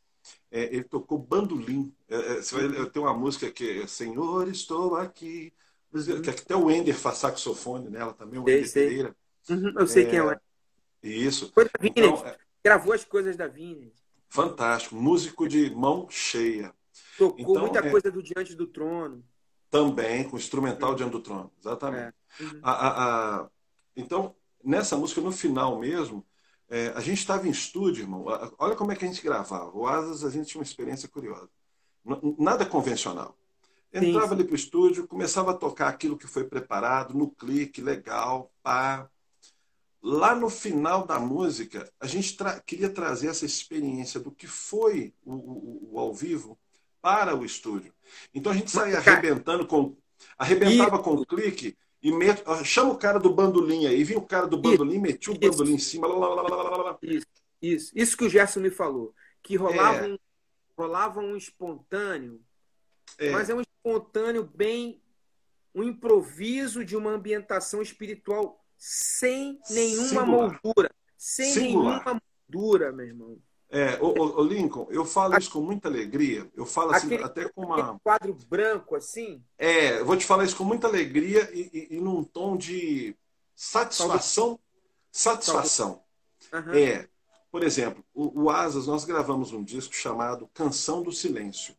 é, 0.51 0.63
ele 0.63 0.83
tocou 0.83 1.17
bandolim. 1.17 1.93
É, 2.09 2.15
é, 2.15 2.39
uhum. 2.39 2.89
Tem 2.89 3.01
uma 3.01 3.13
música 3.13 3.51
que 3.51 3.81
é 3.81 3.87
Senhor, 3.87 4.47
estou 4.47 4.95
aqui. 4.95 5.53
Uhum. 5.93 6.21
Que 6.21 6.29
até 6.29 6.55
o 6.55 6.69
Ender 6.69 6.95
faz 6.95 7.17
saxofone 7.17 7.89
nela 7.89 8.13
também, 8.13 8.39
o 8.39 8.43
Ender 8.43 8.71
Pereira. 8.71 9.15
Uhum, 9.49 9.73
eu 9.77 9.87
sei 9.87 10.05
quem 10.05 10.19
é. 10.19 10.39
Isso. 11.01 11.51
Foi 11.53 11.65
da 11.65 11.71
então, 11.81 12.25
é 12.25 12.35
Gravou 12.63 12.93
as 12.93 13.05
coisas 13.05 13.37
da 13.37 13.47
Vineyard. 13.47 13.93
Fantástico. 14.29 14.95
Músico 14.95 15.47
de 15.47 15.73
mão 15.73 16.07
cheia. 16.09 16.73
Tocou 17.17 17.39
então, 17.39 17.61
muita 17.61 17.79
é 17.79 17.89
coisa 17.89 18.11
do 18.11 18.21
Diante 18.21 18.55
do 18.55 18.67
Trono. 18.67 19.23
Também, 19.69 20.27
com 20.27 20.37
instrumental 20.37 20.93
Diante 20.95 21.11
do 21.11 21.21
Trono. 21.21 21.51
Exatamente. 21.59 22.13
É. 22.39 22.43
Uhum. 22.43 22.59
A, 22.61 22.71
a, 22.71 23.41
a... 23.41 23.49
Então, 23.95 24.35
nessa 24.63 24.97
música, 24.97 25.21
no 25.21 25.31
final 25.31 25.79
mesmo, 25.79 26.25
é, 26.69 26.89
a 26.95 26.99
gente 26.99 27.19
estava 27.19 27.47
em 27.47 27.51
estúdio, 27.51 28.03
irmão. 28.03 28.25
Olha 28.57 28.75
como 28.75 28.91
é 28.91 28.95
que 28.95 29.05
a 29.05 29.07
gente 29.07 29.21
gravava. 29.21 29.71
O 29.75 29.87
Asas, 29.87 30.25
a 30.25 30.29
gente 30.29 30.47
tinha 30.47 30.59
uma 30.59 30.65
experiência 30.65 31.07
curiosa. 31.07 31.49
Nada 32.37 32.65
convencional. 32.65 33.37
Entrava 33.93 34.27
sim, 34.27 34.27
sim. 34.27 34.33
ali 34.33 34.43
para 34.43 34.53
o 34.53 34.55
estúdio, 34.55 35.07
começava 35.07 35.51
a 35.51 35.55
tocar 35.55 35.87
aquilo 35.87 36.17
que 36.17 36.27
foi 36.27 36.43
preparado, 36.43 37.13
no 37.13 37.29
clique, 37.29 37.81
legal, 37.81 38.51
pá. 38.61 39.09
Lá 40.01 40.35
no 40.35 40.49
final 40.49 41.05
da 41.05 41.19
música, 41.19 41.91
a 41.99 42.05
gente 42.05 42.37
tra 42.37 42.59
queria 42.59 42.89
trazer 42.89 43.27
essa 43.27 43.45
experiência 43.45 44.19
do 44.19 44.31
que 44.31 44.45
foi 44.45 45.13
o, 45.25 45.33
o, 45.33 45.89
o, 45.93 45.99
ao 45.99 46.13
vivo 46.13 46.57
para 47.01 47.35
o 47.35 47.43
estúdio. 47.43 47.93
Então 48.33 48.51
a 48.51 48.55
gente 48.55 48.71
saía 48.71 48.97
arrebentando 48.97 49.65
com. 49.65 49.95
Arrebentava 50.37 50.97
e... 50.97 51.03
com 51.03 51.13
o 51.13 51.25
clique 51.25 51.77
e 52.07 52.11
met... 52.13 52.41
chama 52.63 52.93
o 52.93 52.97
cara 52.97 53.19
do 53.19 53.33
bandolim 53.33 53.85
aí. 53.85 54.01
Vinha 54.01 54.17
o 54.17 54.25
cara 54.25 54.47
do 54.47 54.57
bandolim, 54.57 54.97
metia 54.97 55.33
o 55.33 55.37
bandolim 55.37 55.73
em 55.73 55.77
cima. 55.77 56.07
Lá, 56.07 56.29
lá, 56.29 56.41
lá, 56.41 56.97
isso, 57.01 57.27
isso. 57.61 57.91
Isso 57.93 58.15
que 58.15 58.23
o 58.23 58.29
Gerson 58.29 58.61
me 58.61 58.69
falou. 58.69 59.13
Que 59.43 59.57
rolava, 59.57 60.05
é. 60.05 60.07
um, 60.07 60.19
rolava 60.77 61.19
um 61.19 61.35
espontâneo, 61.35 62.41
é. 63.17 63.31
mas 63.31 63.49
é 63.49 63.55
um 63.55 63.59
espontâneo 63.59 64.49
bem. 64.55 65.01
Um 65.75 65.83
improviso 65.83 66.83
de 66.85 66.95
uma 66.95 67.11
ambientação 67.11 67.81
espiritual 67.81 68.65
sem 68.77 69.59
nenhuma 69.69 70.07
Singular. 70.07 70.27
moldura. 70.63 70.91
Sem 71.17 71.51
Singular. 71.51 72.03
nenhuma 72.05 72.21
moldura, 72.49 72.91
meu 72.93 73.05
irmão. 73.05 73.37
É, 73.69 73.97
o, 74.01 74.39
o, 74.39 74.43
Lincoln, 74.43 74.87
eu 74.89 75.03
falo 75.03 75.37
isso 75.37 75.51
com 75.51 75.61
muita 75.61 75.89
alegria. 75.89 76.49
Eu 76.55 76.65
falo 76.65 76.91
assim, 76.91 77.07
aquele, 77.07 77.23
até 77.23 77.49
com 77.49 77.65
uma. 77.65 77.99
quadro 77.99 78.33
branco 78.47 78.95
assim? 78.95 79.43
É, 79.57 79.99
eu 79.99 80.05
vou 80.05 80.15
te 80.15 80.25
falar 80.25 80.45
isso 80.45 80.55
com 80.55 80.63
muita 80.63 80.87
alegria 80.87 81.49
e, 81.53 81.69
e, 81.73 81.97
e 81.97 81.99
num 81.99 82.23
tom 82.23 82.55
de 82.55 83.13
satisfação. 83.53 84.57
Satisfação. 85.11 86.01
Uhum. 86.53 86.73
É, 86.73 87.09
por 87.51 87.61
exemplo, 87.61 88.05
o, 88.13 88.43
o, 88.43 88.49
Asas, 88.49 88.87
nós 88.87 89.03
gravamos 89.03 89.51
um 89.51 89.63
disco 89.63 89.93
chamado 89.93 90.49
Canção 90.53 91.03
do 91.03 91.11
Silêncio. 91.11 91.75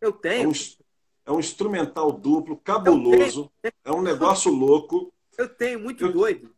Eu 0.00 0.12
tenho. 0.12 0.46
É 0.46 0.48
um, 0.48 0.52
é 1.26 1.32
um 1.32 1.38
instrumental 1.38 2.10
duplo, 2.10 2.56
cabuloso. 2.56 3.52
É 3.84 3.92
um 3.92 4.02
negócio 4.02 4.52
louco. 4.52 5.12
Eu 5.38 5.48
tenho, 5.48 5.78
muito 5.78 6.06
eu, 6.06 6.12
doido. 6.12 6.52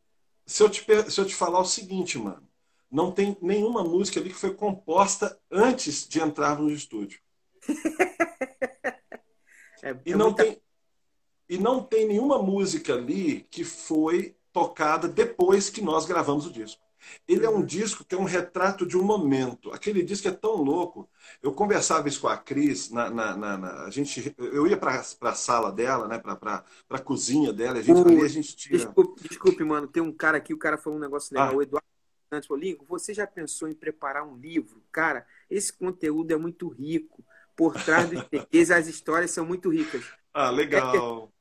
Se 0.47 0.63
eu, 0.63 0.71
te, 0.71 0.83
se 1.11 1.21
eu 1.21 1.27
te 1.27 1.35
falar 1.35 1.61
o 1.61 1.65
seguinte, 1.65 2.19
mano 2.19 2.46
não 2.91 3.11
tem 3.11 3.37
nenhuma 3.41 3.83
música 3.83 4.21
ali 4.21 4.31
que 4.31 4.37
foi 4.37 4.55
composta 4.55 5.39
antes 5.51 6.07
de 6.09 6.21
entrar 6.21 6.59
no 6.59 6.71
estúdio. 6.71 7.21
é, 9.83 9.97
e, 10.05 10.13
é 10.13 10.17
não 10.17 10.27
muita... 10.27 10.45
tem, 10.45 10.63
e 11.49 11.59
não 11.59 11.83
tem 11.83 12.07
nenhuma 12.07 12.43
música 12.43 12.95
ali 12.95 13.47
que 13.51 13.65
foi 13.65 14.37
tocada 14.53 15.09
depois 15.09 15.69
que 15.69 15.83
nós 15.83 16.07
gravamos 16.07 16.47
o 16.47 16.53
disco. 16.53 16.87
Ele 17.29 17.45
é 17.45 17.51
um 17.51 17.57
uhum. 17.57 17.65
disco 17.65 18.05
que 18.05 18.15
é 18.15 18.19
um 18.19 18.25
retrato 18.25 18.87
de 18.87 18.97
um 18.97 19.03
momento. 19.03 19.71
Aquele 19.73 20.03
disco 20.03 20.29
é 20.29 20.33
tão 20.33 20.57
louco. 20.57 21.09
Eu 21.43 21.53
conversava 21.53 22.09
isso 22.09 22.21
com 22.21 22.29
a 22.29 22.37
Cris, 22.37 22.91
na, 22.91 23.11
na, 23.11 23.37
na, 23.37 23.59
na 23.59 23.85
a 23.85 23.91
gente, 23.91 24.35
eu 24.39 24.67
ia 24.67 24.77
para 24.77 24.99
a 24.99 25.35
sala 25.35 25.71
dela, 25.71 26.09
né, 26.09 26.19
para 26.19 26.65
a 26.91 26.99
cozinha 26.99 27.53
dela, 27.53 27.79
a 27.79 27.83
gente, 27.83 28.01
uh, 28.01 28.09
ali 28.09 28.23
a 28.23 28.29
gente 28.29 28.57
tira... 28.57 28.79
Desculpe, 28.79 29.29
desculpe, 29.29 29.65
mano, 29.65 29.87
tem 29.87 30.03
um 30.03 30.13
cara 30.13 30.39
aqui, 30.39 30.53
o 30.53 30.59
cara 30.59 30.77
falou 30.77 30.99
um 30.99 31.03
negócio 31.03 31.33
legal, 31.33 31.53
ah. 31.53 31.57
o 31.57 31.63
Eduardo 31.63 31.96
antes, 32.37 32.49
Lincoln, 32.51 32.87
você 32.89 33.13
já 33.13 33.27
pensou 33.27 33.69
em 33.69 33.75
preparar 33.75 34.27
um 34.27 34.37
livro? 34.37 34.83
Cara, 34.93 35.27
esse 35.51 35.73
conteúdo 35.73 36.33
é 36.33 36.37
muito 36.37 36.69
rico. 36.69 37.25
Por 37.55 37.75
trás 37.83 38.11
dos 38.11 38.23
PQs, 38.29 38.71
as 38.71 38.87
histórias 38.87 39.31
são 39.31 39.45
muito 39.45 39.71
ricas. 39.71 40.05
Ah, 40.33 40.51
legal. 40.51 41.33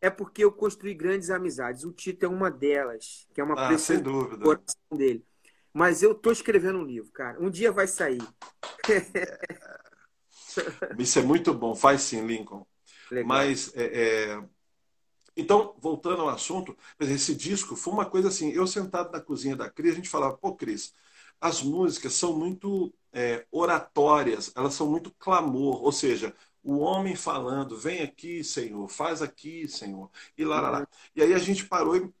É, 0.00 0.08
é, 0.08 0.10
porque 0.10 0.44
eu 0.44 0.50
construí 0.50 0.94
grandes 0.94 1.30
amizades. 1.30 1.84
O 1.84 1.92
Tito 1.92 2.26
é 2.26 2.28
uma 2.28 2.50
delas, 2.50 3.26
que 3.32 3.40
é 3.40 3.44
uma 3.44 3.54
ah, 3.54 3.68
pessoa 3.68 3.96
sem 3.96 4.02
dúvida. 4.02 4.42
coração 4.42 4.80
dele. 4.90 5.24
Mas 5.72 6.02
eu 6.02 6.14
tô 6.14 6.30
escrevendo 6.30 6.80
um 6.80 6.84
livro, 6.84 7.10
cara. 7.12 7.40
Um 7.40 7.48
dia 7.48 7.72
vai 7.72 7.86
sair. 7.86 8.20
Isso 10.98 11.18
é 11.18 11.22
muito 11.22 11.54
bom. 11.54 11.74
Faz 11.74 12.02
sim, 12.02 12.26
Lincoln. 12.26 12.66
Legal. 13.10 13.28
Mas 13.28 13.72
é, 13.74 13.84
é, 13.84 14.42
Então, 15.36 15.74
voltando 15.78 16.22
ao 16.22 16.28
assunto, 16.28 16.76
esse 17.00 17.34
disco 17.34 17.74
foi 17.76 17.92
uma 17.92 18.04
coisa 18.06 18.28
assim, 18.28 18.50
eu 18.50 18.66
sentado 18.66 19.10
na 19.12 19.20
cozinha 19.20 19.56
da 19.56 19.70
Cris, 19.70 19.92
a 19.92 19.96
gente 19.96 20.08
falava, 20.08 20.36
pô, 20.36 20.54
Cris, 20.54 20.94
as 21.40 21.62
músicas 21.62 22.12
são 22.14 22.38
muito 22.38 22.92
é, 23.12 23.46
oratórias, 23.50 24.52
elas 24.54 24.74
são 24.74 24.88
muito 24.90 25.10
clamor, 25.18 25.82
ou 25.82 25.90
seja, 25.92 26.34
o 26.62 26.78
homem 26.78 27.16
falando, 27.16 27.76
vem 27.76 28.02
aqui, 28.02 28.44
Senhor, 28.44 28.88
faz 28.88 29.22
aqui, 29.22 29.66
Senhor, 29.68 30.10
e 30.36 30.44
lá, 30.44 30.60
lá, 30.60 30.70
lá. 30.70 30.88
E 31.16 31.22
aí 31.22 31.34
a 31.34 31.38
gente 31.38 31.66
parou 31.66 31.96
e 31.96 32.12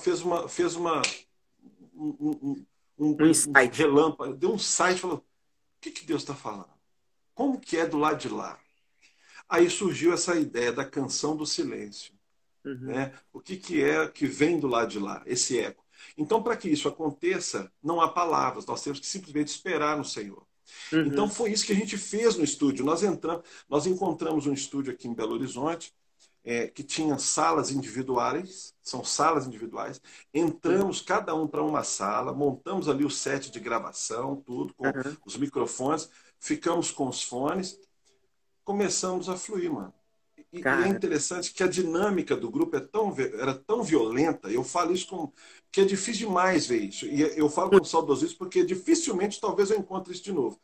fez 0.00 0.22
uma, 0.22 0.48
fez 0.48 0.76
uma 0.76 1.02
um, 1.94 2.16
um, 2.20 2.66
um, 2.98 3.12
um 3.12 3.16
relâmpago, 3.72 4.34
deu 4.34 4.52
um 4.52 4.58
site, 4.58 5.00
falou, 5.00 5.18
o 5.18 5.24
que, 5.80 5.90
que 5.90 6.06
Deus 6.06 6.22
está 6.22 6.34
falando? 6.34 6.70
Como 7.34 7.60
que 7.60 7.76
é 7.76 7.86
do 7.86 7.98
lado 7.98 8.18
de 8.18 8.28
lá? 8.28 8.58
Aí 9.48 9.68
surgiu 9.68 10.12
essa 10.12 10.36
ideia 10.36 10.72
da 10.72 10.84
canção 10.84 11.36
do 11.36 11.44
silêncio. 11.44 12.14
Uhum. 12.64 12.86
Né? 12.86 13.12
O 13.32 13.40
que, 13.40 13.56
que 13.56 13.82
é 13.82 14.06
que 14.08 14.26
vem 14.26 14.58
do 14.58 14.66
lado 14.66 14.90
de 14.90 14.98
lá, 14.98 15.22
esse 15.26 15.58
eco? 15.58 15.84
Então, 16.16 16.42
para 16.42 16.56
que 16.56 16.68
isso 16.68 16.88
aconteça, 16.88 17.70
não 17.82 18.00
há 18.00 18.08
palavras, 18.08 18.66
nós 18.66 18.82
temos 18.82 19.00
que 19.00 19.06
simplesmente 19.06 19.48
esperar 19.48 19.96
no 19.96 20.04
Senhor. 20.04 20.46
Uhum. 20.92 21.06
Então, 21.06 21.28
foi 21.28 21.50
isso 21.50 21.66
que 21.66 21.72
a 21.72 21.76
gente 21.76 21.96
fez 21.96 22.36
no 22.36 22.44
estúdio. 22.44 22.84
Nós 22.84 23.02
entramos, 23.02 23.44
nós 23.68 23.86
encontramos 23.86 24.46
um 24.46 24.52
estúdio 24.52 24.92
aqui 24.92 25.08
em 25.08 25.14
Belo 25.14 25.34
Horizonte, 25.34 25.92
é, 26.42 26.68
que 26.68 26.82
tinha 26.82 27.18
salas 27.18 27.70
individuais, 27.70 28.74
são 28.82 29.04
salas 29.04 29.46
individuais. 29.46 30.00
Entramos 30.32 31.00
cada 31.00 31.34
um 31.34 31.46
para 31.46 31.62
uma 31.62 31.84
sala, 31.84 32.32
montamos 32.32 32.88
ali 32.88 33.04
o 33.04 33.10
set 33.10 33.50
de 33.50 33.60
gravação, 33.60 34.36
tudo, 34.36 34.74
com 34.74 34.86
uhum. 34.86 35.16
os 35.24 35.36
microfones, 35.36 36.08
ficamos 36.38 36.90
com 36.90 37.08
os 37.08 37.22
fones, 37.22 37.78
começamos 38.64 39.28
a 39.28 39.36
fluir, 39.36 39.72
mano. 39.72 39.92
E, 40.52 40.66
é 40.66 40.88
interessante 40.88 41.52
que 41.54 41.62
a 41.62 41.68
dinâmica 41.68 42.36
do 42.36 42.50
grupo 42.50 42.76
é 42.76 42.80
tão, 42.80 43.14
era 43.16 43.54
tão 43.54 43.84
violenta, 43.84 44.50
eu 44.50 44.64
falo 44.64 44.92
isso 44.92 45.06
com. 45.06 45.32
que 45.70 45.80
é 45.80 45.84
difícil 45.84 46.26
demais 46.26 46.66
ver 46.66 46.78
isso. 46.78 47.06
E 47.06 47.20
eu 47.38 47.48
falo 47.48 47.70
com 47.70 47.84
saudosismo 47.84 48.38
porque 48.38 48.64
dificilmente 48.64 49.40
talvez 49.40 49.70
eu 49.70 49.78
encontre 49.78 50.12
isso 50.12 50.24
de 50.24 50.32
novo. 50.32 50.60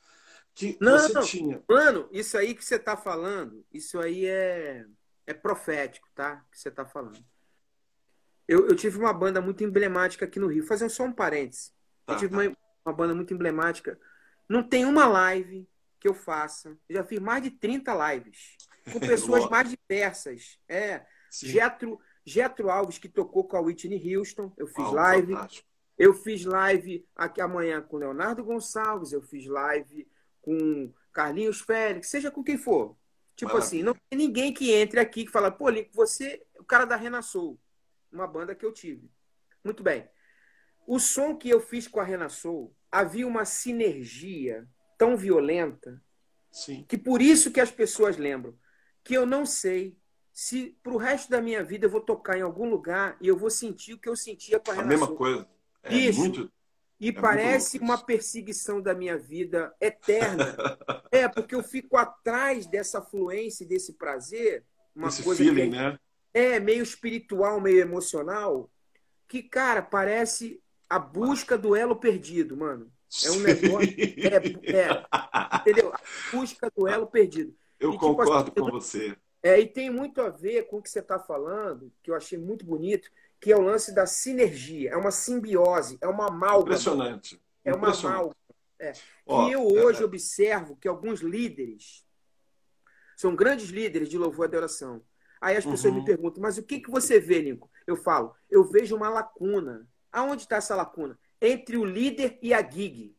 Que 0.55 0.77
não, 0.81 0.99
você 0.99 1.21
tinha. 1.21 1.63
Mano, 1.69 2.09
isso 2.11 2.37
aí 2.37 2.55
que 2.55 2.65
você 2.65 2.77
está 2.77 2.97
falando, 2.97 3.65
isso 3.73 4.01
aí 4.01 4.27
é, 4.27 4.85
é 5.27 5.35
profético, 5.35 6.09
tá? 6.15 6.45
Que 6.51 6.59
você 6.59 6.69
está 6.69 6.85
falando. 6.85 7.23
Eu, 8.49 8.67
eu, 8.69 8.75
tive 8.75 8.99
uma 8.99 9.13
banda 9.13 9.41
muito 9.41 9.63
emblemática 9.63 10.25
aqui 10.25 10.41
no 10.41 10.47
Rio. 10.47 10.65
Fazer 10.65 10.89
só 10.89 11.05
um 11.05 11.13
parênteses. 11.13 11.73
Tá, 12.05 12.15
eu 12.15 12.19
tive 12.19 12.35
tá. 12.35 12.43
uma, 12.43 12.57
uma 12.87 12.93
banda 12.93 13.15
muito 13.15 13.35
emblemática. 13.35 13.99
Não 14.49 14.63
tem 14.63 14.85
uma 14.85 15.07
live 15.07 15.69
que 16.01 16.09
eu 16.09 16.15
faça. 16.15 16.77
Eu 16.89 16.97
já 16.97 17.05
fiz 17.05 17.19
mais 17.19 17.43
de 17.43 17.51
30 17.51 18.15
lives 18.15 18.57
com 18.93 19.01
pessoas 19.01 19.49
mais 19.51 19.69
diversas. 19.89 20.59
É, 20.69 21.05
Getro, 21.31 22.01
Getro 22.25 22.71
Alves, 22.71 22.99
que 22.99 23.09
tocou 23.09 23.45
com 23.45 23.57
a 23.57 23.61
Whitney 23.61 24.17
Houston, 24.17 24.53
eu 24.57 24.67
fiz 24.67 24.91
live. 24.93 25.33
Fantástico. 25.33 25.69
Eu 25.99 26.13
fiz 26.13 26.45
live 26.45 27.09
aqui 27.17 27.41
amanhã 27.41 27.81
com 27.81 27.97
Leonardo 27.97 28.45
Gonçalves, 28.45 29.13
eu 29.13 29.23
fiz 29.23 29.47
live 29.47 30.07
com 30.43 30.93
Carlinhos 31.11 31.63
Félix, 31.63 32.09
seja 32.11 32.31
com 32.31 32.45
quem 32.45 32.59
for. 32.59 32.95
Tipo 33.35 33.55
Maravilha. 33.55 33.67
assim, 33.67 33.83
não 33.83 33.95
tem 33.95 34.19
ninguém 34.19 34.53
que 34.53 34.73
entre 34.73 35.01
aqui 35.01 35.25
que 35.25 35.31
fala, 35.31 35.51
pô, 35.51 35.71
Lincoln, 35.71 35.91
você 35.95 36.43
é 36.55 36.61
o 36.61 36.65
cara 36.65 36.85
da 36.85 36.97
Renasoul, 36.97 37.59
uma 38.13 38.27
banda 38.27 38.55
que 38.55 38.65
eu 38.65 38.73
tive. 38.73 39.11
Muito 39.65 39.83
bem. 39.83 40.07
O 40.87 40.99
som 40.99 41.35
que 41.35 41.49
eu 41.49 41.61
fiz 41.61 41.89
com 41.89 41.99
a 41.99 42.05
Renasoul, 42.05 42.75
havia 42.93 43.27
uma 43.27 43.47
sinergia 43.47 44.69
tão 44.99 45.17
violenta 45.17 46.03
Sim. 46.51 46.85
que 46.87 46.99
por 46.99 47.23
isso 47.23 47.51
que 47.51 47.61
as 47.61 47.71
pessoas 47.71 48.19
lembram 48.19 48.55
que 49.07 49.15
eu 49.15 49.25
não 49.25 49.47
sei 49.47 49.97
se 50.33 50.77
para 50.83 50.93
o 50.93 50.97
resto 50.97 51.31
da 51.31 51.41
minha 51.41 51.63
vida 51.63 51.87
eu 51.87 51.91
vou 51.91 52.01
tocar 52.01 52.37
em 52.37 52.43
algum 52.43 52.69
lugar 52.69 53.17
e 53.21 53.29
eu 53.29 53.37
vou 53.37 53.49
sentir 53.49 53.95
o 53.95 53.99
que 53.99 54.09
eu 54.09 54.17
sentia 54.17 54.59
com 54.59 54.73
a, 54.73 54.81
a 54.81 54.85
mesma 54.85 55.15
coisa. 55.15 55.49
É 55.83 55.95
isso. 55.95 56.19
Muito, 56.19 56.53
e 56.99 57.09
é 57.11 57.13
parece 57.13 57.79
uma 57.79 57.99
perseguição 57.99 58.83
da 58.83 58.95
minha 58.95 59.17
vida 59.17 59.75
eterna. 59.81 60.57
é, 61.11 61.29
porque 61.29 61.55
eu 61.55 61.63
fico 61.63 61.97
atrás 61.97 62.67
dessa 62.67 63.01
fluência, 63.01 63.65
desse 63.65 63.93
prazer, 63.93 64.65
uma 64.95 65.09
Esse 65.09 65.23
coisa 65.23 65.43
feeling, 65.43 65.71
que 65.71 65.77
é, 65.77 65.81
né? 65.91 65.99
é 66.35 66.61
meio 66.61 66.83
espiritual, 66.83 67.61
meio 67.61 67.81
emocional, 67.81 68.71
que, 69.29 69.43
cara, 69.43 69.83
parece 69.83 70.61
a 70.89 70.99
busca 70.99 71.57
do 71.57 71.77
elo 71.77 71.97
perdido, 71.97 72.57
mano. 72.57 72.91
É 73.25 73.31
um 73.31 73.41
negócio. 73.41 73.95
É, 73.99 74.37
é, 74.77 75.59
entendeu? 75.61 75.93
A 75.93 76.01
busca 76.33 76.71
do 76.75 76.89
elo 76.89 77.07
perdido. 77.07 77.55
Eu 77.79 77.95
e, 77.95 77.99
concordo 77.99 78.45
tipo, 78.45 78.61
assim, 78.61 78.71
com 78.71 78.81
você. 78.81 79.17
É, 79.43 79.61
e 79.61 79.67
tem 79.67 79.91
muito 79.91 80.21
a 80.21 80.29
ver 80.29 80.67
com 80.67 80.79
o 80.79 80.83
que 80.83 80.91
você 80.91 81.01
está 81.01 81.19
falando, 81.19 81.93
que 82.03 82.11
eu 82.11 82.15
achei 82.15 82.39
muito 82.39 82.65
bonito, 82.65 83.09
que 83.41 83.53
é 83.53 83.57
o 83.57 83.61
lance 83.61 83.95
da 83.95 84.07
sinergia. 84.07 84.91
É 84.91 84.97
uma 84.97 85.11
simbiose, 85.11 85.99
é 86.01 86.09
uma 86.09 86.29
amálgama. 86.29 86.63
Impressionante. 86.63 87.41
É 87.65 87.75
uma 87.75 87.93
amálgama. 87.93 88.37
É. 88.79 88.93
Ó, 89.25 89.49
e 89.49 89.53
eu 89.53 89.67
hoje 89.67 90.03
é... 90.03 90.05
observo 90.05 90.77
que 90.77 90.89
alguns 90.89 91.21
líderes 91.21 92.05
são 93.17 93.35
grandes 93.35 93.71
líderes 93.71 94.09
de 94.09 94.19
louvor 94.19 94.45
e 94.45 94.49
adoração. 94.49 95.03
Aí 95.41 95.57
as 95.57 95.65
pessoas 95.65 95.95
uhum. 95.95 96.01
me 96.01 96.05
perguntam, 96.05 96.43
mas 96.43 96.59
o 96.59 96.63
que, 96.63 96.81
que 96.81 96.91
você 96.91 97.21
vê, 97.21 97.41
Lincoln? 97.41 97.69
Eu 97.87 97.97
falo, 97.97 98.35
eu 98.51 98.65
vejo 98.65 98.97
uma 98.97 99.09
lacuna. 99.09 99.89
Aonde 100.13 100.43
está 100.43 100.57
essa 100.57 100.75
lacuna? 100.75 101.19
Entre 101.41 101.77
o 101.77 101.85
líder 101.85 102.39
e 102.43 102.53
a 102.53 102.63
gig. 102.63 103.15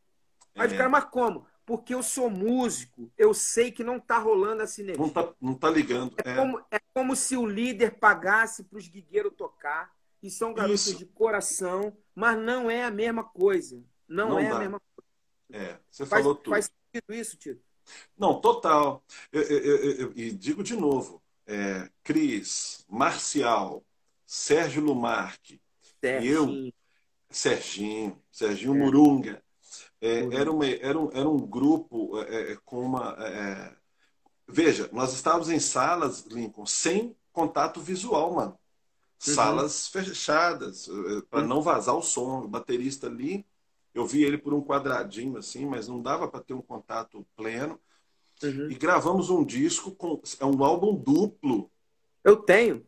Aí 0.55 0.69
é. 0.69 0.73
o 0.73 0.77
cara, 0.77 0.89
mas 0.89 1.05
como? 1.05 1.47
Porque 1.67 1.93
eu 1.93 2.01
sou 2.01 2.29
músico, 2.29 3.11
eu 3.17 3.33
sei 3.33 3.73
que 3.73 3.83
não 3.83 3.97
está 3.97 4.17
rolando 4.17 4.63
a 4.63 4.67
sinergia. 4.67 5.01
Não 5.01 5.09
está 5.09 5.33
não 5.41 5.53
tá 5.53 5.69
ligando. 5.69 6.15
É, 6.23 6.31
é. 6.31 6.35
Como, 6.35 6.65
é 6.71 6.79
como 6.93 7.13
se 7.13 7.35
o 7.35 7.45
líder 7.45 7.99
pagasse 7.99 8.63
para 8.63 8.79
os 8.79 8.87
guigueiros 8.87 9.33
tocar, 9.35 9.93
e 10.23 10.31
são 10.31 10.53
garotos 10.53 10.87
Isso. 10.87 10.97
de 10.97 11.05
coração, 11.05 11.95
mas 12.15 12.39
não 12.39 12.71
é 12.71 12.85
a 12.85 12.89
mesma 12.89 13.21
coisa. 13.21 13.83
Não, 14.07 14.29
não 14.29 14.39
é 14.39 14.49
dá. 14.49 14.55
a 14.55 14.59
mesma 14.59 14.79
coisa. 14.79 15.65
É, 15.65 15.77
você 15.91 16.05
faz, 16.05 16.23
falou 16.23 16.35
tudo. 16.35 16.51
Faz 16.51 16.71
sentido 16.71 17.13
isso, 17.13 17.35
Tito? 17.35 17.61
Não, 18.17 18.39
total. 18.39 19.03
Eu, 19.29 19.41
eu, 19.41 19.93
eu, 19.93 20.13
e 20.15 20.31
digo 20.31 20.63
de 20.63 20.75
novo, 20.75 21.21
é, 21.45 21.89
Cris, 22.01 22.85
Marcial, 22.87 23.83
Sérgio 24.25 24.81
Lumarque, 24.81 25.61
Serginho. 25.99 26.33
eu, 26.33 26.73
Serginho, 27.29 28.21
Serginho 28.31 28.73
é. 28.73 28.77
Murunga, 28.77 29.43
é, 29.99 30.35
era, 30.35 30.51
uma, 30.51 30.65
era, 30.65 30.99
um, 30.99 31.09
era 31.11 31.27
um 31.27 31.39
grupo 31.39 32.19
é, 32.21 32.53
é 32.53 32.57
com 32.63 32.81
uma. 32.81 33.15
É, 33.19 33.27
é, 33.27 33.75
veja, 34.47 34.89
nós 34.91 35.13
estávamos 35.13 35.49
em 35.49 35.59
salas, 35.59 36.25
Lincoln, 36.25 36.65
sem 36.65 37.15
contato 37.31 37.81
visual, 37.81 38.33
mano. 38.33 38.51
Uhum. 38.51 39.33
Salas 39.33 39.87
fechadas, 39.87 40.87
para 41.29 41.41
uhum. 41.41 41.47
não 41.47 41.61
vazar 41.61 41.95
o 41.95 42.03
som. 42.03 42.41
O 42.43 42.47
baterista 42.47 43.07
ali, 43.07 43.45
eu 43.93 44.05
vi 44.05 44.23
ele 44.23 44.37
por 44.37 44.53
um 44.53 44.61
quadradinho 44.61 45.37
assim, 45.37 45.65
mas 45.65 45.87
não 45.87 46.01
dava 46.01 46.27
para 46.27 46.43
ter 46.43 46.53
um 46.53 46.61
contato 46.61 47.25
pleno. 47.35 47.79
Uhum. 48.43 48.69
E 48.69 48.75
gravamos 48.75 49.31
um 49.31 49.43
disco 49.43 49.91
com. 49.91 50.21
É 50.39 50.45
um 50.45 50.63
álbum 50.63 50.95
duplo. 50.95 51.71
Eu 52.23 52.37
tenho. 52.37 52.85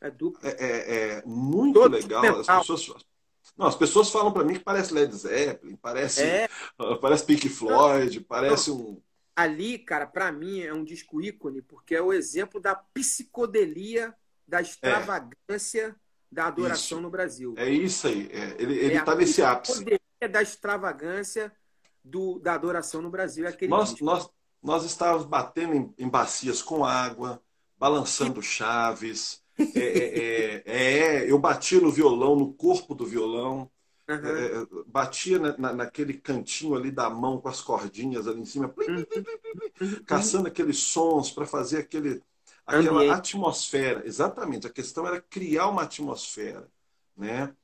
É 0.00 0.10
duplo. 0.10 0.40
É, 0.42 0.50
é, 0.50 1.18
é 1.18 1.22
muito 1.24 1.78
Todo 1.78 1.92
legal. 1.92 2.24
As 2.40 2.66
pessoas, 2.66 3.06
não, 3.56 3.66
as 3.66 3.76
pessoas 3.76 4.10
falam 4.10 4.32
para 4.32 4.44
mim 4.44 4.54
que 4.54 4.60
parece 4.60 4.94
Led 4.94 5.14
Zeppelin, 5.14 5.76
parece, 5.76 6.22
é. 6.22 6.48
parece 7.00 7.24
Pink 7.24 7.48
Floyd, 7.48 8.20
parece 8.20 8.70
um. 8.70 9.00
Ali, 9.34 9.78
cara, 9.78 10.06
para 10.06 10.30
mim 10.30 10.60
é 10.60 10.72
um 10.72 10.84
disco 10.84 11.20
ícone, 11.20 11.62
porque 11.62 11.94
é 11.94 12.02
o 12.02 12.12
exemplo 12.12 12.60
da 12.60 12.74
psicodelia, 12.74 14.14
da 14.46 14.60
extravagância 14.60 15.88
é. 15.88 15.94
da 16.30 16.46
adoração 16.46 16.98
isso. 16.98 17.02
no 17.02 17.10
Brasil. 17.10 17.54
É 17.56 17.68
isso 17.68 18.06
aí. 18.06 18.28
É. 18.30 18.56
Ele, 18.58 18.78
ele 18.78 18.94
é 18.94 19.02
tá 19.02 19.14
nesse 19.14 19.42
ápice. 19.42 19.84
da 20.30 20.42
extravagância 20.42 21.52
do, 22.04 22.38
da 22.38 22.54
adoração 22.54 23.00
no 23.00 23.10
Brasil. 23.10 23.46
É 23.46 23.48
aquele 23.48 23.70
nós, 23.70 23.98
nós, 24.00 24.28
nós 24.62 24.84
estávamos 24.84 25.26
batendo 25.26 25.74
em, 25.74 25.94
em 25.98 26.08
bacias 26.08 26.60
com 26.60 26.84
água, 26.84 27.42
balançando 27.78 28.42
chaves 28.42 29.41
é, 29.74 29.80
é, 29.80 30.62
é, 30.66 30.98
é, 31.24 31.30
eu 31.30 31.38
batia 31.38 31.80
no 31.80 31.90
violão, 31.90 32.36
no 32.36 32.52
corpo 32.52 32.94
do 32.94 33.06
violão. 33.06 33.70
Uhum. 34.08 34.84
batia 34.88 35.38
na, 35.38 35.56
na, 35.56 35.72
naquele 35.72 36.12
cantinho 36.14 36.74
ali 36.74 36.90
da 36.90 37.08
mão 37.08 37.40
com 37.40 37.48
as 37.48 37.60
cordinhas 37.60 38.26
ali 38.26 38.40
em 38.40 38.44
cima, 38.44 38.68
plim, 38.68 39.04
plim, 39.04 39.24
plim, 39.78 40.04
caçando 40.04 40.48
aqueles 40.48 40.80
sons 40.80 41.30
para 41.30 41.46
fazer 41.46 41.78
aquele, 41.78 42.20
aquela 42.66 43.00
Ambiente. 43.00 43.14
atmosfera. 43.14 44.02
Exatamente, 44.04 44.66
a 44.66 44.70
questão 44.70 45.06
era 45.06 45.20
criar 45.20 45.68
uma 45.68 45.82
atmosfera. 45.82 46.68
Né? 47.16 47.54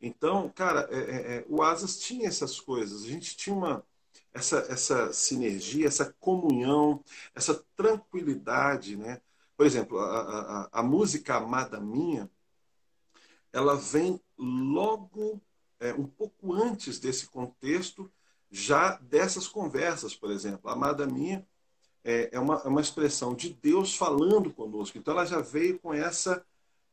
Então, 0.00 0.48
cara, 0.54 0.88
é, 0.90 0.98
é, 0.98 1.44
o 1.48 1.62
Asas 1.62 1.98
tinha 1.98 2.28
essas 2.28 2.60
coisas. 2.60 3.04
A 3.04 3.08
gente 3.08 3.36
tinha 3.36 3.54
uma, 3.54 3.84
essa, 4.32 4.58
essa 4.68 5.12
sinergia, 5.12 5.86
essa 5.86 6.14
comunhão, 6.20 7.02
essa 7.34 7.62
tranquilidade, 7.76 8.96
né? 8.96 9.20
Por 9.58 9.66
exemplo, 9.66 9.98
a, 9.98 10.20
a, 10.20 10.68
a 10.78 10.82
música 10.84 11.34
Amada 11.34 11.80
Minha, 11.80 12.30
ela 13.52 13.74
vem 13.74 14.20
logo, 14.38 15.42
é, 15.80 15.92
um 15.92 16.06
pouco 16.06 16.52
antes 16.52 17.00
desse 17.00 17.26
contexto, 17.26 18.08
já 18.48 18.96
dessas 18.98 19.48
conversas, 19.48 20.14
por 20.14 20.30
exemplo. 20.30 20.70
Amada 20.70 21.04
Minha 21.06 21.44
é, 22.04 22.28
é, 22.30 22.38
uma, 22.38 22.62
é 22.64 22.68
uma 22.68 22.80
expressão 22.80 23.34
de 23.34 23.50
Deus 23.52 23.96
falando 23.96 24.52
conosco. 24.52 24.96
Então, 24.96 25.12
ela 25.12 25.26
já 25.26 25.40
veio 25.40 25.76
com 25.80 25.92
essa 25.92 26.46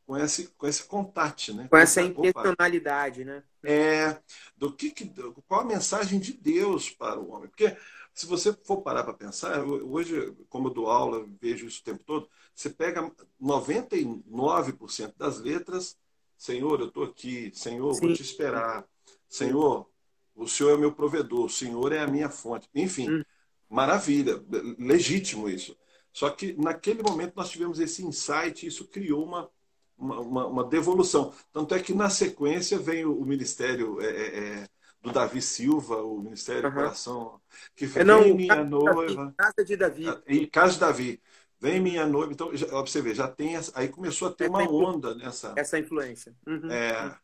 com 0.04 0.16
esse, 0.16 0.48
com 0.58 0.66
esse 0.66 0.84
contato, 0.84 1.52
né? 1.52 1.68
Com 1.68 1.76
essa 1.76 2.00
intencionalidade, 2.00 3.24
né? 3.24 3.42
É, 3.62 4.18
do 4.56 4.72
que, 4.72 4.90
que 4.90 5.12
qual 5.48 5.60
a 5.60 5.64
mensagem 5.64 6.18
de 6.18 6.32
Deus 6.32 6.90
para 6.90 7.18
o 7.18 7.30
homem? 7.30 7.48
Porque 7.48 7.76
se 8.16 8.24
você 8.24 8.50
for 8.50 8.78
parar 8.78 9.04
para 9.04 9.12
pensar, 9.12 9.62
hoje, 9.62 10.34
como 10.48 10.68
eu 10.68 10.72
dou 10.72 10.90
aula, 10.90 11.28
vejo 11.38 11.66
isso 11.66 11.82
o 11.82 11.84
tempo 11.84 12.02
todo, 12.02 12.26
você 12.54 12.70
pega 12.70 13.12
99% 13.40 15.12
das 15.18 15.38
letras, 15.38 15.98
Senhor, 16.34 16.80
eu 16.80 16.88
estou 16.88 17.04
aqui, 17.04 17.52
Senhor, 17.54 17.92
Sim. 17.92 18.00
vou 18.00 18.14
te 18.14 18.22
esperar, 18.22 18.88
Senhor, 19.28 19.86
o 20.34 20.48
Senhor 20.48 20.70
é 20.70 20.74
o 20.74 20.78
meu 20.78 20.92
provedor, 20.92 21.44
o 21.44 21.50
Senhor 21.50 21.92
é 21.92 21.98
a 21.98 22.06
minha 22.06 22.30
fonte. 22.30 22.66
Enfim, 22.74 23.10
hum. 23.10 23.22
maravilha, 23.68 24.42
legítimo 24.78 25.46
isso. 25.46 25.76
Só 26.10 26.30
que 26.30 26.54
naquele 26.54 27.02
momento 27.02 27.34
nós 27.36 27.50
tivemos 27.50 27.78
esse 27.78 28.02
insight, 28.02 28.66
isso 28.66 28.86
criou 28.86 29.26
uma, 29.26 29.50
uma, 29.98 30.46
uma, 30.46 30.64
devolução. 30.64 31.34
Tanto 31.52 31.74
é 31.74 31.82
que 31.82 31.92
na 31.92 32.08
sequência 32.08 32.78
vem 32.78 33.04
o, 33.04 33.14
o 33.14 33.26
Ministério 33.26 34.00
é, 34.00 34.06
é, 34.06 34.38
é 34.38 34.68
do 35.06 35.12
Davi 35.12 35.40
Silva, 35.40 36.02
o 36.02 36.20
Ministério 36.20 36.68
uhum. 36.68 36.74
Coração, 36.74 37.40
que 37.76 37.86
vem 37.86 38.04
Não, 38.04 38.34
minha 38.34 38.64
noiva. 38.64 39.32
Casa 39.38 39.64
de 39.64 39.76
Davi. 39.76 40.04
Em 40.26 40.46
casa 40.46 40.72
de 40.74 40.80
Davi. 40.80 41.22
Vem 41.60 41.80
minha 41.80 42.04
noiva. 42.04 42.32
Então, 42.32 42.54
já, 42.54 42.66
você 42.66 43.00
vê, 43.00 43.14
já 43.14 43.28
tem. 43.28 43.56
Essa, 43.56 43.72
aí 43.74 43.88
começou 43.88 44.28
a 44.28 44.32
ter 44.32 44.44
essa 44.44 44.52
uma 44.52 44.68
onda 44.68 45.14
nessa. 45.14 45.54
Essa 45.56 45.78
influência. 45.78 46.34
Uhum. 46.46 46.70
É, 46.70 47.16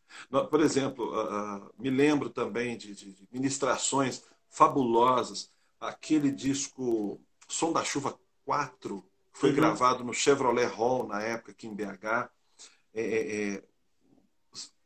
por 0.49 0.61
exemplo, 0.61 1.13
uh, 1.13 1.71
me 1.77 1.91
lembro 1.91 2.31
também 2.31 2.77
de, 2.77 2.95
de, 2.95 3.13
de 3.13 3.29
ministrações 3.33 4.23
fabulosas. 4.49 5.51
Aquele 5.81 6.31
disco 6.31 7.21
Som 7.49 7.73
da 7.73 7.83
Chuva 7.83 8.17
4, 8.45 9.05
que 9.33 9.41
foi 9.41 9.51
uhum. 9.51 9.57
gravado 9.57 10.05
no 10.05 10.15
Chevrolet 10.15 10.67
Hall 10.67 11.07
na 11.09 11.21
época 11.21 11.51
aqui 11.51 11.67
em 11.67 11.75
BH. 11.75 12.31
É, 12.95 13.03
é, 13.03 13.55
é, 13.55 13.63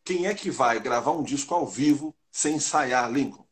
quem 0.03 0.27
é 0.27 0.35
que 0.35 0.51
vai 0.51 0.81
gravar 0.81 1.11
um 1.11 1.23
disco 1.23 1.55
ao 1.55 1.67
vivo 1.67 2.16
sem 2.37 2.57
ensaiar, 2.57 3.11
Lincoln? 3.11 3.47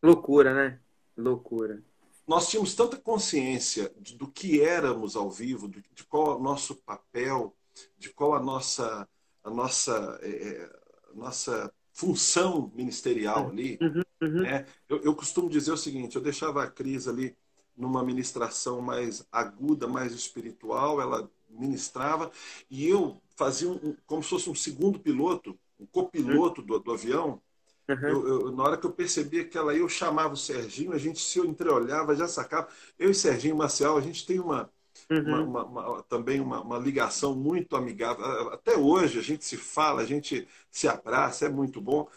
Loucura, 0.00 0.54
né? 0.54 0.80
Loucura. 1.16 1.82
Nós 2.24 2.48
tínhamos 2.48 2.72
tanta 2.72 2.96
consciência 2.96 3.92
do 4.16 4.28
que 4.28 4.62
éramos 4.62 5.16
ao 5.16 5.28
vivo, 5.28 5.66
de, 5.66 5.82
qual 6.08 6.30
é 6.30 6.36
o 6.36 6.38
nosso 6.38 6.76
papel, 6.76 7.52
de 7.98 8.10
qual 8.10 8.34
a 8.34 8.40
nossa, 8.40 9.08
a 9.42 9.50
nossa, 9.50 10.20
é, 10.22 10.28
é, 10.28 10.70
a 11.10 11.16
nossa 11.16 11.74
função 11.92 12.70
ministerial 12.76 13.48
ali. 13.48 13.76
Uhum, 13.82 14.02
uhum. 14.22 14.42
Né? 14.42 14.66
Eu, 14.88 14.98
eu 15.02 15.16
costumo 15.16 15.50
dizer 15.50 15.72
o 15.72 15.76
seguinte: 15.76 16.14
eu 16.14 16.22
deixava 16.22 16.62
a 16.62 16.70
Cris 16.70 17.08
ali 17.08 17.36
numa 17.76 18.04
ministração 18.04 18.80
mais 18.80 19.26
aguda, 19.32 19.88
mais 19.88 20.12
espiritual, 20.12 21.00
ela 21.00 21.28
ministrava, 21.50 22.30
e 22.70 22.88
eu 22.88 23.20
fazia 23.34 23.68
um, 23.68 23.96
como 24.06 24.22
se 24.22 24.28
fosse 24.28 24.48
um 24.48 24.54
segundo 24.54 25.00
piloto, 25.00 25.58
um 25.80 25.86
copiloto 25.86 26.62
do, 26.62 26.78
do 26.78 26.92
avião. 26.92 27.42
Uhum. 27.88 28.08
Eu, 28.08 28.28
eu, 28.28 28.52
na 28.52 28.62
hora 28.64 28.76
que 28.76 28.84
eu 28.84 28.92
percebia 28.92 29.44
que 29.44 29.56
ela 29.56 29.74
eu 29.74 29.88
chamava 29.88 30.34
o 30.34 30.36
Serginho, 30.36 30.92
a 30.92 30.98
gente 30.98 31.20
se 31.20 31.40
entreolhava, 31.40 32.14
já 32.14 32.28
sacava. 32.28 32.68
Eu 32.98 33.10
e 33.10 33.14
Serginho 33.14 33.56
Marcial, 33.56 33.96
a 33.96 34.00
gente 34.00 34.26
tem 34.26 34.38
uma, 34.38 34.70
uhum. 35.10 35.44
uma, 35.44 35.64
uma, 35.64 35.88
uma 35.88 36.02
também 36.02 36.38
uma, 36.38 36.78
ligação 36.78 37.34
muito 37.34 37.76
amigável. 37.76 38.52
Até 38.52 38.76
hoje 38.76 39.18
a 39.18 39.22
gente 39.22 39.44
se 39.44 39.56
fala, 39.56 40.02
a 40.02 40.06
gente 40.06 40.46
se 40.70 40.86
abraça, 40.86 41.46
é 41.46 41.48
muito 41.48 41.80
bom. 41.80 42.08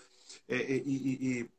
É, 0.48 0.58
e, 0.58 0.82
e, 0.86 1.40
e, 1.42 1.50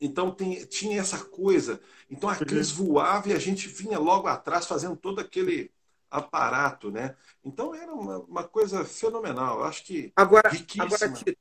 então 0.00 0.30
tem, 0.30 0.64
tinha 0.66 1.00
essa 1.00 1.24
coisa. 1.24 1.80
Então 2.10 2.28
a 2.28 2.36
Cris 2.36 2.78
uhum. 2.78 2.86
voava 2.86 3.30
e 3.30 3.32
a 3.32 3.38
gente 3.38 3.68
vinha 3.68 3.98
logo 3.98 4.28
atrás 4.28 4.66
fazendo 4.66 4.96
todo 4.96 5.18
aquele 5.18 5.70
aparato, 6.10 6.90
né? 6.90 7.14
Então 7.44 7.74
era 7.74 7.94
uma, 7.94 8.44
coisa 8.44 8.84
fenomenal. 8.84 9.60
Eu 9.60 9.64
acho 9.64 9.84
que 9.84 10.12
agora, 10.16 10.50
agora 10.78 11.12
Tito, 11.12 11.38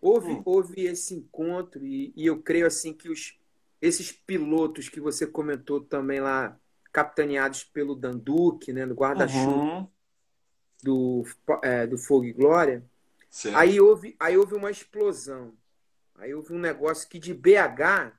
houve, 0.00 0.32
hum. 0.32 0.42
houve 0.44 0.82
esse 0.86 1.14
encontro 1.14 1.84
e, 1.84 2.12
e, 2.16 2.26
eu 2.26 2.40
creio 2.40 2.66
assim 2.66 2.92
que 2.92 3.08
os, 3.08 3.38
esses 3.80 4.12
pilotos 4.12 4.88
que 4.88 5.00
você 5.00 5.26
comentou 5.26 5.80
também 5.80 6.20
lá, 6.20 6.58
capitaneados 6.92 7.64
pelo 7.64 7.94
Danduque, 7.94 8.72
né, 8.72 8.86
no 8.86 8.94
guarda-chuva 8.94 9.50
uhum. 9.50 9.88
do, 10.82 11.24
é, 11.62 11.86
do 11.86 11.98
Fogo 11.98 12.24
e 12.24 12.32
Glória, 12.32 12.84
aí 13.54 13.80
houve, 13.80 14.16
aí 14.18 14.36
houve 14.36 14.54
uma 14.54 14.70
explosão. 14.70 15.52
Aí 16.16 16.34
houve 16.34 16.52
um 16.52 16.58
negócio 16.58 17.08
que 17.08 17.18
de 17.18 17.32
BH 17.32 18.12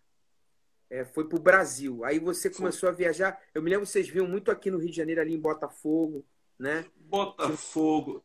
é, 0.89 1.03
foi 1.05 1.27
para 1.27 1.38
o 1.38 1.41
Brasil. 1.41 2.03
Aí 2.05 2.19
você 2.19 2.49
começou 2.49 2.88
a 2.89 2.93
viajar. 2.93 3.39
Eu 3.53 3.61
me 3.61 3.69
lembro 3.69 3.86
que 3.86 3.91
vocês 3.91 4.07
viam 4.07 4.27
muito 4.27 4.49
aqui 4.49 4.71
no 4.71 4.77
Rio 4.77 4.89
de 4.89 4.95
Janeiro, 4.95 5.21
ali 5.21 5.34
em 5.34 5.39
Botafogo, 5.39 6.25
né? 6.60 6.86
Botafogo, 6.97 8.24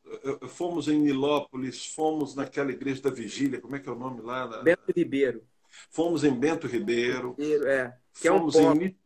fomos 0.48 0.88
em 0.88 0.98
Nilópolis, 0.98 1.86
fomos 1.94 2.34
naquela 2.34 2.70
igreja 2.70 3.00
da 3.00 3.10
Vigília, 3.10 3.60
como 3.60 3.76
é 3.76 3.80
que 3.80 3.88
é 3.88 3.92
o 3.92 3.98
nome 3.98 4.20
lá? 4.20 4.62
Bento 4.62 4.92
Ribeiro. 4.94 5.42
Fomos 5.90 6.24
em 6.24 6.34
Bento 6.34 6.66
Ribeiro. 6.66 7.34
é. 7.38 7.96
Que 8.12 8.28
fomos 8.28 8.54
é 8.56 8.68
um 8.68 8.82
em, 8.82 8.96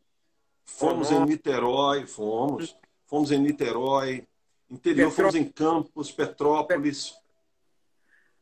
fomos 0.64 1.10
em 1.10 1.24
Niterói, 1.24 2.06
fomos. 2.06 2.76
Fomos 3.06 3.30
em 3.30 3.38
Niterói. 3.38 4.26
Interior, 4.68 5.10
Petró... 5.10 5.30
fomos 5.30 5.34
em 5.34 5.50
Campos, 5.50 6.12
Petrópolis. 6.12 7.14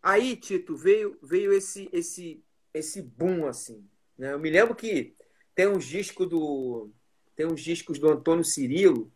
Aí, 0.02 0.36
Tito, 0.36 0.76
veio, 0.76 1.18
veio 1.22 1.52
esse, 1.52 1.88
esse, 1.92 2.42
esse 2.72 3.02
boom, 3.02 3.46
assim. 3.46 3.88
Né? 4.18 4.32
Eu 4.32 4.38
me 4.38 4.50
lembro 4.50 4.74
que 4.74 5.14
tem 5.54 5.68
uns 5.68 5.84
discos 5.84 6.28
do. 6.28 6.90
Tem 7.34 7.46
uns 7.46 7.60
discos 7.60 7.98
do 7.98 8.08
Antônio 8.08 8.44
Cirilo, 8.44 9.12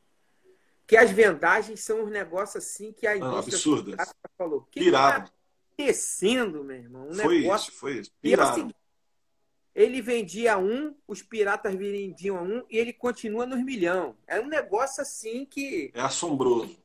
que 0.91 0.97
as 0.97 1.13
vendagens 1.13 1.79
são 1.85 2.03
uns 2.03 2.11
negócios 2.11 2.65
assim 2.65 2.93
que 2.93 3.07
a 3.07 3.13
ah, 3.13 3.17
indústria 3.17 3.95
ah, 3.97 4.07
falou. 4.37 4.63
Que 4.73 4.81
Pirado. 4.81 5.31
tá 5.31 5.35
acontecendo, 5.73 6.65
meu 6.65 6.77
irmão? 6.77 7.09
Um 7.09 7.15
foi 7.15 7.43
negócio... 7.43 7.71
isso, 7.71 7.79
foi 7.79 7.93
isso. 8.01 8.11
Pirado. 8.21 8.61
Assim, 8.61 8.75
ele 9.73 10.03
vendia 10.03 10.59
um, 10.59 10.93
os 11.07 11.23
piratas 11.23 11.73
vendiam 11.77 12.39
a 12.39 12.43
um 12.43 12.65
e 12.69 12.77
ele 12.77 12.93
continua 12.93 13.47
nos 13.47 13.63
milhão. 13.63 14.17
É 14.27 14.41
um 14.41 14.49
negócio 14.49 15.01
assim 15.01 15.47
que. 15.47 15.93
É 15.95 16.01
assombroso. 16.01 16.77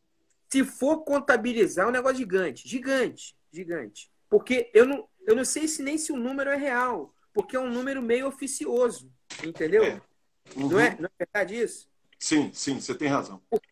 Se 0.52 0.64
for 0.64 1.00
contabilizar, 1.00 1.88
é 1.88 1.90
um 1.90 1.92
negócio 1.92 2.18
gigante. 2.18 2.70
Gigante, 2.70 3.36
gigante. 3.52 4.12
Porque 4.30 4.70
eu 4.72 4.86
não, 4.86 5.10
eu 5.26 5.36
não 5.36 5.44
sei 5.44 5.68
se 5.68 5.82
nem 5.82 5.98
se 5.98 6.12
o 6.12 6.18
número 6.18 6.52
é 6.52 6.56
real 6.56 7.12
porque 7.34 7.56
é 7.56 7.60
um 7.60 7.72
número 7.72 8.04
meio 8.04 8.28
oficioso, 8.28 9.12
entendeu? 9.44 9.84
É. 9.84 10.02
Uhum. 10.56 10.70
Não, 10.70 10.80
é, 10.80 10.96
não 10.98 11.10
é 11.20 11.26
verdade 11.26 11.60
isso? 11.60 11.90
Sim, 12.18 12.50
sim, 12.54 12.80
você 12.80 12.96
tem 12.96 13.10
razão. 13.10 13.42
Porque 13.50 13.68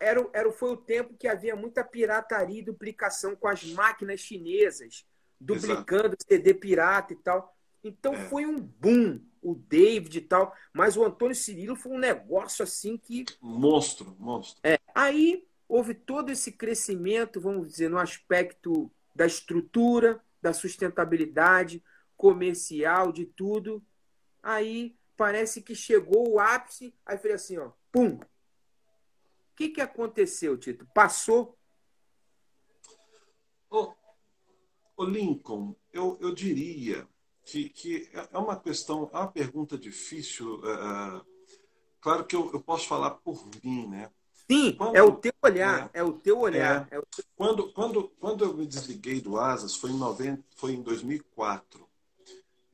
era, 0.00 0.28
era, 0.32 0.52
foi 0.52 0.70
o 0.70 0.76
tempo 0.76 1.14
que 1.18 1.28
havia 1.28 1.54
muita 1.54 1.84
pirataria 1.84 2.60
e 2.60 2.64
duplicação 2.64 3.36
com 3.36 3.48
as 3.48 3.64
máquinas 3.64 4.20
chinesas, 4.20 5.04
duplicando 5.38 6.16
Exato. 6.18 6.24
CD 6.28 6.54
pirata 6.54 7.12
e 7.12 7.16
tal. 7.16 7.54
Então 7.84 8.14
é. 8.14 8.28
foi 8.28 8.46
um 8.46 8.58
boom, 8.58 9.20
o 9.42 9.54
David 9.54 10.16
e 10.16 10.20
tal. 10.20 10.54
Mas 10.72 10.96
o 10.96 11.04
Antônio 11.04 11.34
Cirilo 11.34 11.76
foi 11.76 11.92
um 11.92 11.98
negócio 11.98 12.62
assim 12.62 12.96
que. 12.96 13.24
Monstro, 13.40 14.16
monstro. 14.18 14.60
É. 14.64 14.78
Aí 14.94 15.46
houve 15.68 15.94
todo 15.94 16.30
esse 16.30 16.52
crescimento, 16.52 17.40
vamos 17.40 17.68
dizer, 17.68 17.88
no 17.88 17.98
aspecto 17.98 18.90
da 19.14 19.26
estrutura, 19.26 20.22
da 20.40 20.52
sustentabilidade, 20.52 21.82
comercial, 22.16 23.12
de 23.12 23.26
tudo. 23.26 23.82
Aí 24.42 24.96
parece 25.16 25.62
que 25.62 25.74
chegou 25.74 26.30
o 26.30 26.40
ápice, 26.40 26.94
aí 27.04 27.18
foi 27.18 27.32
assim, 27.32 27.58
ó, 27.58 27.70
pum. 27.90 28.18
O 29.52 29.56
que, 29.56 29.68
que 29.68 29.80
aconteceu, 29.80 30.56
Tito? 30.56 30.86
Passou? 30.94 31.56
Ô, 33.70 33.92
ô 34.96 35.04
Lincoln, 35.04 35.76
eu, 35.92 36.18
eu 36.20 36.34
diria 36.34 37.06
que, 37.44 37.68
que 37.68 38.08
é 38.12 38.38
uma 38.38 38.58
questão, 38.58 39.10
é 39.12 39.18
uma 39.18 39.30
pergunta 39.30 39.76
difícil. 39.76 40.56
Uh, 40.56 41.24
claro 42.00 42.24
que 42.24 42.34
eu, 42.34 42.50
eu 42.52 42.60
posso 42.60 42.88
falar 42.88 43.10
por 43.10 43.46
mim, 43.62 43.86
né? 43.86 44.10
Sim, 44.50 44.72
quando, 44.72 44.96
é 44.96 45.02
o 45.02 45.16
teu 45.16 45.32
olhar, 45.42 45.90
é, 45.92 46.00
é 46.00 46.02
o 46.02 46.12
teu 46.12 46.40
olhar. 46.40 46.88
É, 46.90 46.96
é 46.96 46.98
o 46.98 47.02
teu... 47.02 47.24
Quando, 47.36 47.72
quando, 47.72 48.08
quando 48.18 48.44
eu 48.44 48.54
me 48.54 48.66
desliguei 48.66 49.20
do 49.20 49.38
Asas, 49.38 49.76
foi 49.76 49.90
em, 49.90 49.98
90, 49.98 50.42
foi 50.56 50.72
em 50.72 50.82
2004. 50.82 51.88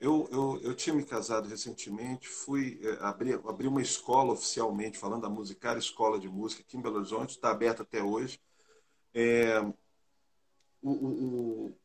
Eu, 0.01 0.29
eu, 0.31 0.61
eu 0.63 0.75
tinha 0.77 0.95
me 0.95 1.05
casado 1.05 1.49
recentemente, 1.49 2.29
fui 2.29 2.81
é, 2.83 3.05
abrir, 3.05 3.35
abri 3.47 3.67
uma 3.67 3.83
escola 3.83 4.33
oficialmente, 4.33 4.97
falando 4.97 5.23
da 5.23 5.29
Musicar 5.29 5.77
Escola 5.77 6.21
de 6.21 6.29
Música 6.29 6.63
aqui 6.63 6.77
em 6.77 6.81
Belo 6.81 6.97
Horizonte, 6.97 7.31
está 7.31 7.51
aberta 7.51 7.83
até 7.83 8.03
hoje. 8.03 8.41
É, 9.13 9.61
o, 10.81 10.91
o, 10.91 11.77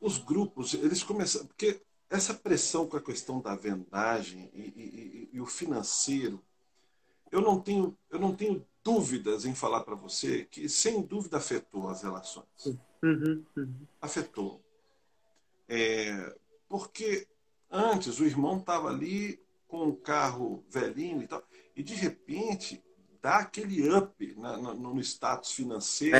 os 0.00 0.18
grupos, 0.18 0.74
eles 0.74 1.04
começaram. 1.04 1.46
Porque 1.46 1.80
essa 2.08 2.34
pressão 2.34 2.88
com 2.88 2.96
a 2.96 3.02
questão 3.02 3.40
da 3.40 3.54
vendagem 3.54 4.50
e, 4.52 4.60
e, 4.60 5.30
e 5.34 5.40
o 5.40 5.46
financeiro, 5.46 6.42
eu 7.30 7.40
não 7.40 7.60
tenho, 7.60 7.96
eu 8.10 8.18
não 8.18 8.34
tenho 8.34 8.66
dúvidas 8.82 9.44
em 9.44 9.54
falar 9.54 9.82
para 9.82 9.94
você 9.94 10.44
que, 10.46 10.68
sem 10.68 11.02
dúvida, 11.02 11.36
afetou 11.36 11.88
as 11.88 12.02
relações. 12.02 12.66
Uhum, 13.02 13.44
uhum. 13.56 13.86
Afetou. 14.00 14.60
É, 15.68 16.36
porque 16.70 17.26
antes 17.68 18.20
o 18.20 18.24
irmão 18.24 18.58
estava 18.58 18.88
ali 18.88 19.42
com 19.66 19.88
o 19.88 19.96
carro 19.96 20.64
velhinho 20.70 21.20
e 21.20 21.26
tal, 21.26 21.42
e 21.74 21.82
de 21.82 21.94
repente 21.94 22.82
dá 23.20 23.38
aquele 23.38 23.92
up 23.92 24.34
na, 24.36 24.56
na, 24.56 24.72
no 24.72 25.00
status 25.00 25.52
financeiro 25.52 26.16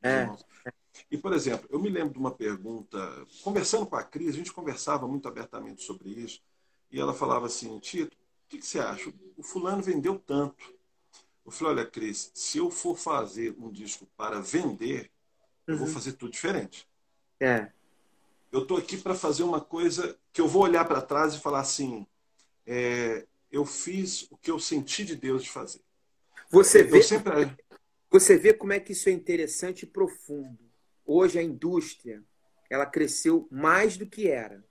é. 0.00 0.08
É. 0.08 0.30
E, 1.10 1.18
por 1.18 1.32
exemplo, 1.32 1.68
eu 1.70 1.80
me 1.80 1.90
lembro 1.90 2.14
de 2.14 2.20
uma 2.20 2.30
pergunta, 2.30 2.98
conversando 3.42 3.84
com 3.84 3.96
a 3.96 4.02
Cris, 4.02 4.34
a 4.34 4.38
gente 4.38 4.52
conversava 4.52 5.08
muito 5.08 5.26
abertamente 5.26 5.82
sobre 5.82 6.08
isso, 6.08 6.40
e 6.90 7.00
ela 7.00 7.12
falava 7.12 7.46
assim, 7.46 7.78
Tito, 7.80 8.16
o 8.16 8.48
que, 8.48 8.58
que 8.58 8.66
você 8.66 8.78
acha? 8.78 9.12
O 9.36 9.42
fulano 9.42 9.82
vendeu 9.82 10.18
tanto. 10.18 10.72
Eu 11.44 11.50
falei, 11.50 11.74
olha, 11.74 11.86
Cris, 11.86 12.30
se 12.34 12.58
eu 12.58 12.70
for 12.70 12.96
fazer 12.96 13.54
um 13.58 13.70
disco 13.70 14.06
para 14.16 14.40
vender, 14.40 15.10
uhum. 15.66 15.74
eu 15.74 15.78
vou 15.78 15.86
uhum. 15.88 15.92
fazer 15.92 16.12
tudo 16.12 16.32
diferente. 16.32 16.88
É. 17.40 17.72
Eu 18.52 18.62
estou 18.62 18.76
aqui 18.76 18.96
para 18.96 19.14
fazer 19.14 19.42
uma 19.42 19.60
coisa 19.60 20.18
que 20.32 20.40
eu 20.40 20.48
vou 20.48 20.62
olhar 20.62 20.84
para 20.84 21.00
trás 21.00 21.34
e 21.34 21.40
falar 21.40 21.60
assim, 21.60 22.06
é, 22.66 23.26
eu 23.50 23.64
fiz 23.64 24.26
o 24.30 24.36
que 24.36 24.50
eu 24.50 24.58
senti 24.58 25.04
de 25.04 25.14
Deus 25.14 25.44
de 25.44 25.50
fazer. 25.50 25.80
Você 26.50 26.82
vê, 26.82 27.02
sempre... 27.02 27.56
você 28.10 28.36
vê 28.36 28.52
como 28.52 28.72
é 28.72 28.80
que 28.80 28.92
isso 28.92 29.08
é 29.08 29.12
interessante 29.12 29.82
e 29.82 29.86
profundo. 29.86 30.58
Hoje 31.04 31.38
a 31.38 31.42
indústria 31.42 32.22
ela 32.68 32.86
cresceu 32.86 33.48
mais 33.50 33.96
do 33.96 34.06
que 34.06 34.28
era. 34.28 34.64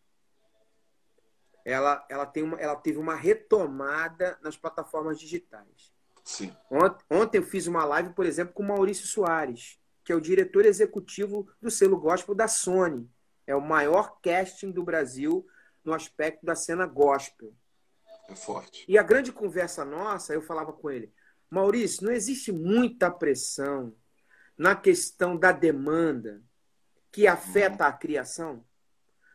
Ela, 1.66 2.06
ela, 2.10 2.26
tem 2.26 2.44
uma, 2.44 2.58
ela 2.58 2.76
teve 2.76 2.98
uma 2.98 3.16
retomada 3.16 4.38
nas 4.42 4.58
plataformas 4.58 5.20
digitais. 5.20 5.94
Sim. 6.24 6.56
Ontem, 6.70 7.06
ontem 7.10 7.38
eu 7.38 7.44
fiz 7.44 7.68
uma 7.68 7.84
live, 7.86 8.14
por 8.14 8.26
exemplo, 8.26 8.54
com 8.54 8.64
o 8.64 8.68
Maurício 8.68 9.06
Soares, 9.06 9.80
que 10.04 10.12
é 10.12 10.16
o 10.16 10.22
diretor 10.22 10.66
executivo 10.66 11.48
do 11.62 11.70
selo 11.70 12.00
gospel 12.00 12.34
da 12.34 12.48
Sony. 12.48 13.10
É 13.50 13.56
o 13.56 13.62
maior 13.62 14.22
casting 14.22 14.70
do 14.70 14.84
Brasil 14.84 15.43
no 15.84 15.91
aspecto 15.91 16.45
da 16.45 16.54
cena 16.54 16.86
gospel. 16.86 17.52
É 18.30 18.36
forte. 18.36 18.86
E 18.88 18.95
a 18.95 19.02
grande 19.02 19.32
conversa 19.32 19.84
nossa, 19.84 20.36
eu 20.36 20.41
falava 20.43 20.72
com 20.72 20.88
ele, 20.91 21.12
Maurício, 21.50 22.06
não 22.06 22.12
existe 22.12 22.52
muita 22.52 23.10
pressão 23.10 23.95
na 24.56 24.76
questão 24.76 25.36
da 25.36 25.52
demanda 25.52 26.43
que 27.12 27.26
afeta 27.26 27.88
a 27.88 27.91
criação? 27.91 28.64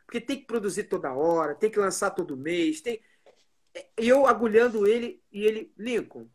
Porque 0.07 0.21
tem 0.21 0.39
que 0.39 0.47
produzir 0.47 0.85
toda 0.85 1.13
hora, 1.13 1.57
tem 1.57 1.69
que 1.69 1.81
lançar 1.81 2.11
todo 2.11 2.37
mês, 2.37 2.81
tem. 2.81 3.03
Eu 3.97 4.27
agulhando 4.27 4.87
ele 4.87 5.21
e 5.33 5.45
ele, 5.45 5.75
Lincoln, 5.77 6.31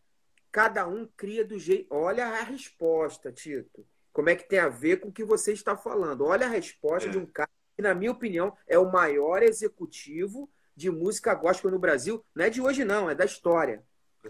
cada 0.52 0.86
um 0.86 1.08
cria 1.16 1.46
do 1.46 1.58
jeito. 1.58 1.88
Olha 1.90 2.28
a 2.28 2.44
resposta, 2.44 3.32
Tito. 3.32 3.88
Como 4.12 4.30
é 4.30 4.36
que 4.36 4.50
tem 4.50 4.60
a 4.60 4.68
ver 4.68 5.00
com 5.00 5.08
o 5.08 5.14
que 5.14 5.24
você 5.24 5.54
está 5.54 5.78
falando? 5.78 6.26
Olha 6.26 6.46
a 6.46 6.50
resposta 6.50 7.08
é. 7.08 7.12
de 7.14 7.18
um 7.18 7.26
cara 7.26 7.49
que, 7.80 7.84
na 7.84 7.96
minha 7.96 8.12
opinião, 8.12 8.58
é 8.68 8.78
o 8.78 8.92
maior 8.92 9.42
executivo 9.42 10.52
de 10.76 10.92
música 10.92 11.34
gospel 11.34 11.72
no 11.72 11.80
Brasil. 11.80 12.22
Não 12.36 12.44
é 12.44 12.50
de 12.50 12.62
hoje, 12.62 12.84
não, 12.84 13.10
é 13.10 13.16
da 13.16 13.24
história. 13.24 13.86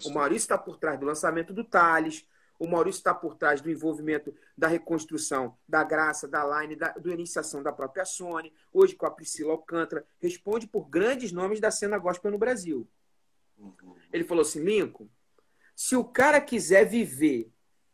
O 0.05 0.11
Maurício 0.11 0.45
está 0.45 0.55
por 0.55 0.77
trás 0.77 0.99
do 0.99 1.05
lançamento 1.07 1.51
do 1.51 1.63
Thales, 1.63 2.27
o 2.59 2.67
Maurício 2.67 2.99
está 2.99 3.11
por 3.11 3.35
trás 3.35 3.59
do 3.59 3.71
envolvimento 3.71 4.35
da 4.55 4.67
reconstrução 4.67 5.57
da 5.67 5.83
Graça, 5.83 6.27
da 6.27 6.61
Line, 6.61 6.75
da 6.75 6.91
do 6.91 7.11
iniciação 7.11 7.63
da 7.63 7.71
própria 7.71 8.05
Sony, 8.05 8.53
hoje 8.71 8.95
com 8.95 9.07
a 9.07 9.11
Priscila 9.11 9.53
Alcântara, 9.53 10.05
responde 10.19 10.67
por 10.67 10.87
grandes 10.87 11.31
nomes 11.31 11.59
da 11.59 11.71
cena 11.71 11.97
gospel 11.97 12.29
no 12.29 12.37
Brasil. 12.37 12.87
Uhum. 13.57 13.95
Ele 14.13 14.25
falou 14.25 14.43
assim, 14.43 14.63
Lincoln, 14.63 15.09
se 15.75 15.95
o 15.95 16.03
cara 16.03 16.39
quiser 16.39 16.85
viver 16.85 17.51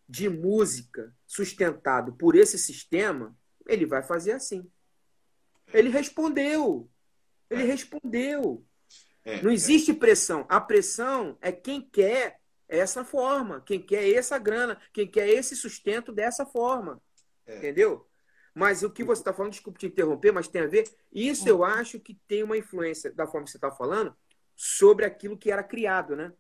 de 0.10 0.28
música 0.28 1.16
sustentado 1.26 2.12
por 2.12 2.36
esse 2.36 2.58
sistema, 2.58 3.34
ele 3.66 3.86
vai 3.86 4.03
fazer 4.03 4.34
assim. 4.34 4.70
Ele 5.76 5.90
respondeu. 5.90 6.90
Ele 7.50 7.64
é. 7.64 7.66
respondeu. 7.66 8.66
É, 9.24 9.42
Não 9.42 9.52
existe 9.52 9.94
pressão. 9.94 10.46
A 10.48 10.62
pressão 10.62 11.38
é 11.42 11.52
quem 11.52 11.82
quer 11.82 12.40
essa 12.68 13.04
forma, 13.04 13.62
quem 13.62 13.80
quer 13.80 14.10
essa 14.12 14.38
grana, 14.38 14.80
quem 14.94 15.08
quer 15.08 15.28
esse 15.28 15.56
sustento 15.56 16.12
dessa 16.12 16.46
forma. 16.46 17.02
É. 17.46 17.58
Entendeu? 17.58 18.08
Mas 18.54 18.84
o 18.84 18.90
que 18.90 19.04
você 19.04 19.22
está 19.22 19.34
falando, 19.34 19.52
desculpe 19.52 19.80
te 19.80 19.88
interromper, 19.88 20.32
mas 20.32 20.48
tem 20.48 20.62
a 20.62 20.68
ver. 20.68 20.90
Isso 21.12 21.48
eu 21.48 21.64
acho 21.64 22.00
que 22.00 22.16
tem 22.28 22.42
uma 22.42 22.58
influência, 22.58 23.12
da 23.12 23.28
forma 23.28 23.44
que 23.46 23.52
você 23.52 23.58
está 23.58 23.70
falando, 23.70 24.16
sobre 24.56 25.06
aquilo 25.06 25.38
que 25.38 25.52
era 25.52 25.62
criado, 25.62 26.16
né? 26.16 26.32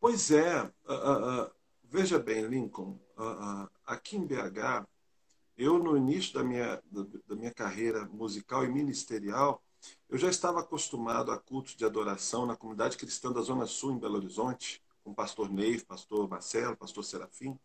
Pois 0.00 0.30
é. 0.32 0.62
Uh, 0.62 0.92
uh, 0.92 1.42
uh, 1.44 1.50
veja 1.84 2.18
bem, 2.18 2.46
Lincoln, 2.46 2.98
aqui 3.84 4.16
em 4.16 4.26
BH, 4.26 4.88
eu, 5.60 5.78
no 5.78 5.94
início 5.94 6.32
da 6.32 6.42
minha, 6.42 6.82
da 7.28 7.36
minha 7.36 7.52
carreira 7.52 8.06
musical 8.06 8.64
e 8.64 8.68
ministerial, 8.68 9.62
eu 10.08 10.16
já 10.16 10.30
estava 10.30 10.60
acostumado 10.60 11.30
a 11.30 11.38
cultos 11.38 11.76
de 11.76 11.84
adoração 11.84 12.46
na 12.46 12.56
comunidade 12.56 12.96
cristã 12.96 13.30
da 13.30 13.42
Zona 13.42 13.66
Sul, 13.66 13.92
em 13.92 13.98
Belo 13.98 14.16
Horizonte, 14.16 14.82
com 15.04 15.10
o 15.10 15.14
pastor 15.14 15.50
Ney, 15.50 15.78
pastor 15.80 16.26
Marcelo, 16.28 16.76
pastor 16.76 17.04
Serafim. 17.04 17.58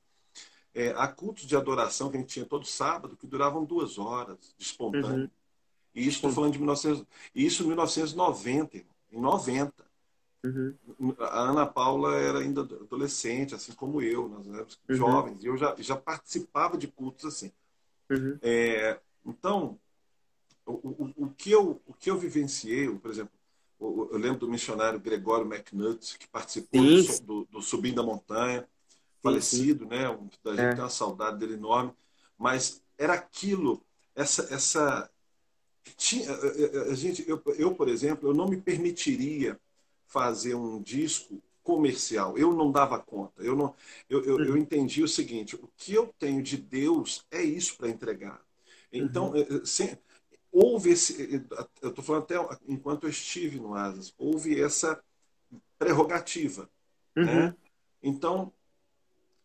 É, 0.73 0.89
a 0.97 1.07
cultos 1.07 1.45
de 1.45 1.55
adoração 1.55 2.09
que 2.09 2.17
a 2.17 2.19
gente 2.19 2.33
tinha 2.33 2.45
todo 2.45 2.65
sábado, 2.65 3.15
que 3.15 3.25
duravam 3.25 3.63
duas 3.63 3.97
horas, 3.97 4.53
de 4.57 4.65
espontâneo. 4.65 5.23
Uhum. 5.23 5.29
E 5.95 6.01
isso 6.01 6.17
estou 6.17 6.33
falando 6.33 6.51
de 6.51 6.59
1900, 6.59 7.05
isso 7.33 7.63
em 7.63 7.67
1990, 7.67 8.77
em 8.77 8.85
90. 9.21 9.73
Uhum. 10.43 10.75
A 11.17 11.39
Ana 11.43 11.65
Paula 11.65 12.17
era 12.17 12.39
ainda 12.39 12.61
adolescente, 12.61 13.55
assim 13.55 13.71
como 13.71 14.01
eu, 14.01 14.27
nós 14.27 14.45
éramos 14.47 14.77
uhum. 14.89 14.95
jovens, 14.95 15.43
e 15.43 15.47
eu 15.47 15.57
já, 15.57 15.73
já 15.79 15.95
participava 15.95 16.77
de 16.77 16.87
cultos 16.87 17.23
assim. 17.23 17.53
Uhum. 18.09 18.37
É, 18.41 18.99
então, 19.25 19.79
o, 20.65 20.71
o, 20.73 21.13
o, 21.25 21.29
que 21.29 21.51
eu, 21.51 21.81
o 21.85 21.93
que 21.93 22.09
eu 22.09 22.17
vivenciei, 22.17 22.89
por 22.89 23.11
exemplo, 23.11 23.31
eu 23.79 24.17
lembro 24.17 24.39
do 24.39 24.49
missionário 24.49 24.99
Gregório 24.99 25.45
McNutt, 25.45 26.17
que 26.17 26.27
participou 26.27 26.81
do, 26.81 27.19
do, 27.21 27.45
do, 27.51 27.61
Subindo 27.61 28.01
a 28.01 28.03
Montanha, 28.05 28.67
falecido, 29.21 29.83
sim. 29.83 29.89
né? 29.89 30.05
A 30.07 30.49
gente 30.49 30.59
é. 30.59 30.73
tem 30.73 30.79
uma 30.79 30.89
saudade 30.89 31.37
dele 31.37 31.53
enorme, 31.53 31.93
mas 32.37 32.81
era 32.97 33.13
aquilo, 33.13 33.83
essa, 34.15 34.53
essa 34.53 35.09
tinha, 35.97 36.31
a 36.89 36.95
gente, 36.95 37.27
eu, 37.29 37.41
eu, 37.57 37.75
por 37.75 37.87
exemplo, 37.87 38.29
eu 38.29 38.33
não 38.33 38.47
me 38.47 38.59
permitiria 38.59 39.59
fazer 40.07 40.55
um 40.55 40.81
disco 40.81 41.41
comercial. 41.65 42.37
Eu 42.37 42.53
não 42.53 42.71
dava 42.71 42.99
conta. 42.99 43.41
Eu 43.43 43.55
não, 43.55 43.75
eu, 44.07 44.23
eu, 44.23 44.39
eu 44.39 44.51
uhum. 44.51 44.57
entendi 44.57 45.03
o 45.03 45.07
seguinte: 45.07 45.55
o 45.55 45.67
que 45.75 45.93
eu 45.93 46.13
tenho 46.17 46.41
de 46.41 46.55
Deus 46.55 47.25
é 47.31 47.41
isso 47.41 47.75
para 47.75 47.89
entregar. 47.89 48.39
Então, 48.93 49.31
uhum. 49.31 49.65
sem, 49.65 49.97
houve 50.51 50.91
esse. 50.91 51.43
Eu 51.81 51.89
estou 51.89 52.05
falando 52.05 52.23
até 52.23 52.35
enquanto 52.67 53.03
eu 53.03 53.09
estive 53.09 53.59
no 53.59 53.73
Asas, 53.73 54.13
houve 54.17 54.61
essa 54.61 55.03
prerrogativa. 55.77 56.69
Uhum. 57.17 57.25
Né? 57.25 57.55
Então, 58.01 58.53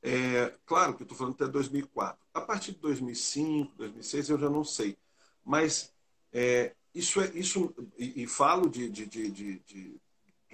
é, 0.03 0.53
claro 0.66 0.95
que 0.95 1.03
eu 1.03 1.05
estou 1.05 1.16
falando 1.16 1.35
até 1.35 1.49
2004. 1.49 2.21
A 2.35 2.41
partir 2.43 2.73
de 2.73 2.79
2005, 2.79 3.73
2006, 3.77 4.29
eu 4.29 4.39
já 4.39 4.51
não 4.51 4.62
sei. 4.62 4.97
Mas 5.43 5.93
é, 6.33 6.75
isso 6.95 7.21
é 7.21 7.31
isso 7.35 7.75
e, 7.99 8.25
e 8.25 8.27
falo 8.27 8.68
de, 8.68 8.91
de, 8.91 9.07
de, 9.07 9.31
de, 9.31 10.01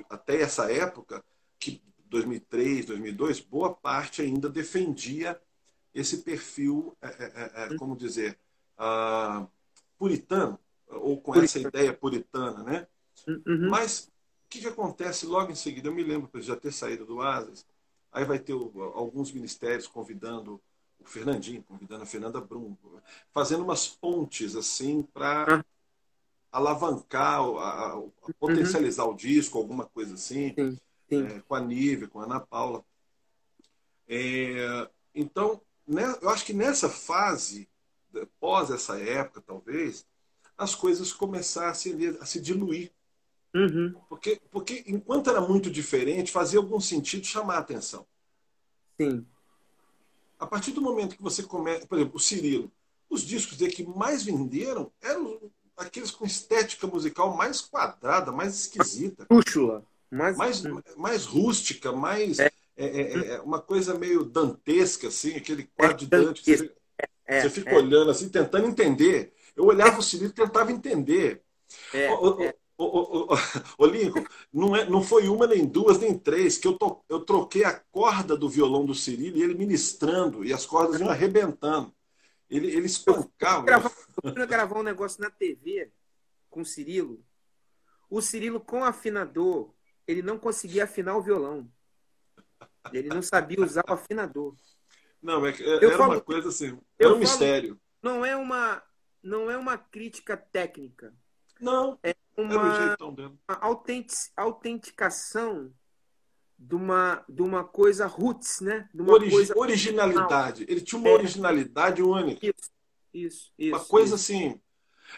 até 0.09 0.41
essa 0.41 0.71
época 0.71 1.25
que 1.59 1.83
2003, 2.09 2.87
2002, 2.87 3.41
boa 3.41 3.75
parte 3.75 4.23
ainda 4.23 4.49
defendia 4.49 5.41
esse 5.95 6.19
perfil, 6.19 6.97
é, 7.01 7.07
é, 7.07 7.33
é, 7.35 7.75
é 7.75 7.77
como 7.77 7.97
dizer, 7.97 8.39
uh, 8.79 9.49
puritano, 9.99 10.59
ou 10.89 11.21
com 11.21 11.35
essa 11.35 11.59
ideia 11.59 11.93
puritana, 11.93 12.63
né? 12.63 12.87
Uhum. 13.27 13.71
Mas 13.71 14.11
o 14.47 14.49
que, 14.49 14.61
que 14.61 14.69
acontece 14.69 15.27
logo 15.27 15.51
em 15.51 15.57
seguida? 15.57 15.89
Eu 15.89 15.95
me 15.95 16.05
lembro 16.05 16.31
de 16.33 16.47
já 16.47 16.55
ter 16.55 16.73
saído 16.73 17.07
do 17.07 17.21
Asas, 17.23 17.67
aí 18.13 18.25
vai 18.25 18.39
ter 18.39 18.53
o, 18.53 18.71
alguns 18.95 19.33
ministérios 19.33 19.89
convidando 19.89 20.61
o 21.01 21.05
Fernandinho, 21.05 21.63
convidando 21.63 22.03
a 22.03 22.07
Fernanda 22.07 22.41
Brum, 22.41 22.77
fazendo 23.33 23.65
umas 23.65 23.89
pontes 23.89 24.55
assim 24.55 25.03
para 25.03 25.65
alavancar, 26.53 27.41
a, 27.41 27.95
a 27.95 28.03
potencializar 28.39 29.05
uhum. 29.05 29.13
o 29.13 29.17
disco, 29.17 29.59
alguma 29.59 29.87
coisa 29.87 30.15
assim, 30.15 30.55
sim, 30.55 30.71
sim. 30.73 30.79
É, 31.11 31.41
com 31.41 31.55
a 31.55 31.61
Nive, 31.61 32.09
com 32.09 32.21
a 32.21 32.25
Ana 32.25 32.41
Paula. 32.41 32.85
É, 34.09 34.89
então, 35.15 35.61
né, 35.87 36.17
eu 36.21 36.29
acho 36.29 36.45
que 36.45 36.53
nessa 36.53 36.89
fase 36.89 37.69
pós 38.41 38.71
essa 38.71 38.99
época, 38.99 39.43
talvez, 39.47 40.07
as 40.57 40.75
coisas 40.75 41.13
começassem 41.13 41.95
a 42.21 42.25
se 42.25 42.41
diluir. 42.41 42.91
Uhum. 43.55 43.95
Porque, 44.09 44.41
porque 44.51 44.85
enquanto 44.87 45.31
era 45.31 45.41
muito 45.41 45.71
diferente, 45.71 46.33
fazia 46.33 46.59
algum 46.59 46.81
sentido 46.81 47.27
chamar 47.27 47.57
a 47.57 47.61
atenção. 47.61 48.07
Sim. 49.01 49.27
A 50.39 50.47
partir 50.47 50.73
do 50.73 50.83
momento 50.83 51.17
que 51.17 51.23
você 51.23 51.43
começa, 51.43 51.87
por 51.87 51.99
exemplo, 51.99 52.17
o 52.17 52.21
Cirilo, 52.21 52.71
os 53.09 53.23
discos 53.23 53.57
dele 53.57 53.73
que 53.73 53.87
mais 53.87 54.23
venderam 54.25 54.93
eram 55.01 55.41
aqueles 55.77 56.11
com 56.11 56.27
estética 56.27 56.87
musical 56.87 57.37
mais 57.37 57.61
quadrada, 57.61 58.33
mais 58.33 58.55
esquisita. 58.55 59.27
Rústula. 59.31 59.85
Mais, 60.11 60.37
mais, 60.37 60.63
mais 60.97 61.25
rústica, 61.25 61.93
mais. 61.93 62.39
É. 62.39 62.51
É, 62.79 62.85
é, 62.85 63.29
é, 63.29 63.41
uma 63.41 63.59
coisa 63.59 63.95
meio 63.95 64.23
dantesca, 64.23 65.09
assim, 65.09 65.35
aquele 65.35 65.65
quadro 65.65 65.97
de 65.97 66.07
Dante. 66.07 66.43
Que 66.43 66.57
você, 66.59 66.75
é, 67.25 67.41
você 67.41 67.49
fica 67.49 67.71
é. 67.71 67.75
olhando 67.75 68.11
assim, 68.11 68.29
tentando 68.29 68.69
entender. 68.69 69.33
Eu 69.57 69.65
olhava 69.65 69.99
o 69.99 70.03
Cirilo 70.03 70.31
e 70.31 70.35
tentava 70.35 70.71
entender. 70.71 71.43
É, 71.95 72.05
é. 72.05 72.13
Ô, 72.13 72.55
ô, 72.77 73.33
ô, 73.33 73.37
ô, 73.79 73.87
Lincoln, 73.87 74.25
não, 74.53 74.77
é, 74.77 74.85
não 74.89 75.03
foi 75.03 75.27
uma, 75.27 75.47
nem 75.47 75.65
duas, 75.65 75.99
nem 75.99 76.19
três, 76.19 76.59
que 76.59 76.69
eu, 76.69 76.75
to, 76.75 77.03
eu 77.09 77.21
troquei 77.21 77.65
a 77.65 77.73
corda 77.91 78.37
do 78.37 78.49
violão 78.49 78.85
do 78.85 78.95
Cirilo 78.95 79.39
e 79.39 79.43
ele 79.43 79.55
ministrando, 79.55 80.45
e 80.45 80.53
as 80.53 80.67
cordas 80.67 81.01
iam 81.01 81.09
arrebentando. 81.09 81.91
Ele, 82.49 82.71
ele 82.71 82.87
espancava. 82.87 83.71
Eu 83.71 84.33
fui 84.35 84.47
gravar 84.47 84.79
um 84.79 84.85
negócio 84.85 85.21
na 85.21 85.31
TV 85.31 85.91
com 86.51 86.61
o 86.61 86.65
Cirilo. 86.65 87.25
O 88.09 88.21
Cirilo, 88.21 88.61
com 88.61 88.85
afinador, 88.85 89.75
ele 90.07 90.23
não 90.23 90.39
conseguia 90.39 90.85
afinar 90.85 91.17
o 91.17 91.23
violão. 91.23 91.69
Ele 92.93 93.09
não 93.09 93.23
sabia 93.23 93.61
usar 93.61 93.85
o 93.89 93.93
afinador. 93.93 94.55
Não, 95.21 95.45
é, 95.45 95.51
é 95.51 95.85
era 95.85 95.97
falo, 95.97 96.13
uma 96.15 96.21
coisa 96.21 96.49
assim, 96.49 96.79
era 96.99 97.09
um 97.09 97.13
falo, 97.13 97.19
mistério. 97.19 97.81
Não 98.03 98.25
é 98.25 98.37
uma, 98.37 98.83
não 99.23 99.51
é 99.51 99.57
uma 99.57 99.77
crítica 99.77 100.37
técnica. 100.37 101.13
Não. 101.61 101.99
É 102.03 102.15
uma, 102.37 102.97
autenticação 104.37 105.73
de 106.59 106.75
uma, 106.75 107.25
de 107.29 107.43
uma 107.43 107.65
coisa 107.65 108.07
roots, 108.07 108.61
né? 108.61 108.89
De 108.95 109.03
uma 109.03 109.15
Origi 109.15 109.33
coisa 109.33 109.59
originalidade. 109.59 110.65
Ele 110.69 110.81
tinha 110.81 110.99
uma 110.99 111.09
é. 111.09 111.15
originalidade 111.15 112.03
única. 112.03 112.47
Isso, 112.47 112.71
isso, 113.13 113.53
isso 113.59 113.77
Uma 113.77 113.85
coisa 113.85 114.15
isso. 114.15 114.33
assim. 114.33 114.61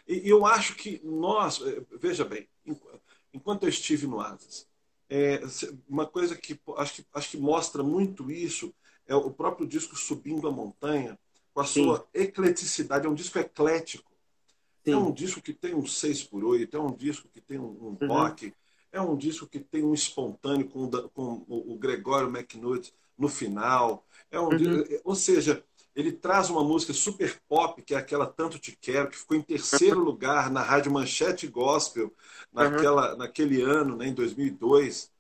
E 0.07 0.29
eu 0.29 0.47
acho 0.47 0.75
que 0.75 1.01
nós, 1.05 1.61
eh, 1.61 1.83
veja 1.99 2.25
bem, 2.25 2.49
enquanto 3.33 3.65
eu 3.65 3.69
estive 3.69 4.07
no 4.07 4.21
Asas, 4.21 4.68
é, 5.11 5.41
uma 5.89 6.07
coisa 6.07 6.37
que 6.37 6.59
acho, 6.77 6.95
que 6.97 7.07
acho 7.13 7.31
que 7.31 7.37
mostra 7.39 7.83
muito 7.83 8.31
isso 8.31 8.75
é 9.07 9.15
o 9.15 9.31
próprio 9.31 9.67
disco 9.67 9.97
Subindo 9.97 10.47
a 10.47 10.53
Montanha, 10.53 11.19
com 11.55 11.61
a 11.61 11.65
Sim. 11.65 11.85
sua 11.85 12.07
ecleticidade. 12.13 13.07
É 13.07 13.09
um 13.09 13.15
disco 13.15 13.39
eclético. 13.39 14.13
Sim. 14.85 14.93
É 14.93 14.97
um 14.97 15.11
disco 15.11 15.41
que 15.41 15.53
tem 15.53 15.75
um 15.75 15.87
6 15.87 16.25
por 16.25 16.45
8 16.45 16.77
é 16.77 16.81
um 16.81 16.95
disco 16.95 17.29
que 17.29 17.41
tem 17.41 17.59
um, 17.59 17.65
um 17.65 17.97
uhum. 18.01 18.09
rock, 18.09 18.55
é 18.93 19.01
um 19.01 19.17
disco 19.17 19.47
que 19.47 19.61
tem 19.61 19.83
um 19.83 19.93
espontâneo 19.93 20.69
com, 20.69 20.89
com 20.91 21.45
o 21.49 21.77
Gregório 21.79 22.29
McNutt 22.29 22.93
no 23.19 23.29
final. 23.29 24.07
É 24.31 24.39
um, 24.39 24.49
uhum. 24.49 24.85
Ou 25.05 25.15
seja, 25.15 25.65
ele 25.99 26.13
traz 26.13 26.49
uma 26.49 26.63
música 26.63 26.93
super 26.93 27.41
pop, 27.49 27.83
que 27.83 27.93
é 27.93 27.99
aquela 27.99 28.25
Tanto 28.25 28.57
Te 28.57 28.77
Quero, 28.81 29.11
que 29.11 29.19
ficou 29.19 29.37
em 29.37 29.43
terceiro 29.43 29.99
lugar 29.99 30.49
na 30.49 30.63
Rádio 30.63 30.93
Manchete 30.93 31.49
Gospel 31.49 32.15
naquela, 32.53 33.13
uhum. 33.13 33.19
naquele 33.19 33.61
ano, 33.63 33.97
né, 33.97 34.07
em 34.07 34.15
2002. 34.15 35.11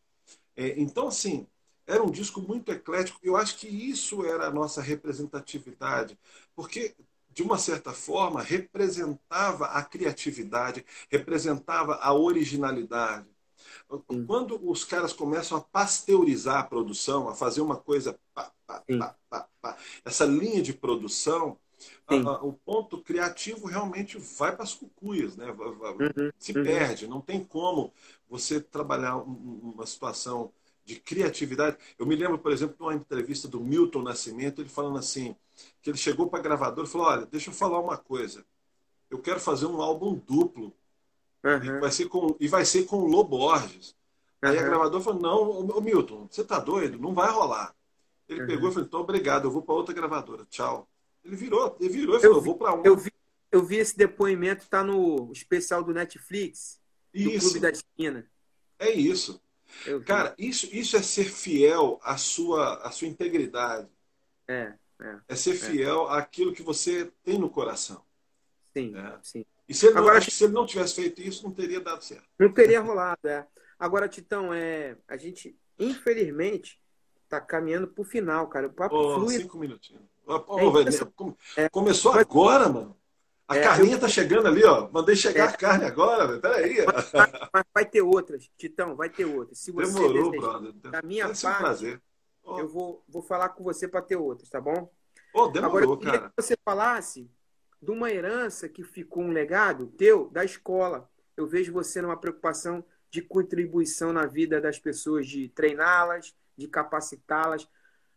É, 0.54 0.80
então, 0.80 1.08
assim, 1.08 1.48
era 1.84 2.00
um 2.00 2.10
disco 2.10 2.40
muito 2.40 2.70
eclético. 2.70 3.18
Eu 3.24 3.36
acho 3.36 3.58
que 3.58 3.66
isso 3.66 4.24
era 4.24 4.46
a 4.46 4.52
nossa 4.52 4.80
representatividade, 4.80 6.16
porque 6.54 6.94
de 7.38 7.42
uma 7.42 7.58
certa 7.58 7.92
forma, 7.92 8.42
representava 8.42 9.66
a 9.66 9.82
criatividade, 9.84 10.84
representava 11.08 11.94
a 11.96 12.12
originalidade. 12.12 13.28
Quando 14.26 14.60
os 14.70 14.84
caras 14.84 15.12
começam 15.12 15.56
a 15.56 15.60
pasteurizar 15.60 16.58
a 16.58 16.64
produção, 16.64 17.28
a 17.28 17.34
fazer 17.34 17.62
uma 17.62 17.76
coisa, 17.76 18.18
pá, 18.34 18.52
pá, 18.66 18.84
pá, 19.60 19.76
essa 20.04 20.26
linha 20.26 20.60
de 20.60 20.74
produção, 20.74 21.56
a, 22.06 22.14
a, 22.14 22.44
o 22.44 22.52
ponto 22.52 22.98
criativo 22.98 23.66
realmente 23.66 24.18
vai 24.18 24.54
para 24.54 24.64
as 24.64 24.74
cucuias, 24.74 25.36
né? 25.36 25.50
Uhum, 25.50 26.30
se 26.38 26.56
uhum. 26.56 26.64
perde, 26.64 27.06
não 27.06 27.20
tem 27.20 27.42
como 27.42 27.92
você 28.28 28.60
trabalhar 28.60 29.16
uma 29.16 29.86
situação 29.86 30.52
de 30.84 30.96
criatividade. 30.96 31.76
Eu 31.98 32.06
me 32.06 32.16
lembro, 32.16 32.38
por 32.38 32.52
exemplo, 32.52 32.76
de 32.76 32.82
uma 32.82 32.94
entrevista 32.94 33.46
do 33.46 33.60
Milton 33.60 34.02
Nascimento, 34.02 34.60
ele 34.60 34.68
falando 34.68 34.98
assim, 34.98 35.36
que 35.82 35.90
ele 35.90 35.98
chegou 35.98 36.28
para 36.28 36.38
a 36.38 36.42
gravadora 36.42 36.86
e 36.86 36.90
falou, 36.90 37.06
olha, 37.06 37.26
deixa 37.26 37.50
eu 37.50 37.54
falar 37.54 37.78
uma 37.78 37.96
coisa, 37.96 38.44
eu 39.10 39.18
quero 39.18 39.40
fazer 39.40 39.66
um 39.66 39.80
álbum 39.80 40.14
duplo, 40.14 40.72
uhum. 41.56 41.76
e, 41.76 41.80
vai 41.80 41.90
ser 41.90 42.06
com, 42.06 42.36
e 42.38 42.48
vai 42.48 42.64
ser 42.64 42.84
com 42.84 42.96
o 42.98 43.06
Lobo 43.06 43.38
Borges. 43.38 43.96
Uhum. 44.42 44.50
Aí 44.50 44.58
a 44.58 44.62
gravadora 44.62 45.02
falou, 45.02 45.20
não, 45.20 45.76
ô, 45.76 45.80
Milton, 45.80 46.28
você 46.30 46.44
tá 46.44 46.58
doido? 46.58 46.98
Não 46.98 47.14
vai 47.14 47.30
rolar. 47.30 47.74
Ele 48.28 48.42
uhum. 48.42 48.46
pegou 48.46 48.68
e 48.68 48.72
falou, 48.72 48.86
então 48.86 49.00
obrigado, 49.00 49.44
eu 49.44 49.50
vou 49.50 49.62
para 49.62 49.74
outra 49.74 49.94
gravadora, 49.94 50.44
tchau. 50.50 50.88
Ele 51.24 51.36
virou, 51.36 51.76
ele 51.80 51.88
virou 51.88 52.16
e 52.16 52.20
falou, 52.20 52.40
vi, 52.40 52.46
vou 52.46 52.56
para 52.56 52.74
uma. 52.74 52.86
Eu 52.86 52.96
vi, 52.96 53.12
eu 53.50 53.64
vi 53.64 53.76
esse 53.76 53.96
depoimento, 53.96 54.68
tá 54.68 54.84
no 54.84 55.30
especial 55.32 55.82
do 55.82 55.92
Netflix, 55.92 56.80
isso. 57.12 57.32
do 57.32 57.40
Clube 57.40 57.60
da 57.60 57.70
Esquina. 57.70 58.26
É 58.78 58.90
isso. 58.90 59.40
Cara, 60.06 60.34
isso, 60.38 60.66
isso 60.74 60.96
é 60.96 61.02
ser 61.02 61.30
fiel 61.30 62.00
à 62.02 62.16
sua, 62.16 62.76
à 62.86 62.90
sua 62.90 63.08
integridade. 63.08 63.88
É, 64.46 64.74
é. 65.00 65.18
É 65.28 65.36
ser 65.36 65.52
é. 65.52 65.54
fiel 65.54 66.10
é. 66.10 66.18
àquilo 66.18 66.52
que 66.52 66.62
você 66.62 67.12
tem 67.22 67.38
no 67.38 67.50
coração. 67.50 68.02
Sim, 68.72 68.96
é. 68.96 69.18
sim. 69.22 69.44
E 69.68 69.74
se 69.74 69.86
ele, 69.86 69.98
Agora, 69.98 70.14
não, 70.14 70.22
se 70.22 70.44
ele 70.44 70.52
não 70.52 70.66
tivesse 70.66 70.94
feito 70.94 71.20
isso, 71.20 71.44
não 71.44 71.52
teria 71.52 71.80
dado 71.80 72.02
certo. 72.02 72.24
Não 72.38 72.52
teria 72.52 72.80
rolado, 72.80 73.28
é. 73.28 73.46
Agora, 73.78 74.08
Titão, 74.08 74.52
é, 74.52 74.96
a 75.06 75.16
gente, 75.16 75.56
infelizmente, 75.78 76.80
está 77.24 77.40
caminhando 77.40 77.86
para 77.86 78.02
o 78.02 78.04
final, 78.04 78.48
cara. 78.48 78.66
O 78.66 78.72
papo 78.72 78.96
oh, 78.96 79.14
flui. 79.16 79.36
Cinco 79.36 79.58
minutinhos. 79.58 80.02
Oh, 80.26 80.42
é, 81.56 81.68
Começou 81.68 82.12
agora, 82.12 82.68
mano. 82.68 82.96
A 83.46 83.56
é, 83.56 83.62
carninha 83.62 83.94
eu... 83.96 84.00
tá 84.00 84.08
chegando 84.08 84.46
ali, 84.46 84.62
ó. 84.64 84.90
Mandei 84.90 85.16
chegar 85.16 85.44
é. 85.44 85.48
a 85.48 85.56
carne 85.56 85.84
agora, 85.84 86.26
velho. 86.26 86.40
Peraí. 86.40 86.84
Mas, 86.84 87.12
mas, 87.52 87.64
vai 87.72 87.84
ter 87.86 88.02
outras, 88.02 88.50
Titão, 88.58 88.94
vai 88.94 89.08
ter 89.08 89.24
outras. 89.24 89.58
Se 89.58 89.70
você 89.70 89.92
Demorou, 89.92 90.30
desejar, 90.30 90.58
brother. 90.58 90.72
Da 90.90 91.02
minha 91.02 91.26
parte, 91.26 91.46
um 91.46 91.54
prazer. 91.54 92.02
Oh. 92.42 92.58
eu 92.58 92.68
vou, 92.68 93.04
vou 93.08 93.22
falar 93.22 93.50
com 93.50 93.62
você 93.62 93.86
para 93.86 94.02
ter 94.02 94.16
outras, 94.16 94.48
tá 94.48 94.60
bom? 94.60 94.90
Oh, 95.34 95.48
demorou, 95.48 95.78
Agora, 95.78 95.84
eu 95.84 95.96
queria 95.98 96.18
cara. 96.18 96.32
que 96.34 96.42
você 96.42 96.56
falasse 96.64 97.30
de 97.80 97.90
uma 97.90 98.10
herança 98.10 98.68
que 98.68 98.82
ficou 98.82 99.22
um 99.22 99.30
legado 99.30 99.86
teu 99.86 100.28
da 100.30 100.44
escola. 100.44 101.10
Eu 101.36 101.46
vejo 101.46 101.72
você 101.72 102.02
numa 102.02 102.16
preocupação 102.16 102.84
de 103.10 103.22
contribuição 103.22 104.12
na 104.12 104.26
vida 104.26 104.60
das 104.60 104.78
pessoas, 104.78 105.26
de 105.26 105.48
treiná-las, 105.48 106.34
de 106.56 106.66
capacitá-las. 106.68 107.68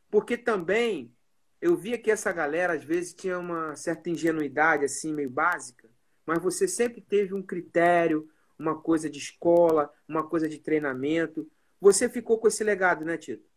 Porque 0.09 0.37
também 0.37 1.13
eu 1.61 1.75
via 1.77 1.97
que 1.97 2.09
essa 2.09 2.31
galera 2.31 2.73
às 2.73 2.83
vezes 2.83 3.13
tinha 3.13 3.37
uma 3.37 3.75
certa 3.75 4.09
ingenuidade 4.09 4.83
assim 4.83 5.13
meio 5.13 5.29
básica, 5.29 5.87
mas 6.25 6.41
você 6.41 6.67
sempre 6.67 7.01
teve 7.01 7.33
um 7.33 7.43
critério, 7.43 8.27
uma 8.57 8.79
coisa 8.79 9.09
de 9.09 9.19
escola, 9.19 9.91
uma 10.07 10.27
coisa 10.27 10.49
de 10.49 10.59
treinamento. 10.59 11.49
Você 11.79 12.09
ficou 12.09 12.39
com 12.39 12.47
esse 12.47 12.63
legado, 12.63 13.05
né, 13.05 13.17
Tito? 13.17 13.50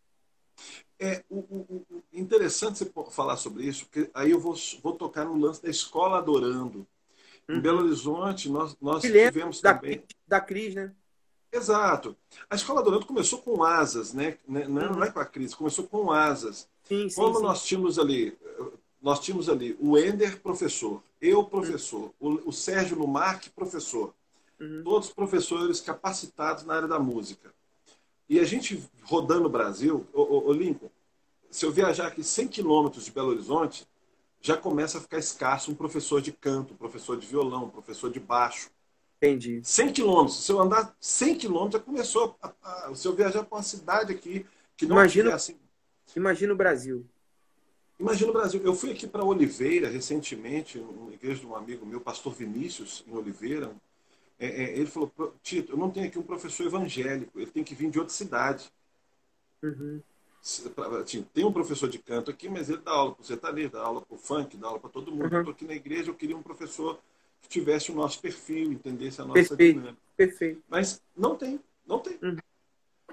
É 0.98 1.24
o, 1.28 1.38
o, 1.38 1.86
o 1.90 2.04
interessante 2.12 2.78
você 2.78 2.92
falar 3.10 3.36
sobre 3.36 3.64
isso, 3.64 3.86
porque 3.86 4.10
aí 4.14 4.30
eu 4.30 4.38
vou, 4.38 4.54
vou 4.82 4.94
tocar 4.94 5.24
no 5.24 5.36
lance 5.36 5.62
da 5.62 5.68
escola 5.68 6.18
adorando. 6.18 6.86
Em 7.48 7.54
uhum. 7.54 7.60
Belo 7.60 7.84
Horizonte, 7.84 8.48
nós, 8.48 8.76
nós 8.80 9.02
tivemos 9.02 9.60
da, 9.60 9.74
também. 9.74 10.02
Da 10.26 10.40
Cris, 10.40 10.74
né? 10.74 10.92
Exato. 11.52 12.16
A 12.50 12.56
escola 12.56 12.80
adorando 12.80 13.06
começou 13.06 13.38
com 13.40 13.62
asas, 13.62 14.12
né? 14.12 14.38
Não, 14.46 14.60
é, 14.60 14.66
uhum. 14.66 14.96
não 14.96 15.04
é 15.04 15.10
com 15.10 15.20
a 15.20 15.26
Cris, 15.26 15.54
começou 15.54 15.86
com 15.86 16.10
asas. 16.10 16.68
Sim, 16.82 17.08
sim, 17.08 17.14
Como 17.14 17.36
sim. 17.36 17.42
nós 17.42 17.64
tínhamos 17.64 17.98
ali, 17.98 18.36
nós 19.00 19.20
tínhamos 19.20 19.48
ali 19.48 19.76
o 19.78 19.96
Ender, 19.96 20.40
professor, 20.40 21.02
eu, 21.20 21.44
professor, 21.44 22.12
uhum. 22.20 22.40
o, 22.44 22.48
o, 22.48 22.52
Sérgio 22.52 22.98
Lumarque, 22.98 23.50
professor. 23.50 24.12
Uhum. 24.58 24.82
Todos 24.82 25.10
professores 25.10 25.80
capacitados 25.80 26.64
na 26.64 26.74
área 26.74 26.88
da 26.88 26.98
música. 26.98 27.53
E 28.28 28.40
a 28.40 28.44
gente 28.44 28.82
rodando 29.02 29.46
o 29.46 29.50
Brasil, 29.50 30.06
o, 30.12 30.48
o, 30.48 30.52
Lincoln, 30.52 30.90
se 31.50 31.64
eu 31.64 31.72
viajar 31.72 32.06
aqui 32.06 32.24
100 32.24 32.48
quilômetros 32.48 33.04
de 33.04 33.10
Belo 33.10 33.30
Horizonte, 33.30 33.86
já 34.40 34.56
começa 34.56 34.98
a 34.98 35.00
ficar 35.00 35.18
escasso 35.18 35.70
um 35.70 35.74
professor 35.74 36.20
de 36.20 36.32
canto, 36.32 36.74
um 36.74 36.76
professor 36.76 37.18
de 37.18 37.26
violão, 37.26 37.64
um 37.64 37.70
professor 37.70 38.10
de 38.10 38.20
baixo. 38.20 38.70
Entendi. 39.18 39.60
100 39.62 39.92
quilômetros. 39.92 40.44
Se 40.44 40.52
eu 40.52 40.60
andar 40.60 40.94
100 41.00 41.36
quilômetros, 41.36 41.80
já 41.80 41.86
começou. 41.86 42.36
A, 42.42 42.52
a, 42.62 42.94
se 42.94 43.06
eu 43.06 43.14
viajar 43.14 43.44
para 43.44 43.56
uma 43.56 43.62
cidade 43.62 44.12
aqui 44.12 44.44
que 44.76 44.86
não 44.86 44.96
Imagina, 44.96 45.34
assim, 45.34 45.56
Imagina 46.16 46.52
o 46.52 46.56
Brasil. 46.56 47.06
Imagina 47.98 48.30
o 48.30 48.34
Brasil. 48.34 48.60
Eu 48.62 48.74
fui 48.74 48.90
aqui 48.92 49.06
para 49.06 49.24
Oliveira 49.24 49.88
recentemente, 49.88 50.78
uma 50.78 51.12
igreja 51.12 51.40
de 51.40 51.46
um 51.46 51.54
amigo 51.54 51.86
meu, 51.86 52.00
pastor 52.00 52.34
Vinícius, 52.34 53.04
em 53.06 53.14
Oliveira. 53.16 53.70
É, 54.38 54.46
é, 54.46 54.78
ele 54.78 54.86
falou: 54.86 55.12
Tito, 55.42 55.72
eu 55.72 55.76
não 55.76 55.90
tenho 55.90 56.06
aqui 56.06 56.18
um 56.18 56.22
professor 56.22 56.66
evangélico, 56.66 57.38
ele 57.38 57.50
tem 57.50 57.64
que 57.64 57.74
vir 57.74 57.90
de 57.90 57.98
outra 57.98 58.14
cidade. 58.14 58.70
Uhum. 59.62 60.00
Assim, 61.00 61.22
tem 61.32 61.44
um 61.44 61.52
professor 61.52 61.88
de 61.88 61.98
canto 61.98 62.30
aqui, 62.30 62.48
mas 62.48 62.68
ele 62.68 62.82
dá 62.82 62.90
aula 62.90 63.14
para 63.14 63.22
o 63.22 63.24
sertanejo, 63.24 63.70
dá 63.70 63.82
aula 63.82 64.02
para 64.02 64.14
o 64.14 64.18
funk, 64.18 64.56
dá 64.56 64.66
aula 64.66 64.78
para 64.78 64.90
todo 64.90 65.10
mundo. 65.10 65.24
Uhum. 65.24 65.32
Eu 65.32 65.38
estou 65.38 65.52
aqui 65.52 65.64
na 65.64 65.74
igreja, 65.74 66.10
eu 66.10 66.14
queria 66.14 66.36
um 66.36 66.42
professor 66.42 67.00
que 67.40 67.48
tivesse 67.48 67.90
o 67.90 67.94
nosso 67.94 68.20
perfil, 68.20 68.72
entendesse 68.72 69.20
a 69.20 69.24
nossa 69.24 69.34
Perfeito. 69.48 69.78
dinâmica. 69.78 70.02
Perfeito. 70.16 70.62
Mas 70.68 71.02
não 71.16 71.34
tem, 71.36 71.58
não 71.86 71.98
tem. 71.98 72.18
Uhum. 72.22 72.36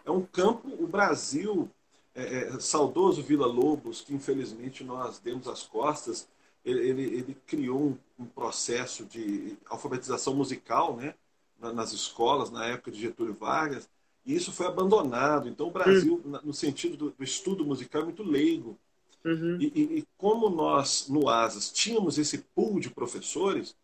É 0.03 0.11
um 0.11 0.23
campo, 0.23 0.67
o 0.67 0.87
Brasil 0.87 1.69
é, 2.13 2.23
é, 2.23 2.59
saudoso 2.59 3.21
Vila 3.21 3.47
Lobos, 3.47 4.01
que 4.01 4.13
infelizmente 4.13 4.83
nós 4.83 5.19
demos 5.19 5.47
as 5.47 5.63
costas, 5.63 6.27
ele, 6.63 6.87
ele, 6.87 7.03
ele 7.03 7.37
criou 7.45 7.79
um, 7.79 7.97
um, 8.23 8.25
processo 8.25 9.05
de 9.05 9.57
alfabetização 9.65 10.35
musical 10.35 10.95
né, 10.95 11.15
nas 11.59 11.91
escolas, 11.91 12.51
na 12.51 12.65
época 12.67 12.91
de 12.91 12.99
Getúlio 12.99 13.33
Vargas, 13.33 13.89
e 14.25 14.35
isso 14.35 14.51
foi 14.51 14.67
abandonado. 14.67 15.49
Então 15.49 15.67
o 15.67 15.71
Brasil, 15.71 16.21
uhum. 16.23 16.39
no 16.43 16.53
sentido 16.53 16.95
do, 16.95 17.11
do, 17.11 17.23
estudo 17.23 17.65
musical, 17.65 18.01
é 18.01 18.05
muito 18.05 18.23
leigo. 18.23 18.77
Uhum. 19.25 19.57
E, 19.59 19.65
e, 19.67 19.99
e, 19.99 20.07
como 20.17 20.49
nós, 20.49 21.07
no 21.07 21.29
ASAS, 21.29 21.71
tínhamos 21.71 22.17
esse 22.17 22.39
pool 22.39 22.79
de 22.79 22.89
professores, 22.89 23.75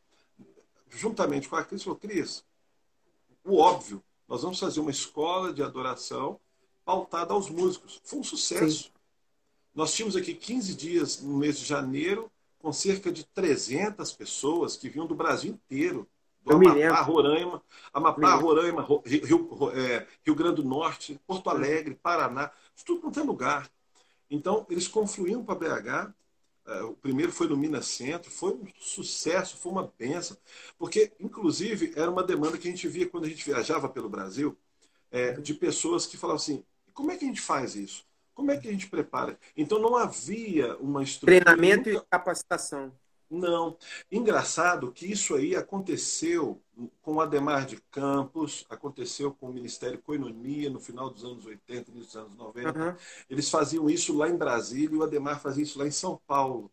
juntamente 0.90 1.48
com 1.48 1.56
a 1.56 1.64
Cris, 1.64 1.84
falou, 1.84 2.00
Cris, 2.00 2.44
o 3.44 3.58
óbvio. 3.58 4.04
Nós 4.28 4.42
vamos 4.42 4.60
fazer 4.60 4.80
uma 4.80 4.92
escola 4.92 5.54
de 5.54 5.64
adoração 5.64 6.40
pautada 6.84 7.34
aos 7.34 7.50
músicos. 7.50 8.02
Foi 8.04 8.20
um 8.20 8.24
sucesso. 8.24 8.84
Sim. 8.84 8.90
Nós 9.74 9.94
tínhamos 9.94 10.16
aqui 10.16 10.34
15 10.34 10.76
dias 10.76 11.22
no 11.22 11.38
mês 11.38 11.60
de 11.60 11.66
janeiro, 11.66 12.32
com 12.60 12.72
cerca 12.72 13.12
de 13.12 13.26
300 13.26 14.12
pessoas 14.14 14.76
que 14.76 14.90
vinham 14.90 15.08
do 15.08 15.16
Brasil 15.16 15.52
inteiro. 15.52 16.08
Do 16.44 16.54
Eu 16.54 16.58
Amapá, 16.70 17.02
Roraima, 17.02 17.64
Amapá, 17.94 18.36
Roraima, 18.36 18.88
Rio, 19.06 19.26
Rio, 19.26 19.72
é, 19.72 20.08
Rio 20.26 20.36
Grande 20.36 20.62
do 20.62 20.64
Norte, 20.64 21.20
Porto 21.28 21.50
Alegre, 21.50 21.96
Paraná, 21.96 22.52
tudo 22.86 23.02
quanto 23.02 23.20
é 23.20 23.24
lugar. 23.24 23.70
Então, 24.30 24.66
eles 24.70 24.88
confluíam 24.88 25.44
para 25.44 25.56
BH. 25.56 26.14
É, 26.68 26.82
o 26.84 26.94
primeiro 26.94 27.32
foi 27.32 27.48
no 27.48 27.56
Minas 27.56 27.88
Centro, 27.88 28.30
foi 28.30 28.54
um 28.54 28.66
sucesso, 28.80 29.58
foi 29.58 29.72
uma 29.72 29.92
benção. 29.98 30.38
Porque, 30.78 31.12
inclusive, 31.20 31.94
era 31.96 32.12
uma 32.12 32.24
demanda 32.24 32.58
que 32.58 32.68
a 32.68 32.72
gente 32.72 32.88
via 32.88 33.08
quando 33.10 33.26
a 33.26 33.30
gente 33.30 33.46
viajava 33.46 33.88
pelo 33.88 34.10
Brasil, 34.10 34.58
é, 35.12 35.34
de 35.34 35.54
pessoas 35.54 36.06
que 36.06 36.18
falavam 36.18 36.42
assim: 36.42 36.64
como 36.94 37.12
é 37.12 37.18
que 37.18 37.26
a 37.26 37.28
gente 37.28 37.42
faz 37.42 37.76
isso? 37.76 38.07
Como 38.38 38.52
é 38.52 38.58
que 38.58 38.68
a 38.68 38.72
gente 38.72 38.88
prepara? 38.88 39.36
Então 39.58 39.80
não 39.80 39.98
havia 39.98 40.78
uma 40.78 41.02
estrutura. 41.02 41.44
Treinamento 41.44 41.90
nunca... 41.90 42.06
e 42.06 42.08
capacitação. 42.08 42.94
Não. 43.28 43.76
Engraçado 44.12 44.92
que 44.92 45.12
isso 45.12 45.34
aí 45.34 45.56
aconteceu 45.56 46.62
com 47.02 47.16
o 47.16 47.20
Ademar 47.20 47.66
de 47.66 47.82
Campos, 47.90 48.64
aconteceu 48.70 49.34
com 49.34 49.48
o 49.50 49.54
Ministério 49.54 49.98
Coinonia 49.98 50.70
no 50.70 50.80
final 50.80 51.10
dos 51.10 51.26
anos 51.26 51.48
80, 51.48 51.90
início 51.90 52.06
dos 52.06 52.16
anos 52.16 52.38
90. 52.38 52.80
Uhum. 52.80 52.96
Eles 53.28 53.50
faziam 53.50 53.90
isso 53.90 54.16
lá 54.16 54.30
em 54.30 54.38
Brasília 54.38 54.94
e 54.94 54.98
o 55.00 55.04
Ademar 55.04 55.42
fazia 55.42 55.64
isso 55.64 55.80
lá 55.80 55.88
em 55.88 55.92
São 55.92 56.22
Paulo. 56.28 56.72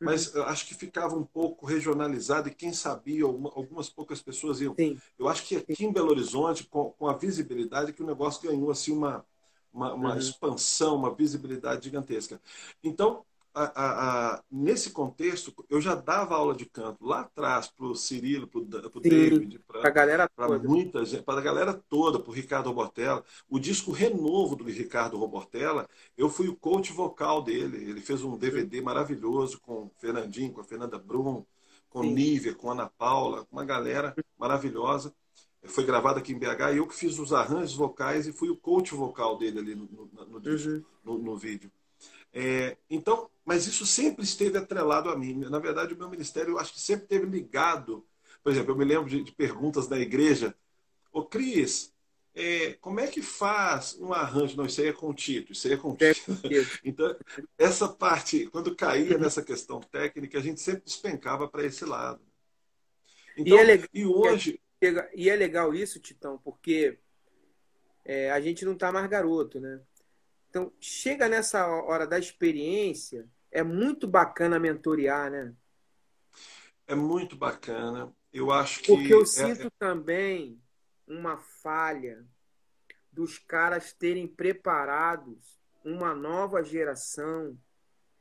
Mas 0.00 0.34
uhum. 0.34 0.42
acho 0.42 0.66
que 0.66 0.74
ficava 0.74 1.14
um 1.14 1.24
pouco 1.24 1.64
regionalizado 1.64 2.48
e 2.48 2.54
quem 2.54 2.72
sabia, 2.72 3.22
algumas 3.24 3.88
poucas 3.88 4.20
pessoas 4.20 4.60
iam. 4.60 4.74
Sim. 4.74 4.98
Eu 5.16 5.28
acho 5.28 5.44
que 5.46 5.54
aqui 5.54 5.84
em 5.84 5.92
Belo 5.92 6.10
Horizonte, 6.10 6.64
com, 6.64 6.90
com 6.90 7.06
a 7.06 7.16
visibilidade, 7.16 7.92
que 7.92 8.02
o 8.02 8.06
negócio 8.06 8.42
ganhou 8.42 8.68
assim 8.68 8.92
uma, 8.92 9.24
uma, 9.72 9.92
uma 9.94 10.12
uhum. 10.12 10.18
expansão, 10.18 10.96
uma 10.96 11.14
visibilidade 11.14 11.84
gigantesca. 11.84 12.40
Então, 12.82 13.24
a, 13.54 13.62
a, 13.64 14.34
a, 14.34 14.42
nesse 14.50 14.90
contexto, 14.90 15.52
eu 15.68 15.80
já 15.80 15.94
dava 15.94 16.36
aula 16.36 16.54
de 16.54 16.64
canto 16.64 17.04
lá 17.04 17.20
atrás 17.20 17.66
para 17.66 17.86
o 17.86 17.94
Cirilo, 17.94 18.46
para 18.46 18.60
o 18.60 19.00
David, 19.00 19.58
para 19.66 19.88
a 19.88 19.90
galera 19.90 20.28
toda. 20.28 20.58
muita 20.68 21.04
gente, 21.04 21.22
para 21.22 21.40
a 21.40 21.42
galera 21.42 21.74
toda, 21.88 22.20
para 22.20 22.30
o 22.30 22.34
Ricardo 22.34 22.68
Robortella. 22.68 23.24
O 23.48 23.58
disco 23.58 23.90
Renovo 23.90 24.54
do 24.54 24.64
Ricardo 24.64 25.18
Robortella, 25.18 25.88
eu 26.16 26.28
fui 26.28 26.48
o 26.48 26.56
coach 26.56 26.92
vocal 26.92 27.42
dele. 27.42 27.90
Ele 27.90 28.00
fez 28.00 28.22
um 28.22 28.36
DVD 28.36 28.80
maravilhoso 28.80 29.60
com 29.60 29.84
o 29.84 29.92
Fernandinho, 29.98 30.52
com 30.52 30.60
a 30.60 30.64
Fernanda 30.64 30.98
Brum, 30.98 31.44
com 31.90 32.02
Sim. 32.02 32.14
Nívia, 32.14 32.54
com 32.54 32.70
a 32.70 32.74
Ana 32.74 32.92
Paula, 32.96 33.44
com 33.44 33.56
uma 33.56 33.64
galera 33.64 34.14
maravilhosa 34.38 35.12
foi 35.72 35.84
gravado 35.84 36.18
aqui 36.18 36.32
em 36.32 36.38
BH 36.38 36.72
e 36.72 36.76
eu 36.78 36.86
que 36.86 36.94
fiz 36.94 37.18
os 37.18 37.32
arranjos 37.32 37.74
vocais 37.74 38.26
e 38.26 38.32
fui 38.32 38.48
o 38.48 38.56
coach 38.56 38.94
vocal 38.94 39.38
dele 39.38 39.58
ali 39.58 39.74
no, 39.74 39.86
no, 39.86 40.26
no, 40.26 40.38
uhum. 40.38 40.84
no, 41.04 41.18
no 41.18 41.36
vídeo. 41.36 41.70
É, 42.32 42.76
então, 42.90 43.30
mas 43.44 43.66
isso 43.66 43.86
sempre 43.86 44.24
esteve 44.24 44.58
atrelado 44.58 45.08
a 45.10 45.16
mim. 45.16 45.34
Na 45.34 45.58
verdade, 45.58 45.94
o 45.94 45.96
meu 45.96 46.08
ministério 46.08 46.52
eu 46.52 46.58
acho 46.58 46.72
que 46.72 46.80
sempre 46.80 47.04
esteve 47.04 47.26
ligado. 47.26 48.06
Por 48.42 48.52
exemplo, 48.52 48.72
eu 48.72 48.76
me 48.76 48.84
lembro 48.84 49.08
de, 49.08 49.22
de 49.22 49.32
perguntas 49.32 49.88
da 49.88 49.98
igreja. 49.98 50.54
Ô, 51.12 51.24
Cris, 51.24 51.92
é, 52.34 52.74
como 52.74 53.00
é 53.00 53.06
que 53.06 53.20
faz 53.20 53.96
um 54.00 54.12
arranjo? 54.12 54.56
Não, 54.56 54.66
isso 54.66 54.80
aí 54.80 54.88
é 54.88 54.92
com 54.92 55.08
o 55.08 55.14
Tito, 55.14 55.52
isso 55.52 55.66
aí 55.66 55.74
é 55.74 55.76
com 55.76 55.90
o 55.90 55.96
Tito. 55.96 56.38
então, 56.84 57.16
essa 57.58 57.88
parte, 57.88 58.46
quando 58.46 58.76
caía 58.76 59.18
nessa 59.18 59.42
questão 59.42 59.80
técnica, 59.80 60.38
a 60.38 60.42
gente 60.42 60.60
sempre 60.60 60.82
despencava 60.84 61.48
para 61.48 61.64
esse 61.64 61.84
lado. 61.84 62.20
Então, 63.36 63.56
e, 63.56 63.60
é 63.60 63.64
legal, 63.64 63.88
e 63.92 64.06
hoje. 64.06 64.60
E 65.14 65.28
é 65.28 65.36
legal 65.36 65.74
isso, 65.74 66.00
Titão, 66.00 66.38
porque 66.38 66.98
é, 68.04 68.30
a 68.30 68.40
gente 68.40 68.64
não 68.64 68.74
está 68.74 68.92
mais 68.92 69.06
garoto, 69.08 69.60
né? 69.60 69.80
Então, 70.48 70.72
chega 70.80 71.28
nessa 71.28 71.66
hora 71.66 72.06
da 72.06 72.18
experiência, 72.18 73.28
é 73.50 73.62
muito 73.62 74.06
bacana 74.06 74.58
mentorear, 74.58 75.30
né? 75.30 75.54
É 76.86 76.94
muito 76.94 77.36
bacana. 77.36 78.14
Eu 78.32 78.50
acho 78.50 78.80
que. 78.80 78.86
Porque 78.86 79.12
eu 79.12 79.22
é... 79.22 79.26
sinto 79.26 79.66
é 79.66 79.70
também 79.78 80.60
uma 81.06 81.36
falha 81.36 82.24
dos 83.12 83.38
caras 83.38 83.92
terem 83.92 84.26
preparados 84.26 85.58
uma 85.84 86.14
nova 86.14 86.62
geração 86.62 87.58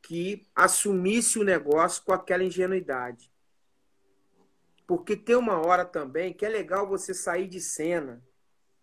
que 0.01 0.47
assumisse 0.55 1.38
o 1.38 1.43
negócio 1.43 2.03
com 2.03 2.14
aquela 2.14 2.43
ingenuidade. 2.43 3.32
Porque 4.88 5.18
tem 5.18 5.36
uma 5.36 5.60
hora 5.60 5.84
também 5.84 6.34
que 6.34 6.46
é 6.46 6.50
legal 6.50 6.88
você 6.88 7.14
sair 7.14 7.48
de 7.48 7.60
cena. 7.60 8.24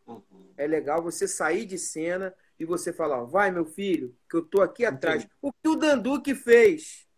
Uhum. 0.06 0.52
É 0.54 0.66
legal 0.66 1.02
você 1.02 1.26
sair 1.26 1.64
de 1.64 1.78
cena 1.78 2.34
e 2.58 2.66
você 2.66 2.92
falar, 2.92 3.22
ó, 3.22 3.24
vai 3.24 3.50
meu 3.50 3.64
filho, 3.64 4.14
que 4.28 4.36
eu 4.36 4.42
tô 4.42 4.60
aqui 4.60 4.84
atrás. 4.84 5.24
Entendi. 5.24 5.34
O 5.40 5.50
que 5.50 5.68
o 5.68 5.74
Danduque 5.74 6.34
fez, 6.34 7.08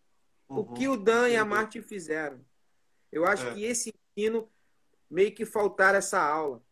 uhum. 0.49 0.59
o 0.61 0.73
que 0.73 0.89
o 0.89 0.97
Dan 0.97 1.29
e 1.29 1.37
a 1.37 1.45
Martin 1.45 1.83
fizeram. 1.83 2.41
Eu 3.11 3.27
acho 3.27 3.45
é. 3.49 3.55
que 3.55 3.65
esse 3.65 3.93
ensino 4.17 4.49
meio 5.11 5.35
que 5.35 5.45
faltar 5.45 5.97
essa 5.97 6.21
aula. 6.21 6.63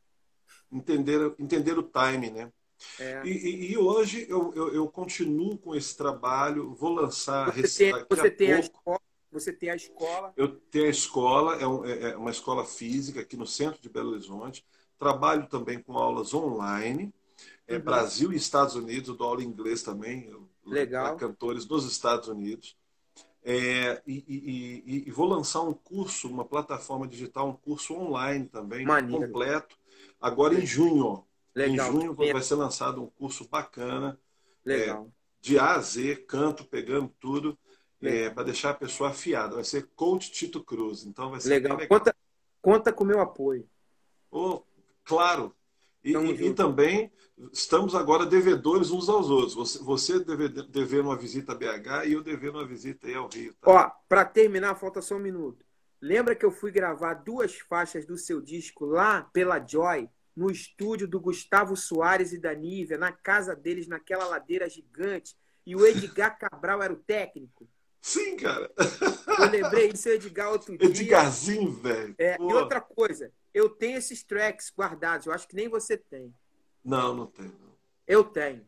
Entender, 0.70 1.34
entender 1.38 1.76
o 1.76 1.82
time, 1.82 2.30
né? 2.30 2.52
É. 2.98 3.22
E, 3.24 3.30
e, 3.30 3.72
e, 3.72 3.78
hoje 3.78 4.26
eu, 4.28 4.52
eu, 4.54 4.74
eu, 4.74 4.88
continuo 4.88 5.56
com 5.56 5.74
esse 5.74 5.96
trabalho, 5.96 6.74
vou 6.74 6.92
lançar 6.92 7.52
você 7.52 7.92
tem, 7.92 8.06
você 8.10 8.30
tem 8.30 8.52
a 8.52 8.60
escola 8.60 9.00
você 9.34 9.52
tem 9.52 9.68
a 9.70 9.76
escola? 9.76 10.32
Eu 10.36 10.48
tenho 10.48 10.86
a 10.86 10.90
escola, 10.90 11.56
é, 11.56 11.66
um, 11.66 11.84
é, 11.84 12.12
é 12.12 12.16
uma 12.16 12.30
escola 12.30 12.64
física 12.64 13.20
aqui 13.20 13.36
no 13.36 13.46
centro 13.46 13.82
de 13.82 13.88
Belo 13.88 14.12
Horizonte. 14.12 14.64
Trabalho 14.96 15.48
também 15.48 15.82
com 15.82 15.98
aulas 15.98 16.32
online. 16.32 17.12
É, 17.66 17.76
uhum. 17.76 17.82
Brasil 17.82 18.32
e 18.32 18.36
Estados 18.36 18.76
Unidos, 18.76 19.08
eu 19.08 19.16
dou 19.16 19.26
aula 19.26 19.42
em 19.42 19.46
inglês 19.46 19.82
também. 19.82 20.32
Legal. 20.64 21.16
Para 21.16 21.26
cantores 21.28 21.64
dos 21.64 21.84
Estados 21.84 22.28
Unidos. 22.28 22.76
É, 23.42 24.00
e, 24.06 24.24
e, 24.26 24.82
e, 24.86 25.08
e, 25.08 25.10
vou 25.10 25.26
lançar 25.26 25.60
um 25.62 25.74
curso, 25.74 26.28
uma 26.30 26.46
plataforma 26.46 27.06
digital, 27.06 27.48
um 27.48 27.52
curso 27.52 27.92
online 27.94 28.46
também, 28.46 28.86
Maneiro. 28.86 29.26
completo, 29.26 29.76
agora 30.18 30.54
em 30.54 30.64
junho. 30.64 31.26
Legal. 31.54 31.88
Em 31.88 31.92
junho 31.92 32.14
vai 32.14 32.40
ser 32.40 32.54
lançado 32.54 33.02
um 33.02 33.06
curso 33.06 33.46
bacana. 33.46 34.18
Legal. 34.64 35.10
É, 35.10 35.24
de 35.42 35.58
A 35.58 35.74
a 35.74 35.80
Z, 35.80 36.24
canto, 36.26 36.64
pegando 36.64 37.12
tudo 37.20 37.58
é, 38.06 38.30
para 38.30 38.44
deixar 38.44 38.70
a 38.70 38.74
pessoa 38.74 39.10
afiada. 39.10 39.56
Vai 39.56 39.64
ser 39.64 39.88
coach 39.94 40.30
Tito 40.30 40.62
Cruz. 40.62 41.04
Então 41.04 41.30
vai 41.30 41.40
ser 41.40 41.48
legal. 41.48 41.76
legal. 41.76 41.98
Conta, 41.98 42.16
conta 42.60 42.92
com 42.92 43.04
o 43.04 43.06
meu 43.06 43.20
apoio. 43.20 43.68
Oh, 44.30 44.62
claro. 45.04 45.54
E, 46.02 46.12
e, 46.12 46.48
e, 46.48 46.54
também 46.54 47.10
estamos 47.50 47.94
agora 47.94 48.26
devedores 48.26 48.90
uns 48.90 49.08
aos 49.08 49.30
outros. 49.30 49.54
Você, 49.54 49.78
você 49.78 50.20
deve, 50.22 50.48
devendo 50.48 51.06
uma 51.06 51.16
visita 51.16 51.52
a 51.52 51.54
BH 51.54 52.06
e 52.06 52.12
eu 52.12 52.22
devendo 52.22 52.58
uma 52.58 52.66
visita 52.66 53.06
aí 53.06 53.14
ao 53.14 53.28
Rio. 53.28 53.54
Tá? 53.54 53.70
Ó, 53.70 53.90
para 54.06 54.24
terminar, 54.24 54.74
falta 54.74 55.00
só 55.00 55.16
um 55.16 55.20
minuto. 55.20 55.64
Lembra 56.00 56.34
que 56.34 56.44
eu 56.44 56.50
fui 56.50 56.70
gravar 56.70 57.14
duas 57.14 57.58
faixas 57.60 58.04
do 58.04 58.18
seu 58.18 58.42
disco 58.42 58.84
lá 58.84 59.22
pela 59.32 59.64
Joy, 59.66 60.10
no 60.36 60.50
estúdio 60.50 61.08
do 61.08 61.18
Gustavo 61.18 61.74
Soares 61.74 62.32
e 62.32 62.38
da 62.38 62.52
Nívia, 62.52 62.98
na 62.98 63.10
casa 63.10 63.56
deles, 63.56 63.88
naquela 63.88 64.26
ladeira 64.26 64.68
gigante, 64.68 65.34
e 65.64 65.74
o 65.74 65.86
Edgar 65.86 66.38
Cabral 66.38 66.82
era 66.82 66.92
o 66.92 66.96
técnico? 66.96 67.66
Sim, 68.04 68.36
cara. 68.36 68.70
Eu 69.38 69.50
lembrei 69.50 69.90
disso, 69.90 70.10
Edgar, 70.10 70.50
outro 70.50 70.76
dia. 70.76 70.88
Edgarzinho, 70.88 71.72
velho. 71.72 72.14
É, 72.18 72.36
e 72.38 72.52
outra 72.52 72.78
coisa, 72.78 73.32
eu 73.54 73.70
tenho 73.70 73.96
esses 73.96 74.22
tracks 74.22 74.70
guardados, 74.76 75.26
eu 75.26 75.32
acho 75.32 75.48
que 75.48 75.56
nem 75.56 75.70
você 75.70 75.96
tem. 75.96 76.30
Não, 76.84 77.16
não 77.16 77.26
tenho. 77.26 77.54
Eu 78.06 78.22
tenho. 78.22 78.60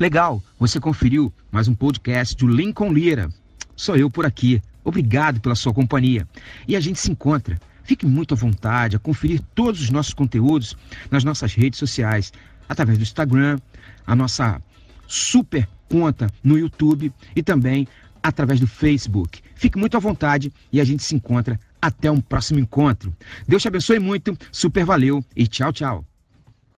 Legal, 0.00 0.42
você 0.58 0.80
conferiu 0.80 1.32
mais 1.48 1.68
um 1.68 1.76
podcast 1.76 2.34
do 2.34 2.48
Lincoln 2.48 2.92
Lira. 2.92 3.28
Sou 3.76 3.96
eu 3.96 4.10
por 4.10 4.26
aqui. 4.26 4.60
Obrigado 4.82 5.40
pela 5.40 5.54
sua 5.54 5.72
companhia. 5.72 6.26
E 6.66 6.74
a 6.74 6.80
gente 6.80 6.98
se 6.98 7.12
encontra. 7.12 7.56
Fique 7.84 8.04
muito 8.04 8.34
à 8.34 8.36
vontade 8.36 8.96
a 8.96 8.98
conferir 8.98 9.40
todos 9.54 9.80
os 9.80 9.90
nossos 9.90 10.12
conteúdos 10.12 10.76
nas 11.08 11.22
nossas 11.22 11.54
redes 11.54 11.78
sociais, 11.78 12.32
através 12.68 12.98
do 12.98 13.02
Instagram, 13.02 13.60
a 14.04 14.16
nossa 14.16 14.60
super 15.06 15.68
conta 15.92 16.26
no 16.42 16.58
YouTube 16.58 17.12
e 17.36 17.42
também 17.42 17.86
através 18.22 18.58
do 18.58 18.66
Facebook. 18.66 19.42
Fique 19.54 19.78
muito 19.78 19.94
à 19.94 20.00
vontade 20.00 20.50
e 20.72 20.80
a 20.80 20.84
gente 20.84 21.02
se 21.02 21.14
encontra 21.14 21.60
até 21.82 22.10
um 22.10 22.20
próximo 22.20 22.58
encontro. 22.58 23.14
Deus 23.46 23.60
te 23.60 23.68
abençoe 23.68 23.98
muito, 23.98 24.36
super 24.50 24.86
valeu 24.86 25.22
e 25.36 25.46
tchau, 25.46 25.70
tchau. 25.70 26.11